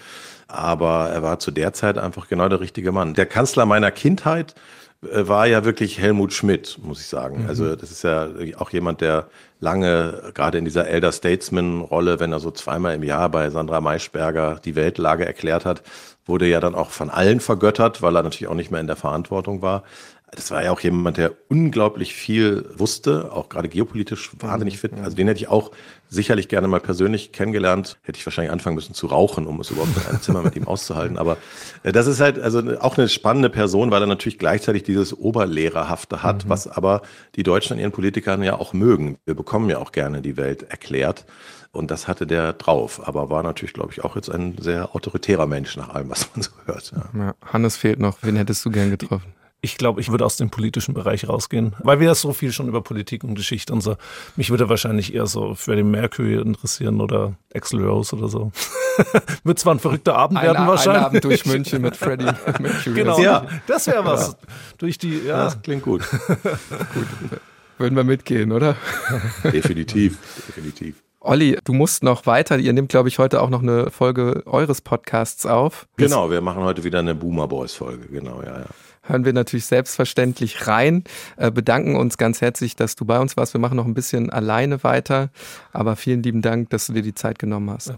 Aber 0.49 1.11
er 1.11 1.23
war 1.23 1.39
zu 1.39 1.51
der 1.51 1.73
Zeit 1.73 1.99
einfach 1.99 2.29
genau 2.29 2.49
der 2.49 2.61
richtige 2.61 2.93
Mann. 2.93 3.13
Der 3.13 3.27
Kanzler 3.27 3.67
meiner 3.67 3.91
Kindheit 3.91 4.55
war 5.03 5.47
ja 5.47 5.65
wirklich 5.65 5.99
Helmut 5.99 6.33
Schmidt, 6.33 6.79
muss 6.83 7.01
ich 7.01 7.07
sagen. 7.07 7.43
Mhm. 7.43 7.49
Also 7.49 7.77
das 7.77 7.91
ist 7.91 8.03
ja 8.03 8.29
auch 8.59 8.71
jemand, 8.71 9.01
der 9.01 9.29
lange, 9.61 10.33
gerade 10.35 10.59
in 10.59 10.65
dieser 10.65 10.87
Elder 10.87 11.13
Statesman-Rolle, 11.13 12.21
wenn 12.21 12.33
er 12.33 12.41
so 12.41 12.51
zweimal 12.51 12.95
im 12.95 13.03
Jahr 13.03 13.29
bei 13.29 13.51
Sandra 13.51 13.81
Maischberger 13.81 14.61
die 14.65 14.75
Weltlage 14.75 15.25
erklärt 15.25 15.65
hat, 15.65 15.83
wurde 16.25 16.47
ja 16.47 16.61
dann 16.61 16.75
auch 16.75 16.91
von 16.91 17.11
allen 17.11 17.41
vergöttert, 17.41 18.03
weil 18.03 18.17
er 18.17 18.23
natürlich 18.23 18.49
auch 18.49 18.55
nicht 18.55 18.71
mehr 18.71 18.81
in 18.81 18.87
der 18.87 18.97
Verantwortung 18.97 19.63
war 19.63 19.85
das 20.33 20.51
war 20.51 20.63
ja 20.65 20.73
auch 20.73 20.81
jemand, 20.81 21.19
der 21.19 21.35
unglaublich 21.49 22.13
viel 22.13 22.69
wusste, 22.77 23.33
auch 23.33 23.49
gerade 23.49 23.69
geopolitisch 23.69 24.33
wahnsinnig 24.41 24.79
fit. 24.79 24.93
Also 25.03 25.17
den 25.17 25.29
hätte 25.29 25.41
ich 25.41 25.49
auch 25.49 25.71
sicherlich 26.09 26.49
gerne 26.49 26.67
mal 26.67 26.81
persönlich 26.81 27.31
kennengelernt. 27.31 27.97
Hätte 28.03 28.19
ich 28.19 28.27
wahrscheinlich 28.27 28.51
anfangen 28.51 28.75
müssen 28.75 28.93
zu 28.93 29.07
rauchen, 29.07 29.47
um 29.47 29.61
es 29.61 29.71
überhaupt 29.71 29.97
in 29.97 30.07
einem 30.07 30.21
Zimmer 30.21 30.43
mit 30.43 30.57
ihm 30.57 30.67
auszuhalten. 30.67 31.17
Aber 31.17 31.37
äh, 31.85 31.93
das 31.93 32.09
ist 32.09 32.21
halt 32.21 32.41
also 32.41 32.61
auch 32.81 32.99
eine 32.99 33.09
spannende 33.09 33.51
Person, 33.51 33.93
weil 33.93 34.03
er 34.03 34.09
natürlich 34.09 34.39
gleichzeitig 34.39 34.83
dieses 34.83 35.17
Oberlehrerhafte 35.17 36.25
hat, 36.25 36.45
mhm. 36.45 36.49
was 36.49 36.67
aber 36.67 37.03
die 37.37 37.45
Deutschen 37.45 37.75
an 37.75 37.79
ihren 37.79 37.93
Politikern 37.93 38.43
ja 38.43 38.59
auch 38.59 38.73
mögen. 38.73 39.19
Wir 39.27 39.35
bekommen 39.35 39.71
ja 39.71 39.79
auch 39.79 39.93
gerne 39.93 40.23
die 40.23 40.37
Welt 40.37 40.65
erklärt. 40.65 41.25
Und 41.71 41.91
das 41.91 42.09
hatte 42.09 42.27
der 42.27 42.53
drauf, 42.55 43.07
aber 43.07 43.31
war 43.31 43.43
natürlich, 43.43 43.75
glaube 43.75 43.93
ich, 43.93 44.03
auch 44.03 44.17
jetzt 44.17 44.31
ein 44.31 44.57
sehr 44.59 44.95
autoritärer 44.95 45.47
Mensch 45.47 45.77
nach 45.77 45.91
allem, 45.91 46.11
was 46.11 46.29
man 46.35 46.43
so 46.43 46.51
hört. 46.65 46.93
Ja. 46.93 47.27
Ja, 47.27 47.35
Hannes 47.45 47.77
fehlt 47.77 48.01
noch. 48.01 48.19
Wen 48.23 48.37
hättest 48.37 48.65
du 48.65 48.71
gern 48.71 48.91
getroffen? 48.91 49.36
Ich 49.63 49.79
glaube, 49.79 50.01
ich 50.01 50.11
würde 50.11 50.25
aus 50.25 50.37
dem 50.37 50.51
politischen 50.51 50.95
Bereich 50.95 51.29
rausgehen, 51.29 51.75
weil 51.79 51.99
wir 51.99 52.09
ja 52.09 52.15
so 52.15 52.33
viel 52.33 52.53
schon 52.53 52.69
über 52.69 52.83
Politik 52.83 53.25
und 53.25 53.35
Geschichte 53.35 53.73
und 53.73 53.81
so. 53.81 53.97
Mich 54.37 54.51
würde 54.51 54.69
wahrscheinlich 54.69 55.15
eher 55.15 55.27
so 55.27 55.55
Freddie 55.55 55.83
Mercury 55.83 56.35
interessieren 56.35 57.01
oder 57.01 57.35
Axel 57.55 57.83
Rose 57.83 58.15
oder 58.15 58.29
so. 58.29 58.53
wird 59.45 59.59
zwar 59.59 59.75
ein 59.75 59.81
verrückter 59.81 60.15
Abend 60.17 60.39
ein, 60.39 60.47
werden 60.47 60.67
wahrscheinlich. 60.67 61.01
Ein 61.01 61.07
Abend 61.07 61.25
durch 61.25 61.47
München 61.47 61.83
mit 61.83 61.97
Freddie 61.97 62.31
Mercury. 62.61 62.95
Genau, 62.95 63.19
ja. 63.19 63.47
das 63.67 63.87
wäre 63.87 64.05
was. 64.05 64.33
Ja. 64.33 64.35
Durch 64.79 64.99
die, 64.99 65.21
ja. 65.21 65.45
Das 65.45 65.63
klingt 65.63 65.83
gut. 65.83 66.03
gut. 66.95 67.41
Würden 67.79 67.97
wir 67.97 68.05
mitgehen, 68.05 68.53
oder? 68.53 68.77
definitiv, 69.45 70.19
definitiv. 70.47 71.03
Olli, 71.21 71.59
du 71.65 71.73
musst 71.73 72.05
noch 72.05 72.27
weiter. 72.27 72.59
Ihr 72.59 72.73
nehmt, 72.73 72.89
glaube 72.89 73.09
ich, 73.09 73.19
heute 73.19 73.43
auch 73.43 73.51
noch 73.51 73.63
eine 73.63 73.91
Folge 73.91 74.43
eures 74.47 74.81
Podcasts 74.81 75.45
auf. 75.45 75.89
Genau, 75.97 76.31
wir 76.31 76.41
machen 76.41 76.63
heute 76.63 76.85
wieder 76.85 77.01
eine 77.01 77.15
Boomer 77.15 77.49
Boys 77.49 77.75
Folge. 77.75 78.07
Genau, 78.07 78.43
ja, 78.43 78.61
ja 78.61 78.67
hören 79.09 79.25
wir 79.25 79.33
natürlich 79.33 79.67
selbstverständlich 79.67 80.67
rein, 80.67 81.05
äh, 81.37 81.51
bedanken 81.51 81.97
uns 81.97 82.19
ganz 82.19 82.41
herzlich, 82.41 82.77
dass 82.77 82.97
du 82.97 83.05
bei 83.05 83.19
uns 83.19 83.37
warst. 83.37 83.55
Wir 83.55 83.61
machen 83.61 83.77
noch 83.77 83.87
ein 83.87 83.95
bisschen 83.95 84.31
alleine 84.31 84.83
weiter, 84.85 85.31
aber 85.73 85.97
vielen 85.97 86.23
lieben 86.23 86.43
Dank, 86.43 86.71
dass 86.71 86.87
du 86.87 86.93
dir 86.93 87.03
die 87.03 87.15
Zeit 87.15 87.39
genommen 87.39 87.71
hast. 87.71 87.95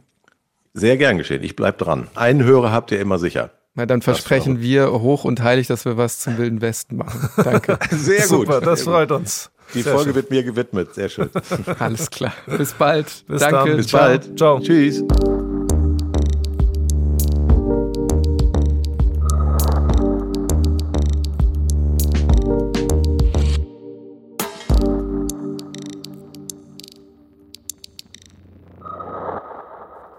Sehr 0.75 0.97
gern 0.97 1.19
geschehen. 1.19 1.43
Ich 1.43 1.57
bleib 1.57 1.79
dran. 1.79 2.09
Einen 2.15 2.45
Hörer 2.45 2.73
habt 2.73 2.93
ihr 2.93 3.01
immer 3.01 3.19
sicher. 3.19 3.51
Na, 3.75 3.87
dann 3.87 4.03
versprechen 4.03 4.61
wir 4.61 4.91
hoch 4.91 5.25
und 5.25 5.43
heilig, 5.43 5.69
dass 5.69 5.85
wir 5.85 5.97
was 5.97 6.19
zum 6.19 6.37
Wilden 6.37 6.61
Westen 6.61 6.97
machen. 6.97 7.29
Danke. 7.37 7.79
Sehr 7.91 8.27
gut. 8.27 8.47
Super, 8.47 8.61
das 8.61 8.83
freut 8.83 9.13
uns. 9.13 9.51
Die 9.75 9.83
Sehr 9.83 9.93
Folge 9.93 10.11
schön. 10.11 10.15
wird 10.17 10.31
mir 10.31 10.43
gewidmet. 10.43 10.95
Sehr 10.95 11.09
schön. 11.09 11.31
Alles 11.79 12.11
klar. 12.11 12.33
Bis 12.47 12.73
bald. 12.73 13.25
Bis 13.29 13.41
Danke. 13.41 13.69
Dann. 13.69 13.77
Bis 13.77 13.87
Ciao. 13.87 14.01
bald. 14.01 14.39
Ciao. 14.39 14.61
Tschüss. 14.61 15.05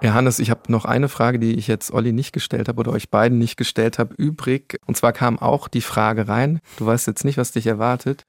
Ja, 0.09 0.15
Hannes, 0.15 0.39
ich 0.39 0.49
habe 0.49 0.71
noch 0.71 0.85
eine 0.85 1.07
Frage, 1.07 1.37
die 1.37 1.53
ich 1.53 1.67
jetzt 1.67 1.93
Olli 1.93 2.13
nicht 2.13 2.33
gestellt 2.33 2.67
habe 2.67 2.79
oder 2.79 2.91
euch 2.93 3.11
beiden 3.11 3.37
nicht 3.37 3.57
gestellt 3.57 3.99
habe, 3.99 4.15
übrig. 4.15 4.79
Und 4.87 4.97
zwar 4.97 5.13
kam 5.13 5.37
auch 5.37 5.67
die 5.67 5.81
Frage 5.81 6.27
rein, 6.27 6.61
du 6.77 6.87
weißt 6.87 7.05
jetzt 7.05 7.25
nicht, 7.25 7.37
was 7.37 7.51
dich 7.51 7.67
erwartet. 7.67 8.25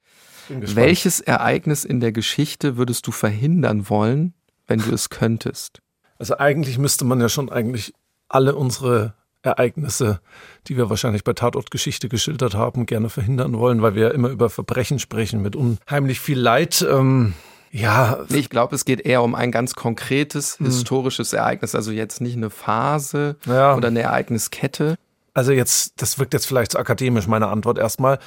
Welches 0.47 1.21
Ereignis 1.21 1.83
in 1.83 1.99
der 1.99 2.11
Geschichte 2.11 2.77
würdest 2.77 3.07
du 3.07 3.11
verhindern 3.11 3.89
wollen, 3.89 4.35
wenn 4.67 4.77
du 4.77 4.93
es 4.93 5.09
könntest? 5.09 5.81
Also 6.19 6.37
eigentlich 6.37 6.77
müsste 6.77 7.03
man 7.03 7.19
ja 7.19 7.29
schon 7.29 7.51
eigentlich 7.51 7.95
alle 8.29 8.53
unsere 8.53 9.15
Ereignisse, 9.41 10.21
die 10.67 10.77
wir 10.77 10.91
wahrscheinlich 10.91 11.23
bei 11.23 11.33
Tatortgeschichte 11.33 12.09
geschildert 12.09 12.53
haben, 12.53 12.85
gerne 12.85 13.09
verhindern 13.09 13.57
wollen, 13.57 13.81
weil 13.81 13.95
wir 13.95 14.03
ja 14.03 14.09
immer 14.09 14.29
über 14.29 14.51
Verbrechen 14.51 14.99
sprechen 14.99 15.41
mit 15.41 15.55
unheimlich 15.55 16.19
viel 16.19 16.39
Leid. 16.39 16.85
Ähm 16.87 17.33
ja. 17.71 18.25
Ich 18.29 18.49
glaube, 18.49 18.75
es 18.75 18.85
geht 18.85 19.01
eher 19.01 19.23
um 19.23 19.33
ein 19.33 19.51
ganz 19.51 19.73
konkretes 19.73 20.59
hm. 20.59 20.65
historisches 20.67 21.33
Ereignis, 21.33 21.73
also 21.73 21.91
jetzt 21.91 22.21
nicht 22.21 22.35
eine 22.35 22.49
Phase 22.49 23.37
ja. 23.45 23.75
oder 23.75 23.87
eine 23.87 24.01
Ereigniskette. 24.01 24.95
Also 25.33 25.51
jetzt, 25.53 26.01
das 26.01 26.19
wirkt 26.19 26.33
jetzt 26.33 26.45
vielleicht 26.45 26.73
zu 26.73 26.79
akademisch, 26.79 27.27
meine 27.27 27.47
Antwort 27.47 27.77
erstmal. 27.77 28.19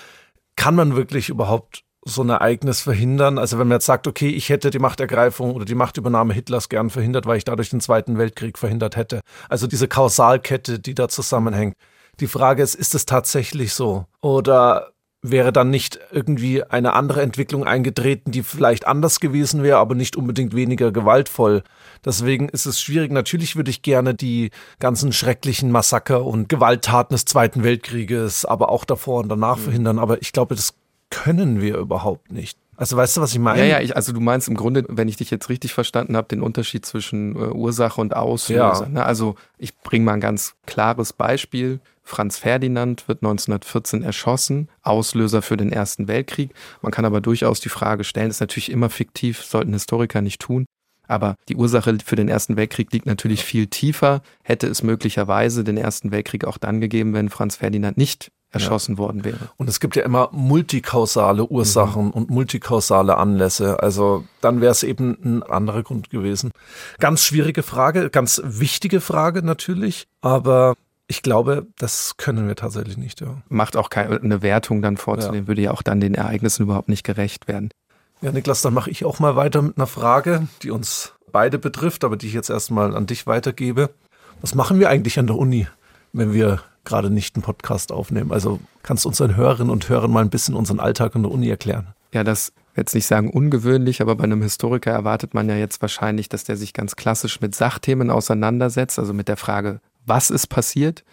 Kann 0.56 0.74
man 0.74 0.96
wirklich 0.96 1.28
überhaupt 1.28 1.84
so 2.04 2.22
ein 2.22 2.30
Ereignis 2.30 2.80
verhindern? 2.80 3.38
Also 3.38 3.58
wenn 3.58 3.68
man 3.68 3.76
jetzt 3.76 3.86
sagt, 3.86 4.06
okay, 4.06 4.28
ich 4.28 4.48
hätte 4.48 4.70
die 4.70 4.78
Machtergreifung 4.78 5.54
oder 5.54 5.64
die 5.64 5.74
Machtübernahme 5.74 6.32
Hitlers 6.32 6.68
gern 6.68 6.90
verhindert, 6.90 7.26
weil 7.26 7.36
ich 7.36 7.44
dadurch 7.44 7.70
den 7.70 7.80
Zweiten 7.80 8.16
Weltkrieg 8.16 8.58
verhindert 8.58 8.96
hätte. 8.96 9.20
Also 9.48 9.66
diese 9.66 9.88
Kausalkette, 9.88 10.78
die 10.78 10.94
da 10.94 11.08
zusammenhängt. 11.08 11.76
Die 12.20 12.28
Frage 12.28 12.62
ist, 12.62 12.74
ist 12.74 12.94
es 12.94 13.06
tatsächlich 13.06 13.74
so? 13.74 14.06
Oder 14.20 14.93
wäre 15.24 15.54
dann 15.54 15.70
nicht 15.70 15.98
irgendwie 16.12 16.62
eine 16.62 16.92
andere 16.92 17.22
Entwicklung 17.22 17.64
eingetreten, 17.64 18.30
die 18.30 18.42
vielleicht 18.42 18.86
anders 18.86 19.20
gewesen 19.20 19.62
wäre, 19.62 19.78
aber 19.78 19.94
nicht 19.94 20.16
unbedingt 20.16 20.54
weniger 20.54 20.92
gewaltvoll. 20.92 21.62
Deswegen 22.04 22.50
ist 22.50 22.66
es 22.66 22.78
schwierig. 22.78 23.10
Natürlich 23.10 23.56
würde 23.56 23.70
ich 23.70 23.80
gerne 23.80 24.14
die 24.14 24.50
ganzen 24.80 25.12
schrecklichen 25.12 25.72
Massaker 25.72 26.26
und 26.26 26.50
Gewalttaten 26.50 27.14
des 27.14 27.24
Zweiten 27.24 27.64
Weltkrieges, 27.64 28.44
aber 28.44 28.68
auch 28.68 28.84
davor 28.84 29.20
und 29.22 29.30
danach 29.30 29.56
mhm. 29.56 29.62
verhindern. 29.62 29.98
Aber 29.98 30.20
ich 30.20 30.32
glaube, 30.32 30.54
das 30.56 30.74
können 31.08 31.62
wir 31.62 31.78
überhaupt 31.78 32.30
nicht. 32.30 32.58
Also 32.76 32.96
weißt 32.96 33.16
du, 33.16 33.20
was 33.20 33.32
ich 33.32 33.38
meine? 33.38 33.60
Ja, 33.60 33.64
ja, 33.64 33.80
ich, 33.80 33.96
also 33.96 34.12
du 34.12 34.20
meinst 34.20 34.48
im 34.48 34.54
Grunde, 34.54 34.84
wenn 34.88 35.08
ich 35.08 35.16
dich 35.16 35.30
jetzt 35.30 35.48
richtig 35.48 35.72
verstanden 35.74 36.16
habe, 36.16 36.28
den 36.28 36.42
Unterschied 36.42 36.84
zwischen 36.84 37.36
äh, 37.36 37.50
Ursache 37.50 38.00
und 38.00 38.14
Auslöser. 38.16 38.84
Ja. 38.84 38.88
Ne? 38.88 39.04
Also 39.04 39.36
ich 39.58 39.76
bringe 39.78 40.04
mal 40.04 40.14
ein 40.14 40.20
ganz 40.20 40.54
klares 40.66 41.12
Beispiel. 41.12 41.80
Franz 42.02 42.38
Ferdinand 42.38 43.08
wird 43.08 43.22
1914 43.22 44.02
erschossen, 44.02 44.68
Auslöser 44.82 45.40
für 45.40 45.56
den 45.56 45.72
Ersten 45.72 46.06
Weltkrieg. 46.06 46.50
Man 46.82 46.92
kann 46.92 47.06
aber 47.06 47.20
durchaus 47.22 47.60
die 47.60 47.70
Frage 47.70 48.04
stellen, 48.04 48.30
ist 48.30 48.40
natürlich 48.40 48.70
immer 48.70 48.90
fiktiv, 48.90 49.42
sollten 49.42 49.72
Historiker 49.72 50.20
nicht 50.20 50.40
tun. 50.40 50.66
Aber 51.06 51.36
die 51.48 51.56
Ursache 51.56 51.96
für 52.04 52.16
den 52.16 52.28
Ersten 52.28 52.56
Weltkrieg 52.56 52.92
liegt 52.92 53.06
natürlich 53.06 53.44
viel 53.44 53.66
tiefer. 53.66 54.22
Hätte 54.42 54.66
es 54.66 54.82
möglicherweise 54.82 55.64
den 55.64 55.76
Ersten 55.76 56.10
Weltkrieg 56.10 56.44
auch 56.44 56.58
dann 56.58 56.80
gegeben, 56.80 57.14
wenn 57.14 57.28
Franz 57.28 57.56
Ferdinand 57.56 57.96
nicht 57.96 58.30
erschossen 58.54 58.92
ja. 58.92 58.98
worden 58.98 59.24
wäre. 59.24 59.50
Und 59.56 59.68
es 59.68 59.80
gibt 59.80 59.96
ja 59.96 60.02
immer 60.02 60.28
multikausale 60.32 61.44
Ursachen 61.46 62.06
mhm. 62.06 62.10
und 62.10 62.30
multikausale 62.30 63.16
Anlässe. 63.16 63.82
Also 63.82 64.24
dann 64.40 64.60
wäre 64.60 64.72
es 64.72 64.82
eben 64.82 65.18
ein 65.22 65.42
anderer 65.42 65.82
Grund 65.82 66.10
gewesen. 66.10 66.50
Ganz 66.98 67.24
schwierige 67.24 67.62
Frage, 67.62 68.10
ganz 68.10 68.40
wichtige 68.44 69.00
Frage 69.00 69.42
natürlich. 69.42 70.06
Aber 70.20 70.74
ich 71.06 71.22
glaube, 71.22 71.66
das 71.78 72.16
können 72.16 72.48
wir 72.48 72.56
tatsächlich 72.56 72.96
nicht. 72.96 73.20
Ja. 73.20 73.42
Macht 73.48 73.76
auch 73.76 73.90
keine 73.90 74.20
eine 74.20 74.42
Wertung 74.42 74.80
dann 74.80 74.96
vorzunehmen, 74.96 75.44
ja. 75.44 75.48
würde 75.48 75.62
ja 75.62 75.70
auch 75.72 75.82
dann 75.82 76.00
den 76.00 76.14
Ereignissen 76.14 76.62
überhaupt 76.62 76.88
nicht 76.88 77.04
gerecht 77.04 77.48
werden. 77.48 77.70
Ja, 78.22 78.32
Niklas, 78.32 78.62
dann 78.62 78.72
mache 78.72 78.90
ich 78.90 79.04
auch 79.04 79.18
mal 79.18 79.36
weiter 79.36 79.60
mit 79.60 79.76
einer 79.76 79.86
Frage, 79.86 80.48
die 80.62 80.70
uns 80.70 81.12
beide 81.30 81.58
betrifft, 81.58 82.04
aber 82.04 82.16
die 82.16 82.28
ich 82.28 82.32
jetzt 82.32 82.48
erstmal 82.48 82.96
an 82.96 83.06
dich 83.06 83.26
weitergebe. 83.26 83.90
Was 84.40 84.54
machen 84.54 84.78
wir 84.78 84.88
eigentlich 84.88 85.18
an 85.18 85.26
der 85.26 85.36
Uni, 85.36 85.66
wenn 86.14 86.32
wir 86.32 86.62
gerade 86.84 87.10
nicht 87.10 87.36
einen 87.36 87.42
Podcast 87.42 87.92
aufnehmen? 87.92 88.32
Also 88.32 88.60
kannst 88.82 89.04
du 89.04 89.08
unseren 89.08 89.36
Hörerinnen 89.36 89.70
und 89.70 89.88
Hörern 89.88 90.10
mal 90.10 90.22
ein 90.22 90.30
bisschen 90.30 90.54
unseren 90.54 90.80
Alltag 90.80 91.14
an 91.16 91.22
der 91.22 91.32
Uni 91.32 91.48
erklären? 91.48 91.88
Ja, 92.12 92.24
das 92.24 92.52
jetzt 92.76 92.94
nicht 92.94 93.06
sagen 93.06 93.30
ungewöhnlich, 93.30 94.00
aber 94.00 94.16
bei 94.16 94.24
einem 94.24 94.42
Historiker 94.42 94.92
erwartet 94.92 95.34
man 95.34 95.48
ja 95.48 95.56
jetzt 95.56 95.82
wahrscheinlich, 95.82 96.28
dass 96.28 96.44
der 96.44 96.56
sich 96.56 96.72
ganz 96.72 96.96
klassisch 96.96 97.40
mit 97.40 97.54
Sachthemen 97.54 98.10
auseinandersetzt, 98.10 98.98
also 98.98 99.12
mit 99.12 99.28
der 99.28 99.36
Frage, 99.36 99.80
was 100.06 100.30
ist 100.30 100.48
passiert. 100.48 101.04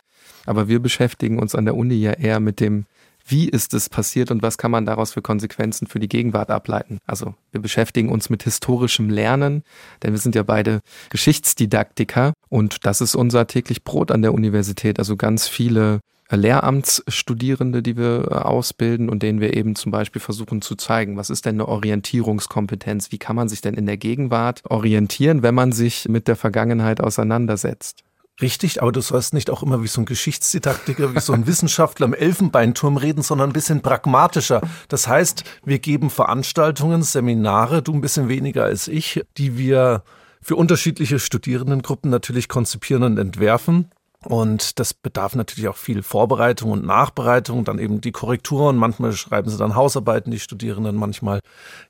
Aber 0.46 0.68
wir 0.68 0.80
beschäftigen 0.80 1.40
uns 1.40 1.54
an 1.54 1.66
der 1.66 1.76
Uni 1.76 1.96
ja 1.96 2.14
eher 2.14 2.40
mit 2.40 2.60
dem, 2.60 2.86
wie 3.28 3.48
ist 3.48 3.74
es 3.74 3.90
passiert 3.90 4.32
und 4.32 4.42
was 4.42 4.58
kann 4.58 4.72
man 4.72 4.86
daraus 4.86 5.14
für 5.14 5.22
Konsequenzen 5.22 5.88
für 5.88 6.00
die 6.00 6.10
Gegenwart 6.10 6.50
ableiten. 6.50 6.98
Also 7.06 7.36
wir 7.52 7.62
beschäftigen 7.62 8.10
uns 8.10 8.30
mit 8.30 8.44
historischem 8.44 9.10
Lernen, 9.10 9.64
denn 10.02 10.12
wir 10.14 10.20
sind 10.20 10.36
ja 10.36 10.44
beide 10.44 10.82
Geschichtsdidaktiker 11.10 12.34
und 12.52 12.86
das 12.86 13.00
ist 13.00 13.16
unser 13.16 13.48
täglich 13.48 13.86
Brot 13.86 14.12
an 14.12 14.22
der 14.22 14.34
Universität. 14.34 15.00
Also 15.00 15.16
ganz 15.16 15.48
viele 15.48 16.02
Lehramtsstudierende, 16.30 17.82
die 17.82 17.96
wir 17.96 18.28
äh, 18.30 18.34
ausbilden 18.36 19.10
und 19.10 19.24
denen 19.24 19.40
wir 19.40 19.56
eben 19.56 19.76
zum 19.76 19.94
Beispiel 19.94 20.22
versuchen 20.22 20.62
zu 20.62 20.76
zeigen, 20.76 21.16
was 21.16 21.30
ist 21.30 21.46
denn 21.46 21.56
eine 21.56 21.70
Orientierungskompetenz? 21.70 23.14
Wie 23.14 23.20
kann 23.20 23.38
man 23.38 23.48
sich 23.48 23.62
denn 23.62 23.76
in 23.76 23.86
der 23.86 23.96
Gegenwart 23.96 24.64
orientieren, 24.70 25.44
wenn 25.44 25.56
man 25.56 25.72
sich 25.72 26.10
mit 26.10 26.28
der 26.28 26.36
Vergangenheit 26.36 27.00
auseinandersetzt? 27.00 28.04
Richtig, 28.42 28.82
aber 28.82 28.92
du 28.92 29.00
sollst 29.00 29.34
nicht 29.34 29.50
auch 29.50 29.64
immer 29.64 29.82
wie 29.82 29.88
so 29.88 30.02
ein 30.02 30.06
Geschichtsdidaktiker, 30.06 31.16
wie 31.16 31.20
so 31.22 31.32
ein 31.32 31.48
Wissenschaftler 31.48 32.08
im 32.08 32.14
Elfenbeinturm 32.14 32.98
reden, 32.98 33.24
sondern 33.24 33.52
ein 33.52 33.54
bisschen 33.54 33.82
pragmatischer. 33.82 34.62
Das 34.90 35.08
heißt, 35.08 35.46
wir 35.64 35.80
geben 35.80 36.10
Veranstaltungen, 36.10 37.02
Seminare, 37.04 37.82
du 37.82 37.94
ein 37.94 38.02
bisschen 38.02 38.28
weniger 38.28 38.66
als 38.66 38.90
ich, 38.90 39.24
die 39.38 39.58
wir 39.58 40.04
für 40.42 40.56
unterschiedliche 40.56 41.20
Studierendengruppen 41.20 42.10
natürlich 42.10 42.48
konzipieren 42.48 43.04
und 43.04 43.18
entwerfen. 43.18 43.92
Und 44.24 44.80
das 44.80 44.94
bedarf 44.94 45.34
natürlich 45.36 45.68
auch 45.68 45.78
viel 45.78 46.04
Vorbereitung 46.04 46.70
und 46.70 46.86
Nachbereitung, 46.86 47.64
dann 47.64 47.80
eben 47.80 48.02
die 48.02 48.12
Korrekturen. 48.12 48.76
Manchmal 48.78 49.14
schreiben 49.14 49.50
sie 49.50 49.58
dann 49.58 49.76
Hausarbeiten, 49.76 50.32
die 50.32 50.40
Studierenden, 50.40 50.96
manchmal 50.96 51.40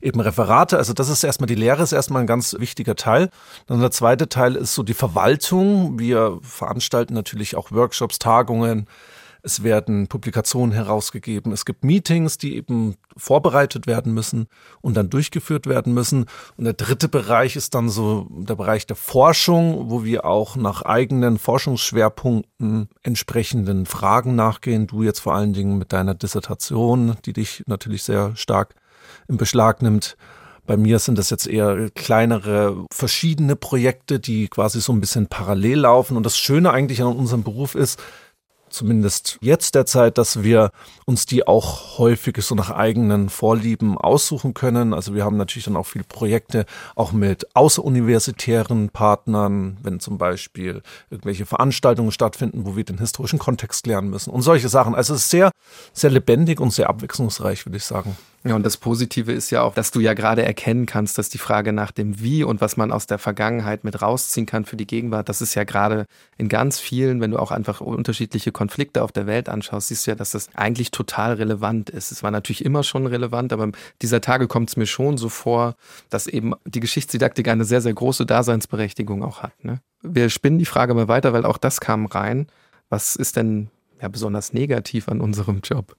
eben 0.00 0.18
Referate. 0.18 0.78
Also 0.78 0.94
das 0.94 1.10
ist 1.10 1.24
erstmal, 1.24 1.46
die 1.46 1.54
Lehre 1.54 1.82
ist 1.82 1.92
erstmal 1.92 2.22
ein 2.22 2.26
ganz 2.26 2.56
wichtiger 2.58 2.96
Teil. 2.96 3.28
Dann 3.66 3.80
der 3.80 3.90
zweite 3.90 4.30
Teil 4.30 4.56
ist 4.56 4.74
so 4.74 4.82
die 4.82 4.94
Verwaltung. 4.94 5.98
Wir 5.98 6.38
veranstalten 6.40 7.12
natürlich 7.12 7.54
auch 7.54 7.70
Workshops, 7.70 8.18
Tagungen, 8.18 8.86
es 9.42 9.64
werden 9.64 10.06
Publikationen 10.06 10.72
herausgegeben. 10.72 11.52
Es 11.52 11.64
gibt 11.64 11.84
Meetings, 11.84 12.38
die 12.38 12.56
eben 12.56 12.94
vorbereitet 13.16 13.86
werden 13.86 14.14
müssen 14.14 14.46
und 14.80 14.96
dann 14.96 15.10
durchgeführt 15.10 15.66
werden 15.66 15.92
müssen. 15.94 16.26
Und 16.56 16.64
der 16.64 16.74
dritte 16.74 17.08
Bereich 17.08 17.56
ist 17.56 17.74
dann 17.74 17.88
so 17.88 18.28
der 18.30 18.54
Bereich 18.54 18.86
der 18.86 18.96
Forschung, 18.96 19.90
wo 19.90 20.04
wir 20.04 20.24
auch 20.24 20.54
nach 20.54 20.82
eigenen 20.82 21.38
Forschungsschwerpunkten 21.38 22.88
entsprechenden 23.02 23.86
Fragen 23.86 24.36
nachgehen. 24.36 24.86
Du 24.86 25.02
jetzt 25.02 25.20
vor 25.20 25.34
allen 25.34 25.52
Dingen 25.52 25.76
mit 25.76 25.92
deiner 25.92 26.14
Dissertation, 26.14 27.16
die 27.24 27.32
dich 27.32 27.64
natürlich 27.66 28.04
sehr 28.04 28.36
stark 28.36 28.76
im 29.26 29.38
Beschlag 29.38 29.82
nimmt. 29.82 30.16
Bei 30.64 30.76
mir 30.76 31.00
sind 31.00 31.18
das 31.18 31.30
jetzt 31.30 31.48
eher 31.48 31.90
kleinere, 31.90 32.86
verschiedene 32.92 33.56
Projekte, 33.56 34.20
die 34.20 34.46
quasi 34.46 34.80
so 34.80 34.92
ein 34.92 35.00
bisschen 35.00 35.26
parallel 35.26 35.80
laufen. 35.80 36.16
Und 36.16 36.24
das 36.24 36.38
Schöne 36.38 36.70
eigentlich 36.70 37.02
an 37.02 37.16
unserem 37.16 37.42
Beruf 37.42 37.74
ist, 37.74 38.00
zumindest 38.72 39.38
jetzt 39.40 39.74
derzeit, 39.74 40.18
dass 40.18 40.42
wir 40.42 40.70
uns 41.04 41.26
die 41.26 41.46
auch 41.46 41.98
häufig 41.98 42.36
so 42.40 42.54
nach 42.54 42.70
eigenen 42.70 43.28
Vorlieben 43.28 43.98
aussuchen 43.98 44.54
können. 44.54 44.94
Also 44.94 45.14
wir 45.14 45.24
haben 45.24 45.36
natürlich 45.36 45.64
dann 45.64 45.76
auch 45.76 45.86
viele 45.86 46.04
Projekte 46.04 46.66
auch 46.96 47.12
mit 47.12 47.54
außeruniversitären 47.54 48.88
Partnern, 48.88 49.78
wenn 49.82 50.00
zum 50.00 50.18
Beispiel 50.18 50.82
irgendwelche 51.10 51.46
Veranstaltungen 51.46 52.12
stattfinden, 52.12 52.66
wo 52.66 52.76
wir 52.76 52.84
den 52.84 52.98
historischen 52.98 53.38
Kontext 53.38 53.86
lernen 53.86 54.10
müssen 54.10 54.30
und 54.30 54.42
solche 54.42 54.68
Sachen. 54.68 54.94
Also 54.94 55.14
es 55.14 55.22
ist 55.22 55.30
sehr, 55.30 55.50
sehr 55.92 56.10
lebendig 56.10 56.60
und 56.60 56.72
sehr 56.72 56.88
abwechslungsreich, 56.88 57.66
würde 57.66 57.76
ich 57.76 57.84
sagen. 57.84 58.16
Ja, 58.44 58.56
und 58.56 58.66
das 58.66 58.76
Positive 58.76 59.30
ist 59.30 59.50
ja 59.50 59.62
auch, 59.62 59.74
dass 59.74 59.92
du 59.92 60.00
ja 60.00 60.14
gerade 60.14 60.44
erkennen 60.44 60.84
kannst, 60.84 61.16
dass 61.16 61.28
die 61.28 61.38
Frage 61.38 61.72
nach 61.72 61.92
dem 61.92 62.20
Wie 62.20 62.42
und 62.42 62.60
was 62.60 62.76
man 62.76 62.90
aus 62.90 63.06
der 63.06 63.18
Vergangenheit 63.18 63.84
mit 63.84 64.02
rausziehen 64.02 64.46
kann 64.46 64.64
für 64.64 64.76
die 64.76 64.86
Gegenwart, 64.86 65.28
das 65.28 65.40
ist 65.40 65.54
ja 65.54 65.62
gerade 65.62 66.06
in 66.38 66.48
ganz 66.48 66.80
vielen, 66.80 67.20
wenn 67.20 67.30
du 67.30 67.38
auch 67.38 67.52
einfach 67.52 67.80
unterschiedliche 67.80 68.50
Konflikte 68.50 69.04
auf 69.04 69.12
der 69.12 69.26
Welt 69.26 69.48
anschaust, 69.48 69.88
siehst 69.88 70.06
du 70.06 70.10
ja, 70.10 70.14
dass 70.16 70.32
das 70.32 70.48
eigentlich 70.54 70.90
total 70.90 71.34
relevant 71.34 71.88
ist. 71.88 72.10
Es 72.10 72.24
war 72.24 72.32
natürlich 72.32 72.64
immer 72.64 72.82
schon 72.82 73.06
relevant, 73.06 73.52
aber 73.52 73.70
dieser 74.02 74.20
Tage 74.20 74.48
kommt 74.48 74.70
es 74.70 74.76
mir 74.76 74.86
schon 74.86 75.18
so 75.18 75.28
vor, 75.28 75.76
dass 76.10 76.26
eben 76.26 76.54
die 76.64 76.80
Geschichtsdidaktik 76.80 77.46
eine 77.46 77.64
sehr, 77.64 77.80
sehr 77.80 77.94
große 77.94 78.26
Daseinsberechtigung 78.26 79.22
auch 79.22 79.44
hat. 79.44 79.64
Ne? 79.64 79.80
Wir 80.02 80.30
spinnen 80.30 80.58
die 80.58 80.66
Frage 80.66 80.94
mal 80.94 81.06
weiter, 81.06 81.32
weil 81.32 81.46
auch 81.46 81.58
das 81.58 81.80
kam 81.80 82.06
rein. 82.06 82.48
Was 82.88 83.14
ist 83.14 83.36
denn 83.36 83.70
ja 84.00 84.08
besonders 84.08 84.52
negativ 84.52 85.08
an 85.08 85.20
unserem 85.20 85.60
Job? 85.62 85.94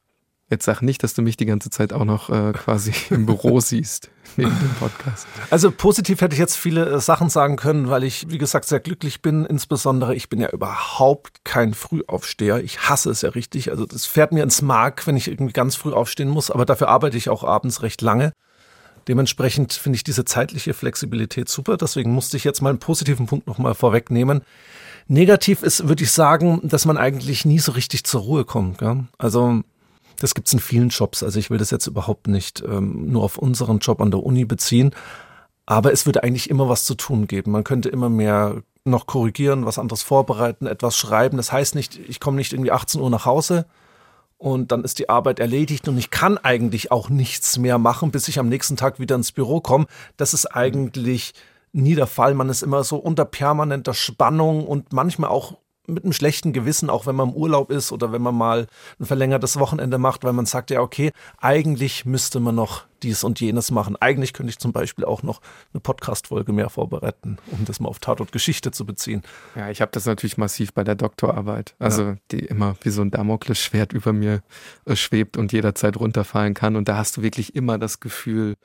Jetzt 0.54 0.66
sag 0.66 0.84
nicht, 0.84 1.02
dass 1.02 1.16
du 1.16 1.24
mich 1.24 1.36
die 1.36 1.48
ganze 1.48 1.72
Zeit 1.72 1.94
auch 1.94 2.06
noch 2.06 2.30
äh, 2.30 2.52
quasi 2.54 2.94
im 3.10 3.26
Büro 3.26 3.60
siehst, 3.60 4.12
neben 4.38 4.52
dem 4.52 4.70
Podcast. 4.76 5.26
Also 5.50 5.72
positiv 5.72 6.22
hätte 6.22 6.36
ich 6.36 6.40
jetzt 6.40 6.58
viele 6.58 6.88
äh, 6.92 7.00
Sachen 7.00 7.28
sagen 7.30 7.56
können, 7.56 7.90
weil 7.90 8.04
ich, 8.04 8.30
wie 8.30 8.38
gesagt, 8.38 8.66
sehr 8.66 8.80
glücklich 8.80 9.24
bin. 9.24 9.48
Insbesondere, 9.48 10.14
ich 10.14 10.30
bin 10.30 10.40
ja 10.40 10.52
überhaupt 10.52 11.44
kein 11.44 11.74
Frühaufsteher. 11.74 12.64
Ich 12.64 12.88
hasse 12.88 13.10
es 13.10 13.24
ja 13.24 13.30
richtig. 13.30 13.72
Also 13.72 13.88
das 13.88 14.06
fährt 14.06 14.32
mir 14.32 14.44
ins 14.44 14.62
Mark, 14.62 15.08
wenn 15.08 15.18
ich 15.18 15.28
irgendwie 15.28 15.54
ganz 15.54 15.76
früh 15.76 15.92
aufstehen 15.92 16.30
muss. 16.30 16.52
Aber 16.52 16.66
dafür 16.66 16.90
arbeite 16.90 17.18
ich 17.18 17.30
auch 17.30 17.44
abends 17.44 17.82
recht 17.82 18.04
lange. 18.04 18.32
Dementsprechend 19.08 19.74
finde 19.74 19.96
ich 19.96 20.04
diese 20.04 20.24
zeitliche 20.24 20.76
Flexibilität 20.76 21.50
super. 21.50 21.78
Deswegen 21.78 22.14
musste 22.14 22.38
ich 22.38 22.44
jetzt 22.44 22.62
mal 22.62 22.70
einen 22.70 22.78
positiven 22.78 23.26
Punkt 23.26 23.48
nochmal 23.48 23.74
vorwegnehmen. 23.74 24.44
Negativ 25.08 25.64
ist, 25.64 25.88
würde 25.88 26.04
ich 26.04 26.12
sagen, 26.12 26.62
dass 26.64 26.86
man 26.86 26.98
eigentlich 26.98 27.44
nie 27.44 27.58
so 27.58 27.72
richtig 27.72 28.04
zur 28.04 28.22
Ruhe 28.22 28.46
kommt. 28.46 28.78
Gell? 28.78 29.06
Also 29.18 29.64
das 30.20 30.36
gibt 30.36 30.48
es 30.48 30.54
in 30.54 30.60
vielen 30.60 30.90
Jobs. 30.90 31.24
Also 31.24 31.40
ich 31.40 31.50
will 31.50 31.58
das 31.58 31.72
jetzt 31.72 31.88
überhaupt 31.88 32.28
nicht 32.28 32.64
ähm, 32.66 33.12
nur 33.12 33.24
auf 33.24 33.38
unseren 33.38 33.80
Job 33.80 34.02
an 34.02 34.12
der 34.12 34.24
Uni 34.24 34.46
beziehen. 34.46 34.92
Aber 35.66 35.94
es 35.94 36.06
würde 36.06 36.24
eigentlich 36.24 36.50
immer 36.50 36.68
was 36.70 36.86
zu 36.86 36.96
tun 36.96 37.28
geben. 37.28 37.52
Man 37.52 37.64
könnte 37.64 37.90
immer 37.90 38.10
mehr 38.10 38.64
noch 38.86 39.08
korrigieren, 39.08 39.66
was 39.66 39.80
anderes 39.80 40.04
vorbereiten, 40.04 40.68
etwas 40.68 40.98
schreiben. 40.98 41.38
Das 41.38 41.52
heißt 41.52 41.76
nicht, 41.76 41.98
ich 41.98 42.20
komme 42.20 42.38
nicht 42.38 42.54
irgendwie 42.54 42.72
18 42.72 43.00
Uhr 43.00 43.10
nach 43.10 43.26
Hause 43.26 43.66
und 44.38 44.74
dann 44.74 44.84
ist 44.84 45.00
die 45.00 45.08
Arbeit 45.08 45.40
erledigt 45.40 45.88
und 45.88 45.98
ich 45.98 46.10
kann 46.10 46.38
eigentlich 46.38 46.92
auch 46.92 47.10
nichts 47.10 47.58
mehr 47.58 47.78
machen, 47.78 48.12
bis 48.12 48.28
ich 48.28 48.40
am 48.40 48.50
nächsten 48.50 48.76
Tag 48.76 49.00
wieder 49.00 49.16
ins 49.16 49.32
Büro 49.32 49.62
komme. 49.62 49.86
Das 50.18 50.34
ist 50.34 50.48
eigentlich 50.48 51.34
nie 51.72 51.96
der 51.96 52.08
Fall. 52.08 52.34
Man 52.34 52.50
ist 52.50 52.62
immer 52.62 52.84
so 52.84 52.98
unter 52.98 53.24
permanenter 53.24 53.94
Spannung 53.94 54.68
und 54.68 54.92
manchmal 54.92 55.30
auch 55.30 55.58
mit 55.86 56.04
einem 56.04 56.14
schlechten 56.14 56.54
Gewissen, 56.54 56.90
auch 56.90 57.06
wenn 57.06 57.16
man 57.16 57.30
im 57.30 57.36
Urlaub 57.36 57.70
ist 57.70 57.92
oder 57.92 58.12
wenn 58.12 58.22
man 58.22 58.36
mal 58.36 58.68
ein 59.00 59.06
verlängertes 59.06 59.60
Wochenende 59.60 59.98
macht, 59.98 60.24
weil 60.24 60.34
man 60.34 60.46
sagt, 60.46 60.72
ja, 60.72 60.82
okay, 60.82 61.12
eigentlich 61.40 62.06
müsste 62.06 62.40
man 62.40 62.56
noch 62.56 62.86
dies 63.04 63.24
und 63.26 63.42
jenes 63.42 63.70
machen. 63.70 63.98
Eigentlich 64.00 64.32
könnte 64.32 64.50
ich 64.50 64.60
zum 64.60 64.72
Beispiel 64.72 65.04
auch 65.04 65.24
noch 65.24 65.42
eine 65.74 65.82
Podcast-Folge 65.82 66.54
mehr 66.54 66.70
vorbereiten, 66.70 67.38
um 67.52 67.66
das 67.66 67.82
mal 67.82 67.90
auf 67.90 68.00
Tatort 68.00 68.32
Geschichte 68.32 68.72
zu 68.72 68.86
beziehen. 68.86 69.24
Ja, 69.56 69.70
ich 69.70 69.82
habe 69.82 69.92
das 69.92 70.06
natürlich 70.06 70.38
massiv 70.38 70.74
bei 70.74 70.86
der 70.86 70.96
Doktorarbeit. 70.96 71.76
Also 71.80 72.04
ja. 72.04 72.16
die 72.32 72.40
immer 72.40 72.78
wie 72.82 72.90
so 72.90 73.02
ein 73.02 73.12
Damoklesschwert 73.12 73.92
über 73.92 74.14
mir 74.14 74.42
äh, 74.86 74.96
schwebt 74.96 75.36
und 75.36 75.52
jederzeit 75.52 75.98
runterfallen 75.98 76.54
kann. 76.54 76.78
Und 76.78 76.88
da 76.88 76.96
hast 76.96 77.18
du 77.18 77.24
wirklich 77.24 77.56
immer 77.56 77.78
das 77.78 78.00
Gefühl, 78.00 78.56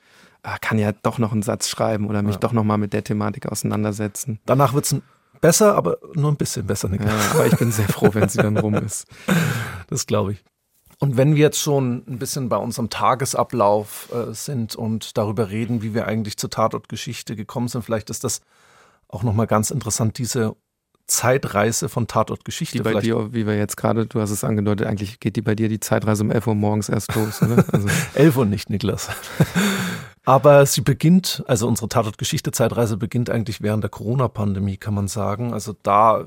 ah, 0.43 0.57
kann 0.57 0.79
ja 0.79 0.93
doch 0.93 1.17
noch 1.17 1.33
einen 1.33 1.41
Satz 1.41 1.67
schreiben 1.67 2.07
oder 2.07 2.21
mich 2.21 2.35
ja. 2.35 2.39
doch 2.39 2.53
noch 2.53 2.63
mal 2.63 2.77
mit 2.77 2.93
der 2.93 3.03
Thematik 3.03 3.47
auseinandersetzen. 3.47 4.39
Danach 4.45 4.73
wird 4.73 4.85
es 4.85 4.93
ein 4.93 5.01
Besser, 5.41 5.75
aber 5.75 5.97
nur 6.13 6.31
ein 6.31 6.37
bisschen 6.37 6.67
besser. 6.67 6.89
Niklas. 6.89 7.11
Ja, 7.11 7.31
aber 7.31 7.47
ich 7.47 7.57
bin 7.57 7.71
sehr 7.71 7.87
froh, 7.87 8.09
wenn 8.13 8.29
sie 8.29 8.39
dann 8.39 8.57
rum 8.57 8.75
ist. 8.75 9.07
Das 9.87 10.05
glaube 10.05 10.33
ich. 10.33 10.43
Und 10.99 11.17
wenn 11.17 11.33
wir 11.33 11.41
jetzt 11.41 11.59
schon 11.59 12.03
ein 12.07 12.19
bisschen 12.19 12.47
bei 12.47 12.57
unserem 12.57 12.91
Tagesablauf 12.91 14.09
äh, 14.13 14.33
sind 14.33 14.75
und 14.75 15.17
darüber 15.17 15.49
reden, 15.49 15.81
wie 15.81 15.95
wir 15.95 16.05
eigentlich 16.05 16.37
zur 16.37 16.51
Tatortgeschichte 16.51 17.35
gekommen 17.35 17.69
sind, 17.69 17.83
vielleicht 17.83 18.11
ist 18.11 18.23
das 18.23 18.41
auch 19.07 19.23
nochmal 19.23 19.47
ganz 19.47 19.71
interessant, 19.71 20.19
diese 20.19 20.55
Zeitreise 21.09 21.89
von 21.89 22.07
Tatortgeschichte. 22.07 22.77
Die 22.77 22.83
bei 22.83 22.91
vielleicht. 22.91 23.05
dir, 23.05 23.33
wie 23.33 23.45
wir 23.45 23.57
jetzt 23.57 23.77
gerade, 23.77 24.05
du 24.05 24.21
hast 24.21 24.29
es 24.29 24.43
angedeutet, 24.43 24.87
eigentlich 24.87 25.19
geht 25.19 25.35
die 25.35 25.41
bei 25.41 25.55
dir 25.55 25.67
die 25.67 25.79
Zeitreise 25.79 26.23
um 26.23 26.31
11 26.31 26.47
Uhr 26.47 26.55
morgens 26.55 26.89
erst 26.89 27.13
los, 27.15 27.41
oder? 27.41 27.65
Also 27.73 27.87
11 28.13 28.37
Uhr 28.37 28.45
nicht, 28.45 28.69
Niklas. 28.69 29.09
Aber 30.25 30.65
sie 30.65 30.81
beginnt, 30.81 31.43
also 31.47 31.67
unsere 31.67 31.89
Tatort-Geschichte-Zeitreise 31.89 32.97
beginnt 32.97 33.29
eigentlich 33.29 33.61
während 33.61 33.83
der 33.83 33.89
Corona-Pandemie, 33.89 34.77
kann 34.77 34.93
man 34.93 35.07
sagen. 35.07 35.53
Also 35.53 35.75
da, 35.81 36.25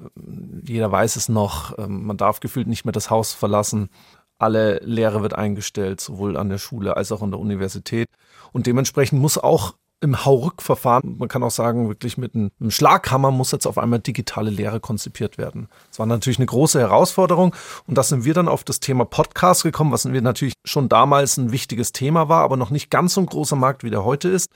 jeder 0.66 0.90
weiß 0.90 1.14
es 1.16 1.28
noch, 1.28 1.78
ähm, 1.78 2.04
man 2.04 2.16
darf 2.16 2.40
gefühlt 2.40 2.66
nicht 2.66 2.84
mehr 2.84 2.92
das 2.92 3.10
Haus 3.10 3.32
verlassen. 3.32 3.90
Alle 4.38 4.80
Lehre 4.82 5.22
wird 5.22 5.34
eingestellt, 5.34 6.00
sowohl 6.00 6.36
an 6.36 6.48
der 6.48 6.58
Schule 6.58 6.96
als 6.96 7.12
auch 7.12 7.22
an 7.22 7.30
der 7.30 7.38
Universität. 7.38 8.08
Und 8.50 8.66
dementsprechend 8.66 9.20
muss 9.20 9.38
auch 9.38 9.74
im 10.02 10.24
Hauruck-Verfahren, 10.24 11.16
man 11.18 11.28
kann 11.28 11.42
auch 11.44 11.50
sagen, 11.50 11.88
wirklich 11.88 12.18
mit 12.18 12.34
einem 12.34 12.50
Schlaghammer 12.68 13.30
muss 13.30 13.52
jetzt 13.52 13.66
auf 13.66 13.78
einmal 13.78 14.00
digitale 14.00 14.50
Lehre 14.50 14.80
konzipiert 14.80 15.38
werden. 15.38 15.68
Das 15.88 16.00
war 16.00 16.06
natürlich 16.06 16.38
eine 16.38 16.46
große 16.46 16.80
Herausforderung 16.80 17.54
und 17.86 17.96
da 17.96 18.02
sind 18.02 18.24
wir 18.24 18.34
dann 18.34 18.48
auf 18.48 18.64
das 18.64 18.80
Thema 18.80 19.04
Podcast 19.04 19.62
gekommen, 19.62 19.92
was 19.92 20.04
natürlich 20.04 20.54
schon 20.64 20.88
damals 20.88 21.37
ein 21.37 21.52
wichtiges 21.52 21.92
Thema 21.92 22.29
war, 22.29 22.42
aber 22.42 22.56
noch 22.56 22.70
nicht 22.70 22.90
ganz 22.90 23.14
so 23.14 23.20
ein 23.20 23.27
großer 23.27 23.56
Markt, 23.56 23.85
wie 23.85 23.90
der 23.90 24.04
heute 24.04 24.29
ist. 24.29 24.50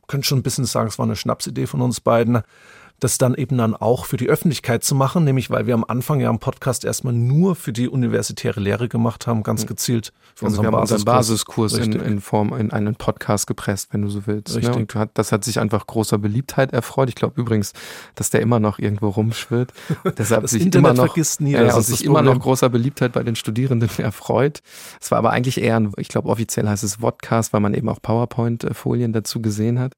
Man 0.00 0.06
könnte 0.08 0.26
schon 0.28 0.38
ein 0.38 0.42
bisschen 0.42 0.64
sagen, 0.64 0.88
es 0.88 0.98
war 0.98 1.04
eine 1.04 1.16
Schnapsidee 1.16 1.66
von 1.66 1.82
uns 1.82 2.00
beiden. 2.00 2.42
Das 3.00 3.18
dann 3.18 3.34
eben 3.34 3.58
dann 3.58 3.74
auch 3.74 4.06
für 4.06 4.16
die 4.16 4.28
Öffentlichkeit 4.28 4.82
zu 4.82 4.94
machen, 4.94 5.24
nämlich 5.24 5.50
weil 5.50 5.66
wir 5.66 5.74
am 5.74 5.84
Anfang 5.86 6.20
ja 6.20 6.30
im 6.30 6.38
Podcast 6.38 6.84
erstmal 6.84 7.12
nur 7.12 7.54
für 7.54 7.72
die 7.72 7.88
universitäre 7.88 8.60
Lehre 8.60 8.88
gemacht 8.88 9.26
haben, 9.26 9.42
ganz 9.42 9.66
gezielt 9.66 10.12
für 10.34 10.46
also 10.46 10.60
unseren, 10.60 10.72
wir 10.72 10.78
Basiskurs, 10.78 11.04
Basiskurs 11.04 11.74
in, 11.74 11.92
in, 11.92 12.20
Form 12.20 12.54
in 12.54 12.70
einen 12.70 12.96
Podcast 12.96 13.46
gepresst, 13.46 13.92
wenn 13.92 14.02
du 14.02 14.08
so 14.08 14.26
willst. 14.26 14.54
Ne? 14.54 14.56
Richtig. 14.56 14.94
Ne? 14.94 15.00
Und 15.02 15.10
das 15.14 15.32
hat 15.32 15.44
sich 15.44 15.60
einfach 15.60 15.86
großer 15.86 16.18
Beliebtheit 16.18 16.72
erfreut. 16.72 17.08
Ich 17.08 17.14
glaube 17.14 17.40
übrigens, 17.40 17.72
dass 18.14 18.30
der 18.30 18.40
immer 18.40 18.60
noch 18.60 18.78
irgendwo 18.78 19.08
rumschwirrt. 19.08 19.72
Deshalb 20.18 20.42
das 20.42 20.52
sich 20.52 20.62
Internet 20.62 20.90
immer 20.90 20.94
noch, 20.94 21.12
vergisst 21.12 21.40
nie, 21.40 21.56
und 21.56 21.82
sich 21.82 22.04
immer 22.04 22.22
noch 22.22 22.38
großer 22.38 22.70
Beliebtheit 22.70 23.12
bei 23.12 23.22
den 23.22 23.36
Studierenden 23.36 23.90
erfreut. 23.98 24.62
Es 25.00 25.10
war 25.10 25.18
aber 25.18 25.30
eigentlich 25.30 25.60
eher 25.60 25.78
ein, 25.78 25.92
ich 25.98 26.08
glaube 26.08 26.28
offiziell 26.28 26.68
heißt 26.68 26.84
es 26.84 26.96
Vodcast, 26.96 27.52
weil 27.52 27.60
man 27.60 27.74
eben 27.74 27.88
auch 27.88 28.00
PowerPoint-Folien 28.00 29.12
dazu 29.12 29.42
gesehen 29.42 29.78
hat. 29.78 29.92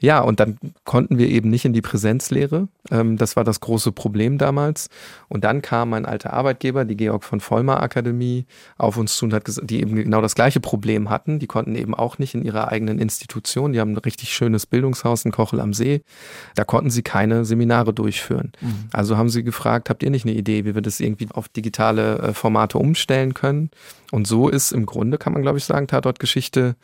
Ja, 0.00 0.20
und 0.20 0.40
dann 0.40 0.56
konnten 0.84 1.18
wir 1.18 1.28
eben 1.28 1.50
nicht 1.50 1.66
in 1.66 1.74
die 1.74 1.82
Präsenzlehre. 1.82 2.68
Ähm, 2.90 3.18
das 3.18 3.36
war 3.36 3.44
das 3.44 3.60
große 3.60 3.92
Problem 3.92 4.38
damals. 4.38 4.88
Und 5.28 5.44
dann 5.44 5.60
kam 5.60 5.90
mein 5.90 6.06
alter 6.06 6.32
Arbeitgeber, 6.32 6.86
die 6.86 6.96
Georg 6.96 7.22
von 7.22 7.40
Vollmer 7.40 7.82
Akademie, 7.82 8.46
auf 8.78 8.96
uns 8.96 9.16
zu 9.16 9.26
und 9.26 9.34
hat 9.34 9.44
gesagt, 9.44 9.68
die 9.68 9.80
eben 9.80 9.94
genau 9.94 10.22
das 10.22 10.34
gleiche 10.34 10.58
Problem 10.58 11.10
hatten. 11.10 11.38
Die 11.38 11.46
konnten 11.46 11.74
eben 11.74 11.94
auch 11.94 12.18
nicht 12.18 12.34
in 12.34 12.42
ihrer 12.42 12.68
eigenen 12.68 12.98
Institution. 12.98 13.72
Die 13.74 13.80
haben 13.80 13.92
ein 13.92 13.98
richtig 13.98 14.32
schönes 14.32 14.64
Bildungshaus 14.64 15.24
in 15.26 15.32
Kochel 15.32 15.60
am 15.60 15.74
See. 15.74 16.02
Da 16.54 16.64
konnten 16.64 16.90
sie 16.90 17.02
keine 17.02 17.44
Seminare 17.44 17.92
durchführen. 17.92 18.52
Mhm. 18.60 18.88
Also 18.92 19.18
haben 19.18 19.28
sie 19.28 19.44
gefragt, 19.44 19.90
habt 19.90 20.02
ihr 20.02 20.10
nicht 20.10 20.24
eine 20.24 20.34
Idee, 20.34 20.64
wie 20.64 20.74
wir 20.74 20.82
das 20.82 21.00
irgendwie 21.00 21.28
auf 21.30 21.48
digitale 21.48 22.18
äh, 22.18 22.32
Formate 22.32 22.78
umstellen 22.78 23.34
können? 23.34 23.70
Und 24.12 24.26
so 24.26 24.48
ist 24.48 24.72
im 24.72 24.86
Grunde, 24.86 25.18
kann 25.18 25.34
man 25.34 25.42
glaube 25.42 25.58
ich 25.58 25.64
sagen, 25.64 25.86
Tatort-Geschichte 25.86 26.74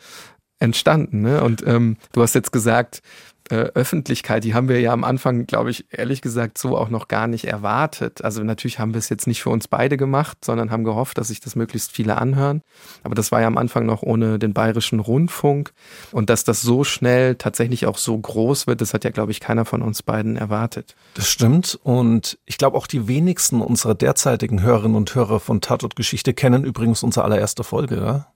entstanden. 0.59 1.21
Ne? 1.21 1.43
Und 1.43 1.65
ähm, 1.65 1.97
du 2.13 2.21
hast 2.21 2.35
jetzt 2.35 2.51
gesagt, 2.51 3.01
äh, 3.49 3.71
Öffentlichkeit, 3.75 4.43
die 4.43 4.53
haben 4.53 4.67
wir 4.67 4.81
ja 4.81 4.91
am 4.91 5.03
Anfang, 5.03 5.45
glaube 5.45 5.69
ich, 5.69 5.85
ehrlich 5.89 6.21
gesagt 6.21 6.57
so 6.57 6.77
auch 6.77 6.89
noch 6.89 7.07
gar 7.07 7.27
nicht 7.27 7.45
erwartet. 7.45 8.21
Also 8.23 8.43
natürlich 8.43 8.79
haben 8.79 8.93
wir 8.93 8.99
es 8.99 9.07
jetzt 9.09 9.25
nicht 9.25 9.41
für 9.41 9.49
uns 9.49 9.69
beide 9.69 9.95
gemacht, 9.95 10.43
sondern 10.43 10.69
haben 10.69 10.83
gehofft, 10.83 11.17
dass 11.17 11.29
sich 11.29 11.39
das 11.39 11.55
möglichst 11.55 11.91
viele 11.91 12.17
anhören. 12.17 12.61
Aber 13.03 13.15
das 13.15 13.31
war 13.31 13.39
ja 13.41 13.47
am 13.47 13.57
Anfang 13.57 13.85
noch 13.85 14.03
ohne 14.03 14.37
den 14.37 14.53
bayerischen 14.53 14.99
Rundfunk. 14.99 15.71
Und 16.11 16.29
dass 16.29 16.43
das 16.43 16.61
so 16.61 16.83
schnell 16.83 17.35
tatsächlich 17.35 17.85
auch 17.85 17.97
so 17.97 18.17
groß 18.17 18.67
wird, 18.67 18.81
das 18.81 18.93
hat 18.93 19.05
ja, 19.05 19.11
glaube 19.11 19.31
ich, 19.31 19.39
keiner 19.39 19.65
von 19.65 19.81
uns 19.81 20.03
beiden 20.03 20.35
erwartet. 20.35 20.95
Das 21.13 21.29
stimmt. 21.29 21.79
Und 21.83 22.37
ich 22.45 22.57
glaube, 22.57 22.77
auch 22.77 22.87
die 22.87 23.07
wenigsten 23.07 23.61
unserer 23.61 23.95
derzeitigen 23.95 24.61
Hörerinnen 24.61 24.97
und 24.97 25.15
Hörer 25.15 25.39
von 25.39 25.61
Tatort-Geschichte 25.61 26.33
kennen 26.33 26.65
übrigens 26.65 27.01
unsere 27.01 27.23
allererste 27.23 27.63
Folge. 27.63 27.95
Ja? 27.95 28.27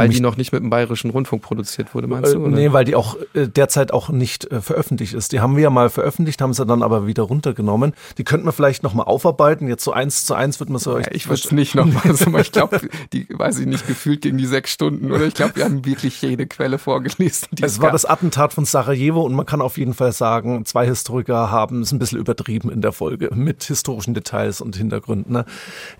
Weil 0.00 0.08
die 0.10 0.20
noch 0.20 0.36
nicht 0.36 0.52
mit 0.52 0.62
dem 0.62 0.70
Bayerischen 0.70 1.10
Rundfunk 1.10 1.42
produziert 1.42 1.94
wurde, 1.94 2.06
meinst 2.06 2.34
du? 2.34 2.40
Oder? 2.40 2.50
Nee, 2.50 2.72
weil 2.72 2.84
die 2.84 2.94
auch 2.94 3.16
äh, 3.34 3.46
derzeit 3.48 3.92
auch 3.92 4.08
nicht 4.08 4.50
äh, 4.50 4.60
veröffentlicht 4.60 5.14
ist. 5.14 5.32
Die 5.32 5.40
haben 5.40 5.56
wir 5.56 5.64
ja 5.64 5.70
mal 5.70 5.90
veröffentlicht, 5.90 6.40
haben 6.40 6.54
sie 6.54 6.66
dann 6.66 6.82
aber 6.82 7.06
wieder 7.06 7.24
runtergenommen. 7.24 7.94
Die 8.18 8.24
könnten 8.24 8.46
wir 8.46 8.52
vielleicht 8.52 8.82
nochmal 8.82 9.06
aufarbeiten. 9.06 9.68
Jetzt 9.68 9.84
so 9.84 9.92
eins 9.92 10.24
zu 10.24 10.34
eins 10.34 10.60
wird 10.60 10.70
man 10.70 10.78
so. 10.78 10.98
Ja, 10.98 11.06
ich 11.10 11.26
würde 11.26 11.42
es 11.44 11.52
nicht 11.52 11.74
nochmal 11.74 12.14
so 12.14 12.36
Ich 12.38 12.52
glaube, 12.52 12.80
die, 13.12 13.26
weiß 13.30 13.58
ich 13.60 13.66
nicht, 13.66 13.86
gefühlt 13.86 14.22
gegen 14.22 14.38
die 14.38 14.46
sechs 14.46 14.70
Stunden. 14.72 15.12
Oder 15.12 15.26
ich 15.26 15.34
glaube, 15.34 15.56
wir 15.56 15.64
haben 15.64 15.84
wirklich 15.84 16.20
jede 16.22 16.46
Quelle 16.46 16.78
vorgelesen. 16.78 17.48
es 17.60 17.78
war 17.78 17.88
gab. 17.88 17.92
das 17.92 18.04
Attentat 18.04 18.52
von 18.52 18.64
Sarajevo 18.64 19.22
und 19.22 19.34
man 19.34 19.46
kann 19.46 19.60
auf 19.60 19.78
jeden 19.78 19.94
Fall 19.94 20.12
sagen, 20.12 20.64
zwei 20.64 20.86
Historiker 20.86 21.50
haben 21.50 21.82
es 21.82 21.92
ein 21.92 21.98
bisschen 21.98 22.18
übertrieben 22.18 22.70
in 22.70 22.80
der 22.80 22.92
Folge 22.92 23.30
mit 23.34 23.64
historischen 23.64 24.14
Details 24.14 24.60
und 24.60 24.76
Hintergründen. 24.76 25.32
Ne? 25.32 25.44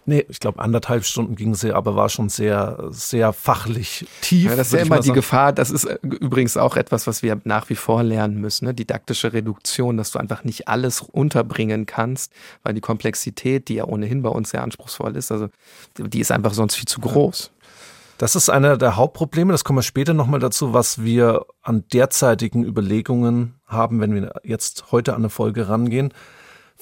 Nee, 0.06 0.24
ich 0.28 0.40
glaube, 0.40 0.60
anderthalb 0.60 1.04
Stunden 1.04 1.36
ging 1.36 1.54
sie, 1.54 1.72
aber 1.72 1.96
war 1.96 2.08
schon 2.08 2.28
sehr, 2.28 2.88
sehr 2.90 3.32
fachlich 3.32 3.89
ziemlich 3.90 4.20
tief. 4.20 4.50
Ja, 4.50 4.56
das 4.56 4.68
ist 4.68 4.72
ja 4.72 4.80
immer 4.80 5.00
die 5.00 5.12
Gefahr. 5.12 5.52
Das 5.52 5.70
ist 5.70 5.84
äh, 5.84 5.98
übrigens 6.02 6.56
auch 6.56 6.76
etwas, 6.76 7.06
was 7.06 7.22
wir 7.22 7.40
nach 7.44 7.68
wie 7.70 7.74
vor 7.74 8.02
lernen 8.02 8.40
müssen. 8.40 8.66
Ne? 8.66 8.74
Didaktische 8.74 9.32
Reduktion, 9.32 9.96
dass 9.96 10.10
du 10.10 10.18
einfach 10.18 10.44
nicht 10.44 10.68
alles 10.68 11.00
unterbringen 11.00 11.86
kannst, 11.86 12.32
weil 12.62 12.74
die 12.74 12.80
Komplexität, 12.80 13.68
die 13.68 13.74
ja 13.74 13.84
ohnehin 13.84 14.22
bei 14.22 14.30
uns 14.30 14.50
sehr 14.50 14.62
anspruchsvoll 14.62 15.16
ist, 15.16 15.32
also 15.32 15.48
die 15.98 16.20
ist 16.20 16.32
einfach 16.32 16.54
sonst 16.54 16.76
viel 16.76 16.86
zu 16.86 17.00
groß. 17.00 17.50
Das 18.18 18.36
ist 18.36 18.50
einer 18.50 18.76
der 18.76 18.96
Hauptprobleme. 18.96 19.52
Das 19.52 19.64
kommen 19.64 19.78
wir 19.78 19.82
später 19.82 20.12
nochmal 20.12 20.40
dazu, 20.40 20.74
was 20.74 21.02
wir 21.02 21.46
an 21.62 21.84
derzeitigen 21.90 22.64
Überlegungen 22.64 23.54
haben, 23.66 24.00
wenn 24.00 24.14
wir 24.14 24.34
jetzt 24.44 24.92
heute 24.92 25.14
an 25.14 25.22
eine 25.22 25.30
Folge 25.30 25.70
rangehen. 25.70 26.12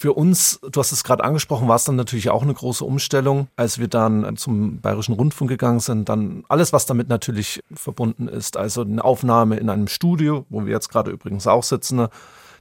Für 0.00 0.12
uns, 0.12 0.60
du 0.62 0.78
hast 0.78 0.92
es 0.92 1.02
gerade 1.02 1.24
angesprochen, 1.24 1.66
war 1.66 1.74
es 1.74 1.82
dann 1.82 1.96
natürlich 1.96 2.30
auch 2.30 2.42
eine 2.42 2.54
große 2.54 2.84
Umstellung, 2.84 3.48
als 3.56 3.80
wir 3.80 3.88
dann 3.88 4.36
zum 4.36 4.80
Bayerischen 4.80 5.14
Rundfunk 5.14 5.50
gegangen 5.50 5.80
sind. 5.80 6.08
Dann 6.08 6.44
alles, 6.48 6.72
was 6.72 6.86
damit 6.86 7.08
natürlich 7.08 7.64
verbunden 7.74 8.28
ist. 8.28 8.56
Also 8.56 8.82
eine 8.82 9.04
Aufnahme 9.04 9.56
in 9.56 9.68
einem 9.68 9.88
Studio, 9.88 10.46
wo 10.50 10.64
wir 10.64 10.72
jetzt 10.72 10.88
gerade 10.88 11.10
übrigens 11.10 11.48
auch 11.48 11.64
sitzen, 11.64 12.06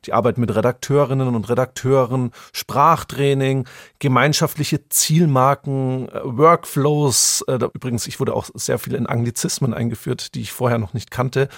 die 0.08 0.14
Arbeit 0.14 0.40
mit 0.40 0.56
Redakteurinnen 0.56 1.36
und 1.36 1.48
Redakteuren, 1.48 2.32
Sprachtraining, 2.54 3.68
gemeinschaftliche 4.00 4.90
Zielmarken, 4.90 6.10
äh, 6.10 6.22
Workflows. 6.24 7.46
Äh, 7.48 7.60
übrigens, 7.72 8.08
ich 8.08 8.20
wurde 8.20 8.34
auch 8.34 8.50
sehr 8.56 8.80
viel 8.80 8.96
in 8.96 9.06
Anglizismen 9.06 9.76
eingeführt, 9.76 10.34
die 10.34 10.42
ich 10.42 10.52
vorher 10.52 10.80
noch 10.80 10.96
nicht 10.96 11.12
kannte. 11.12 11.50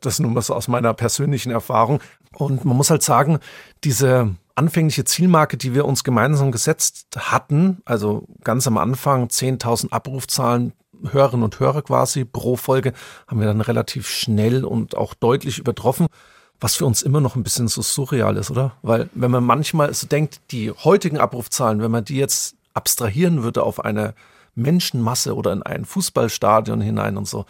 Das 0.00 0.20
nun 0.20 0.36
was 0.36 0.52
aus 0.52 0.68
meiner 0.68 0.94
persönlichen 0.94 1.50
Erfahrung. 1.50 1.98
Und 2.36 2.64
man 2.64 2.76
muss 2.76 2.90
halt 2.90 3.02
sagen, 3.02 3.40
diese 3.82 4.36
anfängliche 4.54 5.04
Zielmarke, 5.04 5.56
die 5.56 5.74
wir 5.74 5.84
uns 5.84 6.04
gemeinsam 6.04 6.52
gesetzt 6.52 7.06
hatten, 7.16 7.82
also 7.84 8.26
ganz 8.42 8.66
am 8.66 8.78
Anfang 8.78 9.26
10.000 9.26 9.90
Abrufzahlen, 9.90 10.72
Hörerinnen 11.10 11.44
und 11.44 11.58
Hörer 11.60 11.82
quasi 11.82 12.24
pro 12.24 12.56
Folge, 12.56 12.92
haben 13.26 13.40
wir 13.40 13.46
dann 13.46 13.60
relativ 13.60 14.08
schnell 14.08 14.64
und 14.64 14.96
auch 14.96 15.14
deutlich 15.14 15.58
übertroffen, 15.58 16.06
was 16.60 16.76
für 16.76 16.86
uns 16.86 17.02
immer 17.02 17.20
noch 17.20 17.36
ein 17.36 17.42
bisschen 17.42 17.68
so 17.68 17.82
surreal 17.82 18.36
ist, 18.36 18.50
oder? 18.50 18.72
Weil 18.82 19.10
wenn 19.14 19.30
man 19.30 19.44
manchmal 19.44 19.92
so 19.92 20.06
denkt, 20.06 20.40
die 20.50 20.70
heutigen 20.70 21.18
Abrufzahlen, 21.18 21.82
wenn 21.82 21.90
man 21.90 22.04
die 22.04 22.16
jetzt 22.16 22.56
abstrahieren 22.74 23.42
würde 23.42 23.62
auf 23.62 23.84
eine 23.84 24.14
Menschenmasse 24.54 25.34
oder 25.34 25.52
in 25.52 25.62
ein 25.62 25.84
Fußballstadion 25.84 26.80
hinein 26.80 27.16
und 27.16 27.28
so, 27.28 27.44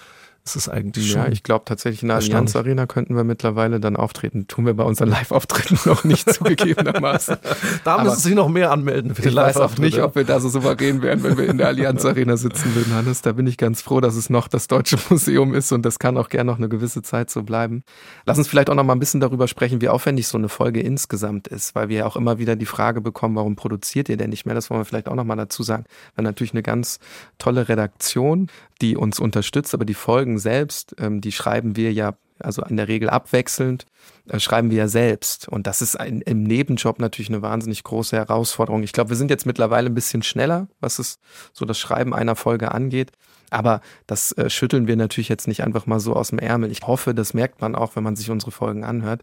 ist 0.46 0.56
es 0.56 0.68
eigentlich 0.68 1.10
schon. 1.10 1.22
Ja, 1.22 1.28
ich 1.28 1.42
glaube 1.42 1.64
tatsächlich 1.64 2.02
in 2.02 2.08
der 2.08 2.18
Allianz 2.18 2.54
Arena 2.54 2.84
könnten 2.86 3.16
wir 3.16 3.24
mittlerweile 3.24 3.80
dann 3.80 3.96
auftreten. 3.96 4.46
Tun 4.46 4.66
wir 4.66 4.74
bei 4.74 4.84
unseren 4.84 5.08
Live-Auftritten 5.10 5.78
noch 5.86 6.04
nicht 6.04 6.30
zugegebenermaßen. 6.30 7.38
da 7.82 8.04
müssen 8.04 8.20
Sie 8.20 8.34
noch 8.34 8.48
mehr 8.48 8.70
anmelden 8.70 9.14
für 9.14 9.22
die 9.22 9.30
live 9.30 9.50
Ich 9.50 9.56
weiß 9.56 9.62
auch 9.62 9.78
nicht, 9.78 10.00
ob 10.00 10.16
wir 10.16 10.24
da 10.24 10.40
so 10.40 10.50
souverän 10.50 11.00
wären, 11.00 11.22
wenn 11.22 11.38
wir 11.38 11.48
in 11.48 11.56
der 11.56 11.68
Allianz 11.68 12.04
Arena 12.04 12.36
sitzen 12.36 12.74
würden, 12.74 12.94
Hannes. 12.94 13.22
Da 13.22 13.32
bin 13.32 13.46
ich 13.46 13.56
ganz 13.56 13.80
froh, 13.80 14.00
dass 14.00 14.16
es 14.16 14.28
noch 14.28 14.46
das 14.46 14.68
Deutsche 14.68 14.98
Museum 15.08 15.54
ist 15.54 15.72
und 15.72 15.82
das 15.82 15.98
kann 15.98 16.18
auch 16.18 16.28
gerne 16.28 16.50
noch 16.50 16.58
eine 16.58 16.68
gewisse 16.68 17.00
Zeit 17.00 17.30
so 17.30 17.42
bleiben. 17.42 17.82
Lass 18.26 18.36
uns 18.36 18.46
vielleicht 18.46 18.68
auch 18.68 18.74
noch 18.74 18.84
mal 18.84 18.92
ein 18.92 19.00
bisschen 19.00 19.20
darüber 19.20 19.48
sprechen, 19.48 19.80
wie 19.80 19.88
aufwendig 19.88 20.28
so 20.28 20.36
eine 20.36 20.50
Folge 20.50 20.80
insgesamt 20.80 21.48
ist, 21.48 21.74
weil 21.74 21.88
wir 21.88 21.98
ja 21.98 22.06
auch 22.06 22.16
immer 22.16 22.38
wieder 22.38 22.54
die 22.54 22.66
Frage 22.66 23.00
bekommen, 23.00 23.36
warum 23.36 23.56
produziert 23.56 24.10
ihr 24.10 24.18
denn 24.18 24.28
nicht 24.28 24.44
mehr? 24.44 24.54
Das 24.54 24.68
wollen 24.68 24.80
wir 24.80 24.84
vielleicht 24.84 25.08
auch 25.08 25.14
noch 25.14 25.24
mal 25.24 25.36
dazu 25.36 25.62
sagen. 25.62 25.84
Haben 26.18 26.24
natürlich 26.24 26.52
eine 26.52 26.62
ganz 26.62 26.98
tolle 27.38 27.66
Redaktion, 27.70 28.48
die 28.80 28.96
uns 28.96 29.20
unterstützt, 29.20 29.74
aber 29.74 29.84
die 29.84 29.94
Folgen 29.94 30.38
selbst, 30.38 30.94
ähm, 30.98 31.20
die 31.20 31.32
schreiben 31.32 31.76
wir 31.76 31.92
ja, 31.92 32.14
also 32.38 32.62
in 32.62 32.76
der 32.76 32.88
Regel 32.88 33.08
abwechselnd, 33.10 33.86
äh, 34.28 34.40
schreiben 34.40 34.70
wir 34.70 34.78
ja 34.78 34.88
selbst. 34.88 35.48
Und 35.48 35.66
das 35.66 35.82
ist 35.82 35.96
ein, 35.96 36.20
im 36.22 36.42
Nebenjob 36.42 36.98
natürlich 36.98 37.28
eine 37.28 37.42
wahnsinnig 37.42 37.84
große 37.84 38.16
Herausforderung. 38.16 38.82
Ich 38.82 38.92
glaube, 38.92 39.10
wir 39.10 39.16
sind 39.16 39.30
jetzt 39.30 39.46
mittlerweile 39.46 39.88
ein 39.88 39.94
bisschen 39.94 40.22
schneller, 40.22 40.68
was 40.80 40.98
es 40.98 41.18
so 41.52 41.64
das 41.64 41.78
Schreiben 41.78 42.14
einer 42.14 42.36
Folge 42.36 42.72
angeht. 42.72 43.12
Aber 43.50 43.80
das 44.08 44.32
äh, 44.32 44.50
schütteln 44.50 44.88
wir 44.88 44.96
natürlich 44.96 45.28
jetzt 45.28 45.46
nicht 45.46 45.62
einfach 45.62 45.86
mal 45.86 46.00
so 46.00 46.14
aus 46.14 46.30
dem 46.30 46.40
Ärmel. 46.40 46.72
Ich 46.72 46.80
hoffe, 46.82 47.14
das 47.14 47.34
merkt 47.34 47.60
man 47.60 47.76
auch, 47.76 47.94
wenn 47.94 48.02
man 48.02 48.16
sich 48.16 48.30
unsere 48.30 48.50
Folgen 48.50 48.84
anhört. 48.84 49.22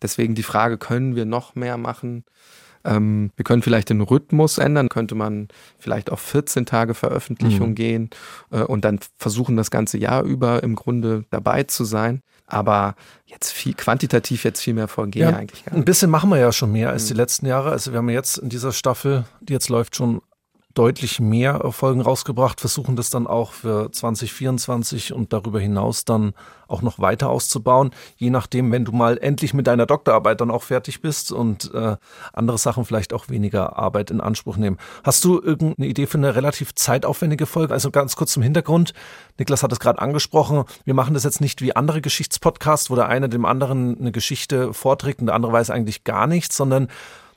Deswegen 0.00 0.36
die 0.36 0.44
Frage, 0.44 0.78
können 0.78 1.16
wir 1.16 1.24
noch 1.24 1.56
mehr 1.56 1.76
machen? 1.76 2.24
Ähm, 2.84 3.30
wir 3.36 3.44
können 3.44 3.62
vielleicht 3.62 3.90
den 3.90 4.00
Rhythmus 4.00 4.58
ändern, 4.58 4.88
könnte 4.88 5.14
man 5.14 5.48
vielleicht 5.78 6.10
auf 6.10 6.20
14 6.20 6.66
Tage 6.66 6.94
Veröffentlichung 6.94 7.70
mhm. 7.70 7.74
gehen 7.74 8.10
äh, 8.50 8.62
und 8.62 8.84
dann 8.84 9.00
versuchen, 9.16 9.56
das 9.56 9.70
ganze 9.70 9.98
Jahr 9.98 10.22
über 10.22 10.62
im 10.62 10.74
Grunde 10.74 11.24
dabei 11.30 11.64
zu 11.64 11.84
sein. 11.84 12.22
Aber 12.46 12.96
jetzt 13.24 13.50
viel, 13.52 13.72
quantitativ 13.72 14.44
jetzt 14.44 14.60
viel 14.60 14.74
mehr 14.74 14.88
vorgehen 14.88 15.30
ja, 15.30 15.36
eigentlich 15.36 15.64
gar 15.64 15.72
nicht. 15.72 15.82
Ein 15.82 15.84
bisschen 15.84 16.10
machen 16.10 16.28
wir 16.28 16.38
ja 16.38 16.52
schon 16.52 16.72
mehr 16.72 16.90
als 16.90 17.06
die 17.06 17.14
mhm. 17.14 17.20
letzten 17.20 17.46
Jahre. 17.46 17.70
Also 17.70 17.92
wir 17.92 17.98
haben 17.98 18.10
jetzt 18.10 18.36
in 18.36 18.50
dieser 18.50 18.72
Staffel, 18.72 19.24
die 19.40 19.52
jetzt 19.54 19.68
läuft, 19.68 19.96
schon 19.96 20.20
deutlich 20.74 21.20
mehr 21.20 21.72
Folgen 21.72 22.00
rausgebracht, 22.00 22.60
versuchen 22.60 22.96
das 22.96 23.10
dann 23.10 23.26
auch 23.26 23.52
für 23.52 23.90
2024 23.90 25.12
und 25.12 25.32
darüber 25.32 25.60
hinaus 25.60 26.04
dann 26.04 26.34
auch 26.72 26.82
noch 26.82 26.98
weiter 26.98 27.28
auszubauen, 27.28 27.90
je 28.16 28.30
nachdem, 28.30 28.72
wenn 28.72 28.84
du 28.84 28.92
mal 28.92 29.18
endlich 29.18 29.52
mit 29.54 29.66
deiner 29.66 29.86
Doktorarbeit 29.86 30.40
dann 30.40 30.50
auch 30.50 30.62
fertig 30.62 31.02
bist 31.02 31.30
und 31.30 31.72
äh, 31.74 31.96
andere 32.32 32.58
Sachen 32.58 32.84
vielleicht 32.84 33.12
auch 33.12 33.28
weniger 33.28 33.78
Arbeit 33.78 34.10
in 34.10 34.20
Anspruch 34.20 34.56
nehmen. 34.56 34.78
Hast 35.04 35.24
du 35.24 35.40
irgendeine 35.40 35.86
Idee 35.86 36.06
für 36.06 36.18
eine 36.18 36.34
relativ 36.34 36.74
zeitaufwendige 36.74 37.46
Folge? 37.46 37.74
Also 37.74 37.90
ganz 37.90 38.16
kurz 38.16 38.32
zum 38.32 38.42
Hintergrund. 38.42 38.94
Niklas 39.38 39.62
hat 39.62 39.72
es 39.72 39.80
gerade 39.80 40.00
angesprochen. 40.00 40.64
Wir 40.84 40.94
machen 40.94 41.14
das 41.14 41.24
jetzt 41.24 41.40
nicht 41.40 41.60
wie 41.60 41.76
andere 41.76 42.00
Geschichtspodcasts, 42.00 42.90
wo 42.90 42.94
der 42.94 43.08
eine 43.08 43.28
dem 43.28 43.44
anderen 43.44 43.98
eine 43.98 44.12
Geschichte 44.12 44.72
vorträgt 44.72 45.20
und 45.20 45.26
der 45.26 45.34
andere 45.34 45.52
weiß 45.52 45.70
eigentlich 45.70 46.04
gar 46.04 46.26
nichts, 46.26 46.56
sondern 46.56 46.88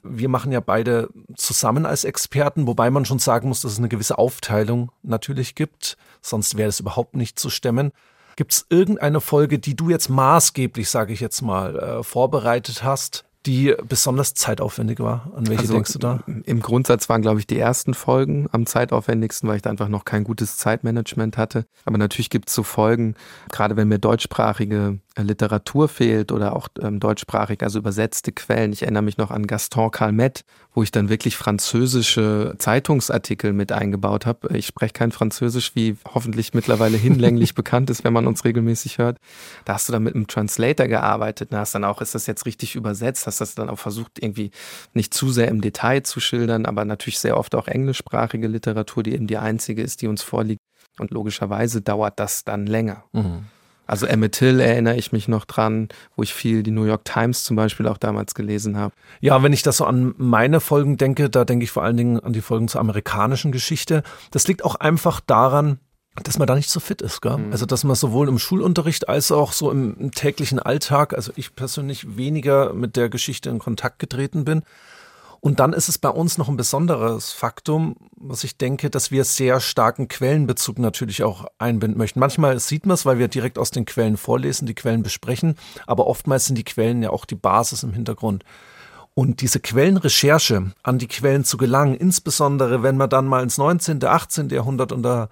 wir 0.07 0.29
machen 0.29 0.51
ja 0.51 0.59
beide 0.59 1.09
zusammen 1.35 1.85
als 1.85 2.03
Experten, 2.03 2.67
wobei 2.67 2.89
man 2.89 3.05
schon 3.05 3.19
sagen 3.19 3.47
muss, 3.47 3.61
dass 3.61 3.73
es 3.73 3.77
eine 3.79 3.89
gewisse 3.89 4.17
Aufteilung 4.17 4.91
natürlich 5.03 5.55
gibt. 5.55 5.97
Sonst 6.21 6.57
wäre 6.57 6.69
es 6.69 6.79
überhaupt 6.79 7.15
nicht 7.15 7.39
zu 7.39 7.49
stemmen. 7.49 7.91
Gibt 8.35 8.53
es 8.53 8.65
irgendeine 8.69 9.21
Folge, 9.21 9.59
die 9.59 9.75
du 9.75 9.89
jetzt 9.89 10.09
maßgeblich, 10.09 10.89
sage 10.89 11.13
ich 11.13 11.19
jetzt 11.19 11.41
mal, 11.41 11.77
äh, 11.77 12.03
vorbereitet 12.03 12.83
hast, 12.83 13.25
die 13.45 13.75
besonders 13.87 14.33
zeitaufwendig 14.33 14.99
war? 14.99 15.31
An 15.35 15.47
welche 15.47 15.61
Also 15.61 15.73
denkst 15.73 15.93
du 15.93 15.99
da? 15.99 16.23
Im 16.45 16.61
Grundsatz 16.61 17.09
waren, 17.09 17.21
glaube 17.21 17.39
ich, 17.39 17.47
die 17.47 17.59
ersten 17.59 17.93
Folgen 17.93 18.47
am 18.51 18.65
zeitaufwendigsten, 18.65 19.47
weil 19.47 19.57
ich 19.57 19.61
da 19.61 19.69
einfach 19.69 19.89
noch 19.89 20.05
kein 20.05 20.23
gutes 20.23 20.57
Zeitmanagement 20.57 21.37
hatte. 21.37 21.65
Aber 21.85 21.97
natürlich 21.97 22.29
gibt 22.29 22.49
es 22.49 22.55
so 22.55 22.63
Folgen, 22.63 23.15
gerade 23.51 23.77
wenn 23.77 23.87
mir 23.87 23.99
deutschsprachige 23.99 24.99
äh, 25.15 25.21
Literatur 25.21 25.87
fehlt 25.87 26.33
oder 26.33 26.55
auch 26.55 26.67
ähm, 26.81 26.99
deutschsprachig, 26.99 27.63
also 27.63 27.79
übersetzte 27.79 28.33
Quellen. 28.33 28.73
Ich 28.73 28.81
erinnere 28.81 29.03
mich 29.03 29.17
noch 29.17 29.31
an 29.31 29.47
Gaston 29.47 29.89
Calmet, 29.89 30.43
wo 30.73 30.83
ich 30.83 30.91
dann 30.91 31.07
wirklich 31.07 31.37
französische 31.37 32.55
Zeitungsartikel 32.57 33.53
mit 33.53 33.71
eingebaut 33.71 34.25
habe. 34.25 34.57
Ich 34.57 34.65
spreche 34.65 34.91
kein 34.91 35.13
Französisch, 35.13 35.73
wie 35.73 35.95
hoffentlich 36.13 36.53
mittlerweile 36.53 36.97
hinlänglich 36.97 37.53
bekannt 37.55 37.89
ist, 37.89 38.03
wenn 38.03 38.11
man 38.11 38.27
uns 38.27 38.43
regelmäßig 38.43 38.97
hört. 38.97 39.17
Da 39.63 39.75
hast 39.75 39.87
du 39.87 39.93
dann 39.93 40.03
mit 40.03 40.15
einem 40.15 40.27
Translator 40.27 40.87
gearbeitet 40.87 41.51
und 41.51 41.57
hast 41.57 41.73
dann 41.75 41.85
auch, 41.85 42.01
ist 42.01 42.13
das 42.13 42.27
jetzt 42.27 42.45
richtig 42.45 42.75
übersetzt, 42.75 43.25
hast 43.25 43.34
das 43.38 43.55
dann 43.55 43.69
auch 43.69 43.79
versucht, 43.79 44.21
irgendwie 44.21 44.51
nicht 44.93 45.13
zu 45.13 45.29
sehr 45.29 45.47
im 45.47 45.61
Detail 45.61 46.03
zu 46.03 46.19
schildern, 46.19 46.65
aber 46.65 46.86
natürlich 46.86 47.19
sehr 47.19 47.38
oft 47.38 47.55
auch 47.55 47.67
englischsprachige 47.67 48.47
Literatur, 48.47 49.03
die 49.03 49.13
eben 49.13 49.27
die 49.27 49.38
einzige 49.38 49.81
ist, 49.81 50.01
die 50.01 50.07
uns 50.07 50.21
vorliegt. 50.21 50.61
Und 50.97 51.11
logischerweise 51.11 51.81
dauert 51.81 52.19
das 52.19 52.43
dann 52.43 52.65
länger. 52.67 53.03
Mhm. 53.11 53.45
Also 53.88 54.07
Emmett 54.07 54.33
Till 54.33 54.59
erinnere 54.59 54.95
ich 54.95 55.11
mich 55.11 55.27
noch 55.27 55.45
dran, 55.45 55.89
wo 56.15 56.23
ich 56.23 56.33
viel 56.33 56.63
die 56.63 56.71
New 56.71 56.86
York 56.86 57.05
Times 57.05 57.43
zum 57.43 57.55
Beispiel 57.55 57.88
auch 57.88 57.97
damals 57.97 58.33
gelesen 58.33 58.77
habe. 58.77 58.93
Ja, 59.21 59.43
wenn 59.43 59.53
ich 59.53 59.61
das 59.61 59.77
so 59.77 59.86
an 59.86 60.15
meine 60.17 60.59
Folgen 60.59 60.97
denke, 60.97 61.29
da 61.29 61.45
denke 61.45 61.65
ich 61.65 61.71
vor 61.71 61.83
allen 61.83 61.97
Dingen 61.97 62.19
an 62.19 62.33
die 62.33 62.41
Folgen 62.41 62.67
zur 62.67 62.81
amerikanischen 62.81 63.51
Geschichte. 63.51 64.01
Das 64.31 64.47
liegt 64.47 64.65
auch 64.65 64.75
einfach 64.75 65.19
daran, 65.19 65.79
dass 66.24 66.38
man 66.38 66.47
da 66.47 66.55
nicht 66.55 66.70
so 66.70 66.80
fit 66.80 67.01
ist, 67.01 67.22
gell? 67.22 67.38
Mhm. 67.38 67.51
Also 67.51 67.66
dass 67.66 67.84
man 67.84 67.95
sowohl 67.95 68.28
im 68.30 68.39
Schulunterricht 68.39 69.09
als 69.09 69.32
auch 69.32 69.51
so 69.51 69.72
im, 69.72 69.97
im 69.99 70.11
täglichen 70.11 70.59
Alltag, 70.59 71.13
also 71.13 71.32
ich 71.36 71.55
persönlich 71.55 72.18
weniger 72.18 72.74
mit 72.74 72.95
der 72.95 73.09
Geschichte 73.09 73.49
in 73.49 73.59
Kontakt 73.59 73.99
getreten 73.99 74.45
bin. 74.45 74.63
Und 75.41 75.59
dann 75.59 75.74
ist 75.74 75.89
es 75.89 75.99
bei 75.99 76.09
uns 76.09 76.39
noch 76.39 76.49
ein 76.49 76.57
besonderes 76.57 77.32
Faktum, 77.32 77.97
was 78.16 78.43
ich 78.43 78.57
denke, 78.57 78.89
dass 78.89 79.11
wir 79.11 79.24
sehr 79.26 79.59
starken 79.59 80.07
Quellenbezug 80.07 80.80
natürlich 80.80 81.24
auch 81.24 81.45
einbinden 81.59 81.99
möchten. 81.99 82.20
Manchmal 82.20 82.59
sieht 82.59 82.88
man 82.88 82.95
es, 82.95 83.05
weil 83.05 83.20
wir 83.20 83.28
direkt 83.28 83.59
aus 83.59 83.70
den 83.70 83.86
Quellen 83.86 84.18
vorlesen, 84.18 84.66
die 84.66 84.74
Quellen 84.74 85.03
besprechen, 85.03 85.55
aber 85.86 86.07
oftmals 86.07 86.45
sind 86.45 86.57
die 86.57 86.63
Quellen 86.63 87.03
ja 87.03 87.11
auch 87.11 87.26
die 87.26 87.36
Basis 87.36 87.84
im 87.84 87.93
Hintergrund. 87.93 88.43
Und 89.13 89.41
diese 89.41 89.59
Quellenrecherche, 89.59 90.72
an 90.82 90.97
die 90.97 91.07
Quellen 91.07 91.43
zu 91.43 91.57
gelangen, 91.57 91.93
insbesondere 91.93 92.82
wenn 92.82 92.97
man 92.97 93.09
dann 93.11 93.28
mal 93.28 93.43
ins 93.43 93.59
19., 93.59 94.03
18. 94.03 94.49
Jahrhundert 94.49 94.91
und 94.91 95.03
da 95.03 95.30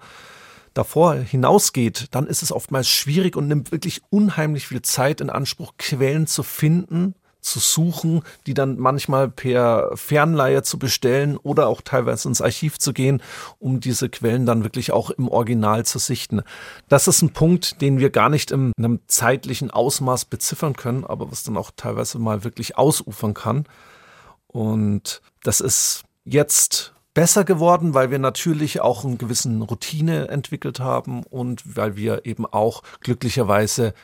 davor 0.74 1.14
hinausgeht, 1.14 2.08
dann 2.10 2.26
ist 2.26 2.42
es 2.42 2.52
oftmals 2.52 2.88
schwierig 2.88 3.36
und 3.36 3.48
nimmt 3.48 3.72
wirklich 3.72 4.02
unheimlich 4.10 4.66
viel 4.68 4.82
Zeit 4.82 5.20
in 5.20 5.30
Anspruch, 5.30 5.74
Quellen 5.78 6.26
zu 6.26 6.42
finden, 6.42 7.14
zu 7.44 7.58
suchen, 7.60 8.22
die 8.46 8.54
dann 8.54 8.78
manchmal 8.78 9.28
per 9.28 9.90
Fernleihe 9.94 10.62
zu 10.62 10.78
bestellen 10.78 11.36
oder 11.36 11.68
auch 11.68 11.82
teilweise 11.82 12.28
ins 12.28 12.40
Archiv 12.40 12.78
zu 12.78 12.92
gehen, 12.92 13.22
um 13.58 13.80
diese 13.80 14.08
Quellen 14.08 14.46
dann 14.46 14.64
wirklich 14.64 14.92
auch 14.92 15.10
im 15.10 15.28
Original 15.28 15.84
zu 15.84 15.98
sichten. 15.98 16.42
Das 16.88 17.06
ist 17.06 17.22
ein 17.22 17.32
Punkt, 17.32 17.80
den 17.82 17.98
wir 17.98 18.10
gar 18.10 18.30
nicht 18.30 18.50
in 18.50 18.72
einem 18.78 19.00
zeitlichen 19.06 19.70
Ausmaß 19.70 20.24
beziffern 20.24 20.74
können, 20.74 21.04
aber 21.04 21.30
was 21.30 21.42
dann 21.42 21.56
auch 21.56 21.70
teilweise 21.76 22.18
mal 22.18 22.44
wirklich 22.44 22.78
ausufern 22.78 23.34
kann. 23.34 23.66
Und 24.46 25.20
das 25.42 25.60
ist 25.60 26.04
jetzt 26.24 26.93
besser 27.14 27.44
geworden, 27.44 27.94
weil 27.94 28.10
wir 28.10 28.18
natürlich 28.18 28.80
auch 28.80 29.04
einen 29.04 29.18
gewissen 29.18 29.62
Routine 29.62 30.28
entwickelt 30.28 30.80
haben 30.80 31.22
und 31.22 31.76
weil 31.76 31.96
wir 31.96 32.26
eben 32.26 32.44
auch 32.44 32.82
glücklicherweise 33.00 33.94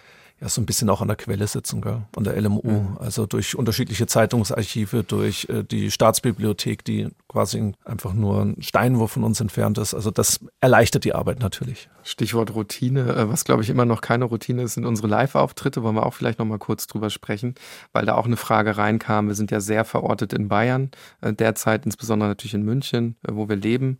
ja 0.40 0.48
so 0.48 0.60
ein 0.60 0.66
bisschen 0.66 0.88
auch 0.88 1.02
an 1.02 1.08
der 1.08 1.16
Quelle 1.16 1.46
sitzen, 1.46 1.82
gell? 1.82 2.02
an 2.16 2.24
der 2.24 2.40
LMU. 2.40 2.62
Mhm. 2.64 2.98
Also 2.98 3.26
durch 3.26 3.56
unterschiedliche 3.56 4.06
Zeitungsarchive, 4.06 5.04
durch 5.04 5.46
äh, 5.50 5.62
die 5.64 5.90
Staatsbibliothek, 5.90 6.84
die 6.84 7.08
quasi 7.28 7.72
einfach 7.84 8.14
nur 8.14 8.42
ein 8.42 8.62
Steinwurf 8.62 9.12
von 9.12 9.24
uns 9.24 9.40
entfernt 9.40 9.78
ist. 9.78 9.94
Also 9.94 10.10
das 10.10 10.40
erleichtert 10.60 11.04
die 11.04 11.14
Arbeit 11.14 11.40
natürlich. 11.40 11.88
Stichwort 12.02 12.54
Routine. 12.54 13.14
Äh, 13.14 13.28
Was, 13.28 13.44
glaube 13.44 13.62
ich, 13.62 13.68
immer 13.68 13.84
noch 13.84 14.00
keine 14.00 14.24
Routine 14.24 14.62
ist, 14.62 14.74
sind 14.74 14.86
unsere 14.86 15.08
Live-Auftritte. 15.08 15.82
Wollen 15.82 15.94
wir 15.94 16.06
auch 16.06 16.14
vielleicht 16.14 16.38
noch 16.38 16.46
mal 16.46 16.58
kurz 16.58 16.86
drüber 16.86 17.10
sprechen, 17.10 17.54
weil 17.92 18.06
da 18.06 18.14
auch 18.14 18.26
eine 18.26 18.36
Frage 18.36 18.76
reinkam. 18.78 19.28
Wir 19.28 19.34
sind 19.34 19.50
ja 19.50 19.60
sehr 19.60 19.84
verortet 19.84 20.32
in 20.32 20.48
Bayern 20.48 20.90
äh, 21.20 21.34
derzeit, 21.34 21.84
insbesondere 21.84 22.30
natürlich 22.30 22.54
in 22.54 22.62
München, 22.62 23.16
äh, 23.26 23.32
wo 23.32 23.48
wir 23.48 23.56
leben. 23.56 23.98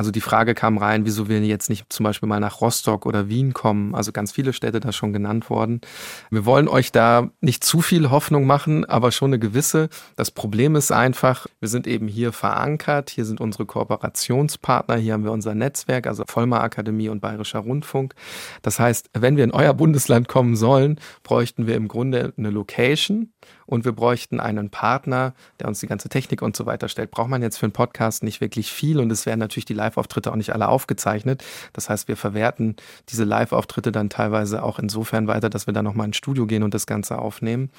Also 0.00 0.10
die 0.10 0.22
Frage 0.22 0.54
kam 0.54 0.78
rein, 0.78 1.04
wieso 1.04 1.28
wir 1.28 1.44
jetzt 1.44 1.68
nicht 1.68 1.92
zum 1.92 2.04
Beispiel 2.04 2.26
mal 2.26 2.40
nach 2.40 2.62
Rostock 2.62 3.04
oder 3.04 3.28
Wien 3.28 3.52
kommen. 3.52 3.94
Also 3.94 4.12
ganz 4.12 4.32
viele 4.32 4.54
Städte 4.54 4.80
da 4.80 4.92
schon 4.92 5.12
genannt 5.12 5.50
worden. 5.50 5.82
Wir 6.30 6.46
wollen 6.46 6.68
euch 6.68 6.90
da 6.90 7.28
nicht 7.42 7.64
zu 7.64 7.82
viel 7.82 8.08
Hoffnung 8.08 8.46
machen, 8.46 8.86
aber 8.86 9.12
schon 9.12 9.28
eine 9.28 9.38
gewisse. 9.38 9.90
Das 10.16 10.30
Problem 10.30 10.74
ist 10.74 10.90
einfach, 10.90 11.46
wir 11.60 11.68
sind 11.68 11.86
eben 11.86 12.08
hier 12.08 12.32
verankert. 12.32 13.10
Hier 13.10 13.26
sind 13.26 13.42
unsere 13.42 13.66
Kooperationspartner. 13.66 14.96
Hier 14.96 15.12
haben 15.12 15.24
wir 15.24 15.32
unser 15.32 15.54
Netzwerk, 15.54 16.06
also 16.06 16.24
Vollmer 16.26 16.62
Akademie 16.62 17.10
und 17.10 17.20
Bayerischer 17.20 17.58
Rundfunk. 17.58 18.14
Das 18.62 18.80
heißt, 18.80 19.10
wenn 19.12 19.36
wir 19.36 19.44
in 19.44 19.50
euer 19.50 19.74
Bundesland 19.74 20.28
kommen 20.28 20.56
sollen, 20.56 20.98
bräuchten 21.24 21.66
wir 21.66 21.74
im 21.74 21.88
Grunde 21.88 22.32
eine 22.38 22.48
Location 22.48 23.34
und 23.66 23.84
wir 23.84 23.92
bräuchten 23.92 24.40
einen 24.40 24.70
Partner, 24.70 25.34
der 25.58 25.68
uns 25.68 25.80
die 25.80 25.86
ganze 25.86 26.08
Technik 26.08 26.42
und 26.42 26.56
so 26.56 26.66
weiter 26.66 26.88
stellt. 26.88 27.10
Braucht 27.10 27.28
man 27.28 27.42
jetzt 27.42 27.58
für 27.58 27.66
einen 27.66 27.72
Podcast 27.72 28.22
nicht 28.22 28.40
wirklich 28.40 28.72
viel 28.72 29.00
und 29.00 29.10
es 29.10 29.26
werden 29.26 29.40
natürlich 29.40 29.64
die 29.64 29.74
Live-Auftritte 29.74 30.30
auch 30.30 30.36
nicht 30.36 30.52
alle 30.52 30.68
aufgezeichnet. 30.68 31.44
Das 31.72 31.88
heißt, 31.88 32.08
wir 32.08 32.16
verwerten 32.16 32.76
diese 33.08 33.24
Live-Auftritte 33.24 33.92
dann 33.92 34.10
teilweise 34.10 34.62
auch 34.62 34.78
insofern 34.78 35.26
weiter, 35.26 35.50
dass 35.50 35.66
wir 35.66 35.74
dann 35.74 35.84
nochmal 35.84 36.06
ins 36.06 36.16
Studio 36.16 36.46
gehen 36.46 36.62
und 36.62 36.74
das 36.74 36.86
Ganze 36.86 37.18
aufnehmen. 37.18 37.70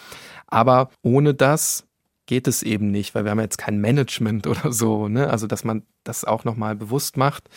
Aber 0.47 0.89
ohne 1.01 1.34
das 1.34 1.86
geht 2.26 2.47
es 2.47 2.64
eben 2.64 2.91
nicht, 2.91 3.14
weil 3.14 3.26
wir 3.26 3.32
haben 3.32 3.39
jetzt 3.39 3.57
kein 3.57 3.80
Management 3.82 4.47
oder 4.47 4.72
so, 4.72 5.07
ne? 5.07 5.30
Also, 5.30 5.47
dass 5.47 5.64
man 5.64 5.84
das 6.03 6.24
auch 6.26 6.45
nochmal 6.45 6.76
bewusst 6.76 7.18
macht. 7.18 7.49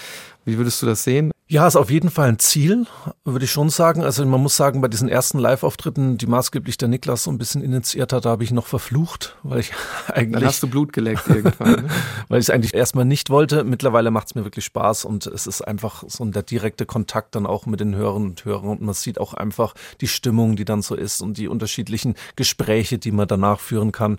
Wie 0.45 0.59
würdest 0.59 0.83
du 0.83 0.87
das 0.87 1.05
sehen? 1.05 1.34
Ja, 1.47 1.67
ist 1.67 1.77
auf 1.77 1.91
jeden 1.91 2.09
Fall 2.09 2.31
ein 2.31 2.39
Ziel, 2.39 2.87
würde 3.23 3.45
ich 3.45 3.51
schon 3.51 3.69
sagen. 3.69 4.03
Also 4.03 4.25
man 4.25 4.41
muss 4.41 4.57
sagen, 4.57 4.81
bei 4.81 4.89
diesen 4.89 5.11
ersten 5.11 5.39
Live-Auftritten, 5.39 6.17
die 6.17 6.27
maßgeblich 6.27 6.79
der 6.79 6.89
Niklas 6.89 7.25
so 7.25 7.31
ein 7.31 7.37
bisschen 7.37 7.63
initiiert 7.63 8.15
hat, 8.15 8.25
da 8.25 8.31
habe 8.31 8.45
ich 8.45 8.51
noch 8.51 8.67
verflucht, 8.67 9.37
weil 9.43 9.61
ich 9.61 9.73
eigentlich... 10.09 10.41
Dann 10.41 10.45
hast 10.47 10.63
du 10.63 10.69
Blut 10.69 10.95
geleckt 10.95 11.29
irgendwann. 11.29 11.71
Ne? 11.71 11.89
weil 12.29 12.41
ich 12.41 12.47
es 12.47 12.51
eigentlich 12.51 12.73
erstmal 12.73 13.05
nicht 13.05 13.29
wollte. 13.29 13.63
Mittlerweile 13.63 14.11
macht 14.11 14.29
es 14.29 14.35
mir 14.35 14.45
wirklich 14.45 14.65
Spaß 14.65 15.05
und 15.05 15.27
es 15.27 15.47
ist 15.47 15.61
einfach 15.61 16.03
so 16.07 16.25
der 16.25 16.43
direkte 16.43 16.87
Kontakt 16.87 17.35
dann 17.35 17.45
auch 17.45 17.67
mit 17.67 17.79
den 17.79 17.95
Hörern 17.95 18.25
und 18.25 18.45
Hörern 18.47 18.71
und 18.71 18.81
man 18.81 18.95
sieht 18.95 19.21
auch 19.21 19.35
einfach 19.35 19.75
die 20.01 20.09
Stimmung, 20.09 20.57
die 20.57 20.65
dann 20.65 20.81
so 20.81 20.95
ist 20.95 21.21
und 21.21 21.37
die 21.37 21.49
unterschiedlichen 21.49 22.15
Gespräche, 22.37 22.97
die 22.97 23.13
man 23.13 23.29
danach 23.29 23.61
führen 23.61 23.93
kann. 23.93 24.19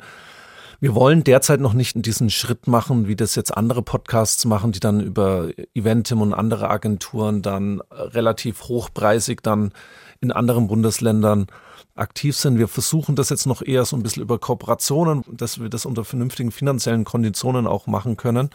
Wir 0.85 0.93
wollen 0.93 1.23
derzeit 1.23 1.61
noch 1.61 1.73
nicht 1.73 2.05
diesen 2.05 2.29
Schritt 2.29 2.67
machen, 2.67 3.07
wie 3.07 3.15
das 3.15 3.33
jetzt 3.33 3.49
andere 3.49 3.81
Podcasts 3.81 4.45
machen, 4.45 4.71
die 4.71 4.79
dann 4.79 4.99
über 4.99 5.49
Eventim 5.73 6.21
und 6.21 6.31
andere 6.31 6.69
Agenturen 6.69 7.41
dann 7.41 7.81
relativ 7.89 8.65
hochpreisig 8.65 9.41
dann 9.41 9.71
in 10.21 10.31
anderen 10.31 10.67
Bundesländern 10.67 11.47
aktiv 11.95 12.35
sind. 12.37 12.59
Wir 12.59 12.67
versuchen 12.67 13.15
das 13.15 13.31
jetzt 13.31 13.47
noch 13.47 13.63
eher 13.63 13.83
so 13.83 13.95
ein 13.95 14.03
bisschen 14.03 14.21
über 14.21 14.37
Kooperationen, 14.37 15.23
dass 15.27 15.59
wir 15.59 15.69
das 15.69 15.87
unter 15.87 16.05
vernünftigen 16.05 16.51
finanziellen 16.51 17.03
Konditionen 17.03 17.65
auch 17.65 17.87
machen 17.87 18.15
können. 18.15 18.51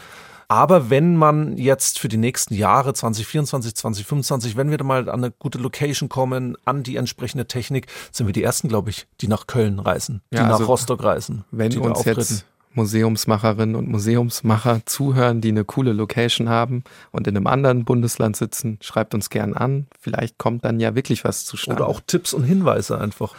Aber 0.51 0.91
wenn 0.91 1.15
man 1.15 1.57
jetzt 1.59 2.01
für 2.01 2.09
die 2.09 2.17
nächsten 2.17 2.55
Jahre 2.55 2.93
2024, 2.93 3.73
2025, 3.73 4.57
wenn 4.57 4.69
wir 4.69 4.79
da 4.79 4.85
mal 4.85 5.09
an 5.09 5.23
eine 5.23 5.31
gute 5.31 5.59
Location 5.59 6.09
kommen, 6.09 6.57
an 6.65 6.83
die 6.83 6.97
entsprechende 6.97 7.47
Technik, 7.47 7.87
sind 8.11 8.27
wir 8.27 8.33
die 8.33 8.43
ersten, 8.43 8.67
glaube 8.67 8.91
ich, 8.91 9.07
die 9.21 9.29
nach 9.29 9.47
Köln 9.47 9.79
reisen, 9.79 10.23
die 10.33 10.39
Ja, 10.39 10.49
nach 10.49 10.55
also, 10.55 10.65
Rostock 10.65 11.05
reisen. 11.05 11.45
Wenn 11.53 11.71
die 11.71 11.79
uns 11.79 12.05
jetzt 12.05 12.45
Museumsmacherinnen 12.75 13.77
und 13.77 13.89
Museumsmacher 13.89 14.81
zuhören, 14.87 15.41
die 15.41 15.51
eine 15.51 15.65
coole 15.65 15.93
Location 15.93 16.49
haben 16.49 16.83
und 17.13 17.29
in 17.29 17.37
einem 17.37 17.47
anderen 17.47 17.85
Bundesland 17.85 18.35
sitzen, 18.35 18.79
schreibt 18.81 19.15
uns 19.15 19.31
gern 19.31 19.55
an. 19.55 19.87
Vielleicht 20.01 20.37
kommt 20.39 20.65
dann 20.65 20.81
ja 20.81 20.97
wirklich 20.97 21.23
was 21.23 21.45
zustande. 21.45 21.85
Oder 21.85 21.89
auch 21.89 22.01
Tipps 22.05 22.35
und 22.35 22.43
Hinweise 22.43 22.99
einfach. 22.99 23.37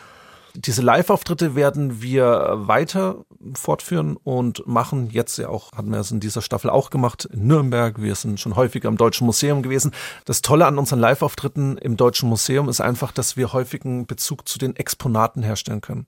Diese 0.56 0.82
Live-Auftritte 0.82 1.56
werden 1.56 2.02
wir 2.02 2.54
weiter 2.56 3.24
fortführen 3.54 4.18
und 4.18 4.68
machen 4.68 5.10
jetzt 5.10 5.38
ja 5.38 5.48
auch, 5.48 5.72
hatten 5.72 5.92
wir 5.92 6.00
es 6.00 6.12
in 6.12 6.20
dieser 6.20 6.42
Staffel 6.42 6.70
auch 6.70 6.90
gemacht, 6.90 7.26
in 7.32 7.48
Nürnberg. 7.48 8.02
Wir 8.02 8.16
sind 8.16 8.40
schon 8.40 8.58
häufiger 8.58 8.90
im 8.90 8.98
Deutschen 8.98 9.26
Museum 9.26 9.62
gewesen. 9.62 9.92
Das 10.26 10.42
Tolle 10.42 10.66
an 10.66 10.78
unseren 10.78 11.00
Live-Auftritten 11.00 11.78
im 11.78 11.96
Deutschen 11.96 12.28
Museum 12.28 12.68
ist 12.68 12.82
einfach, 12.82 13.14
dass 13.14 13.38
wir 13.38 13.54
häufigen 13.54 14.06
Bezug 14.06 14.48
zu 14.48 14.60
den 14.60 14.76
Exponaten 14.76 15.42
herstellen 15.42 15.80
können. 15.80 16.06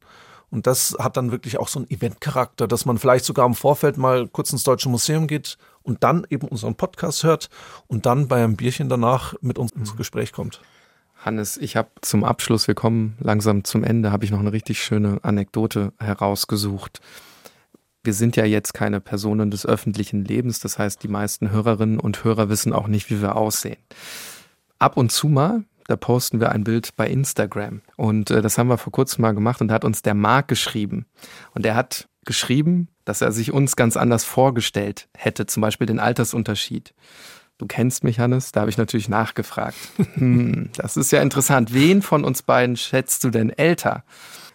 Und 0.52 0.68
das 0.68 0.96
hat 1.00 1.18
dann 1.18 1.32
wirklich 1.32 1.58
auch 1.58 1.68
so 1.68 1.80
einen 1.80 1.89
Eventcharakter, 1.89 2.68
dass 2.68 2.86
man 2.86 2.98
vielleicht 2.98 3.26
sogar 3.26 3.46
im 3.46 3.56
Vorfeld 3.56 3.98
mal 3.98 4.28
kurz 4.28 4.52
ins 4.52 4.64
Deutsche 4.64 4.89
Museum 4.89 5.26
geht 5.28 5.58
und 5.82 6.04
dann 6.04 6.28
eben 6.30 6.48
unseren 6.48 6.76
Podcast 6.76 7.24
hört 7.24 7.50
und 7.88 8.06
dann 8.06 8.28
bei 8.28 8.44
einem 8.44 8.56
Bierchen 8.56 8.89
danach 8.89 9.34
mit 9.41 9.58
uns 9.58 9.72
ins 9.72 9.96
Gespräch 9.96 10.32
kommt. 10.32 10.62
Hannes, 11.26 11.58
ich 11.58 11.76
habe 11.76 11.90
zum 12.02 12.24
Abschluss, 12.24 12.68
wir 12.68 12.76
kommen 12.76 13.18
langsam 13.20 13.64
zum 13.64 13.84
Ende, 13.84 14.12
habe 14.12 14.26
ich 14.26 14.32
noch 14.32 14.40
eine 14.40 14.52
richtig 14.52 14.84
schöne 14.84 15.20
Anekdote 15.24 15.94
herausgesucht. 16.00 17.00
Wir 18.04 18.14
sind 18.14 18.36
ja 18.36 18.46
jetzt 18.46 18.74
keine 18.74 19.00
Personen 19.00 19.50
des 19.50 19.66
öffentlichen 19.66 20.26
Lebens, 20.26 20.60
das 20.60 20.78
heißt, 20.78 21.02
die 21.04 21.08
meisten 21.08 21.52
Hörerinnen 21.52 22.00
und 22.00 22.24
Hörer 22.24 22.50
wissen 22.50 22.74
auch 22.74 22.88
nicht, 22.88 23.10
wie 23.10 23.22
wir 23.22 23.36
aussehen. 23.38 23.78
Ab 24.80 24.98
und 24.98 25.12
zu 25.12 25.30
mal 25.30 25.64
da 25.88 25.96
posten 25.96 26.40
wir 26.40 26.52
ein 26.52 26.64
Bild 26.64 26.96
bei 26.96 27.08
Instagram. 27.08 27.82
Und 27.98 28.32
äh, 28.32 28.42
das 28.42 28.58
haben 28.58 28.68
wir 28.68 28.78
vor 28.78 28.92
kurzem 28.92 29.22
mal 29.22 29.34
gemacht 29.34 29.62
und 29.62 29.68
da 29.68 29.76
hat 29.76 29.86
uns 29.86 30.02
der 30.02 30.14
Marc 30.14 30.48
geschrieben. 30.48 31.06
Und 31.54 31.66
er 31.66 31.76
hat 31.76 32.08
geschrieben, 32.26 32.88
dass 33.06 33.22
er 33.22 33.32
sich 33.32 33.52
uns 33.52 33.76
ganz 33.76 33.98
anders 33.98 34.24
vorgestellt 34.24 35.10
hätte, 35.16 35.46
zum 35.46 35.62
Beispiel 35.62 35.88
den 35.88 36.00
Altersunterschied. 36.00 36.94
Du 37.58 37.68
kennst 37.68 38.04
mich, 38.04 38.20
Hannes, 38.20 38.51
da 38.51 38.62
habe 38.62 38.70
ich 38.70 38.78
natürlich 38.78 39.10
nachgefragt. 39.10 39.78
Hm, 40.16 40.70
das 40.76 40.97
ist 40.97 41.12
ja 41.12 41.22
interessant. 41.22 41.74
Wen 41.74 42.01
von 42.01 42.24
uns 42.24 42.41
beiden 42.41 42.78
schätzt 42.78 43.24
du 43.24 43.30
denn 43.30 43.49
älter? 43.49 44.04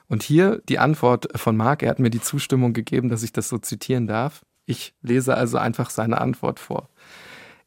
Und 0.09 0.23
hier 0.23 0.63
die 0.69 0.79
Antwort 0.79 1.29
von 1.39 1.57
Marc. 1.57 1.83
Er 1.83 1.91
hat 1.91 1.99
mir 1.99 2.11
die 2.11 2.21
Zustimmung 2.21 2.73
gegeben, 2.73 3.09
dass 3.09 3.23
ich 3.23 3.33
das 3.33 3.49
so 3.49 3.59
zitieren 3.59 4.07
darf. 4.07 4.43
Ich 4.67 4.95
lese 5.03 5.35
also 5.37 5.59
einfach 5.59 5.91
seine 5.91 6.21
Antwort 6.21 6.59
vor. 6.59 6.89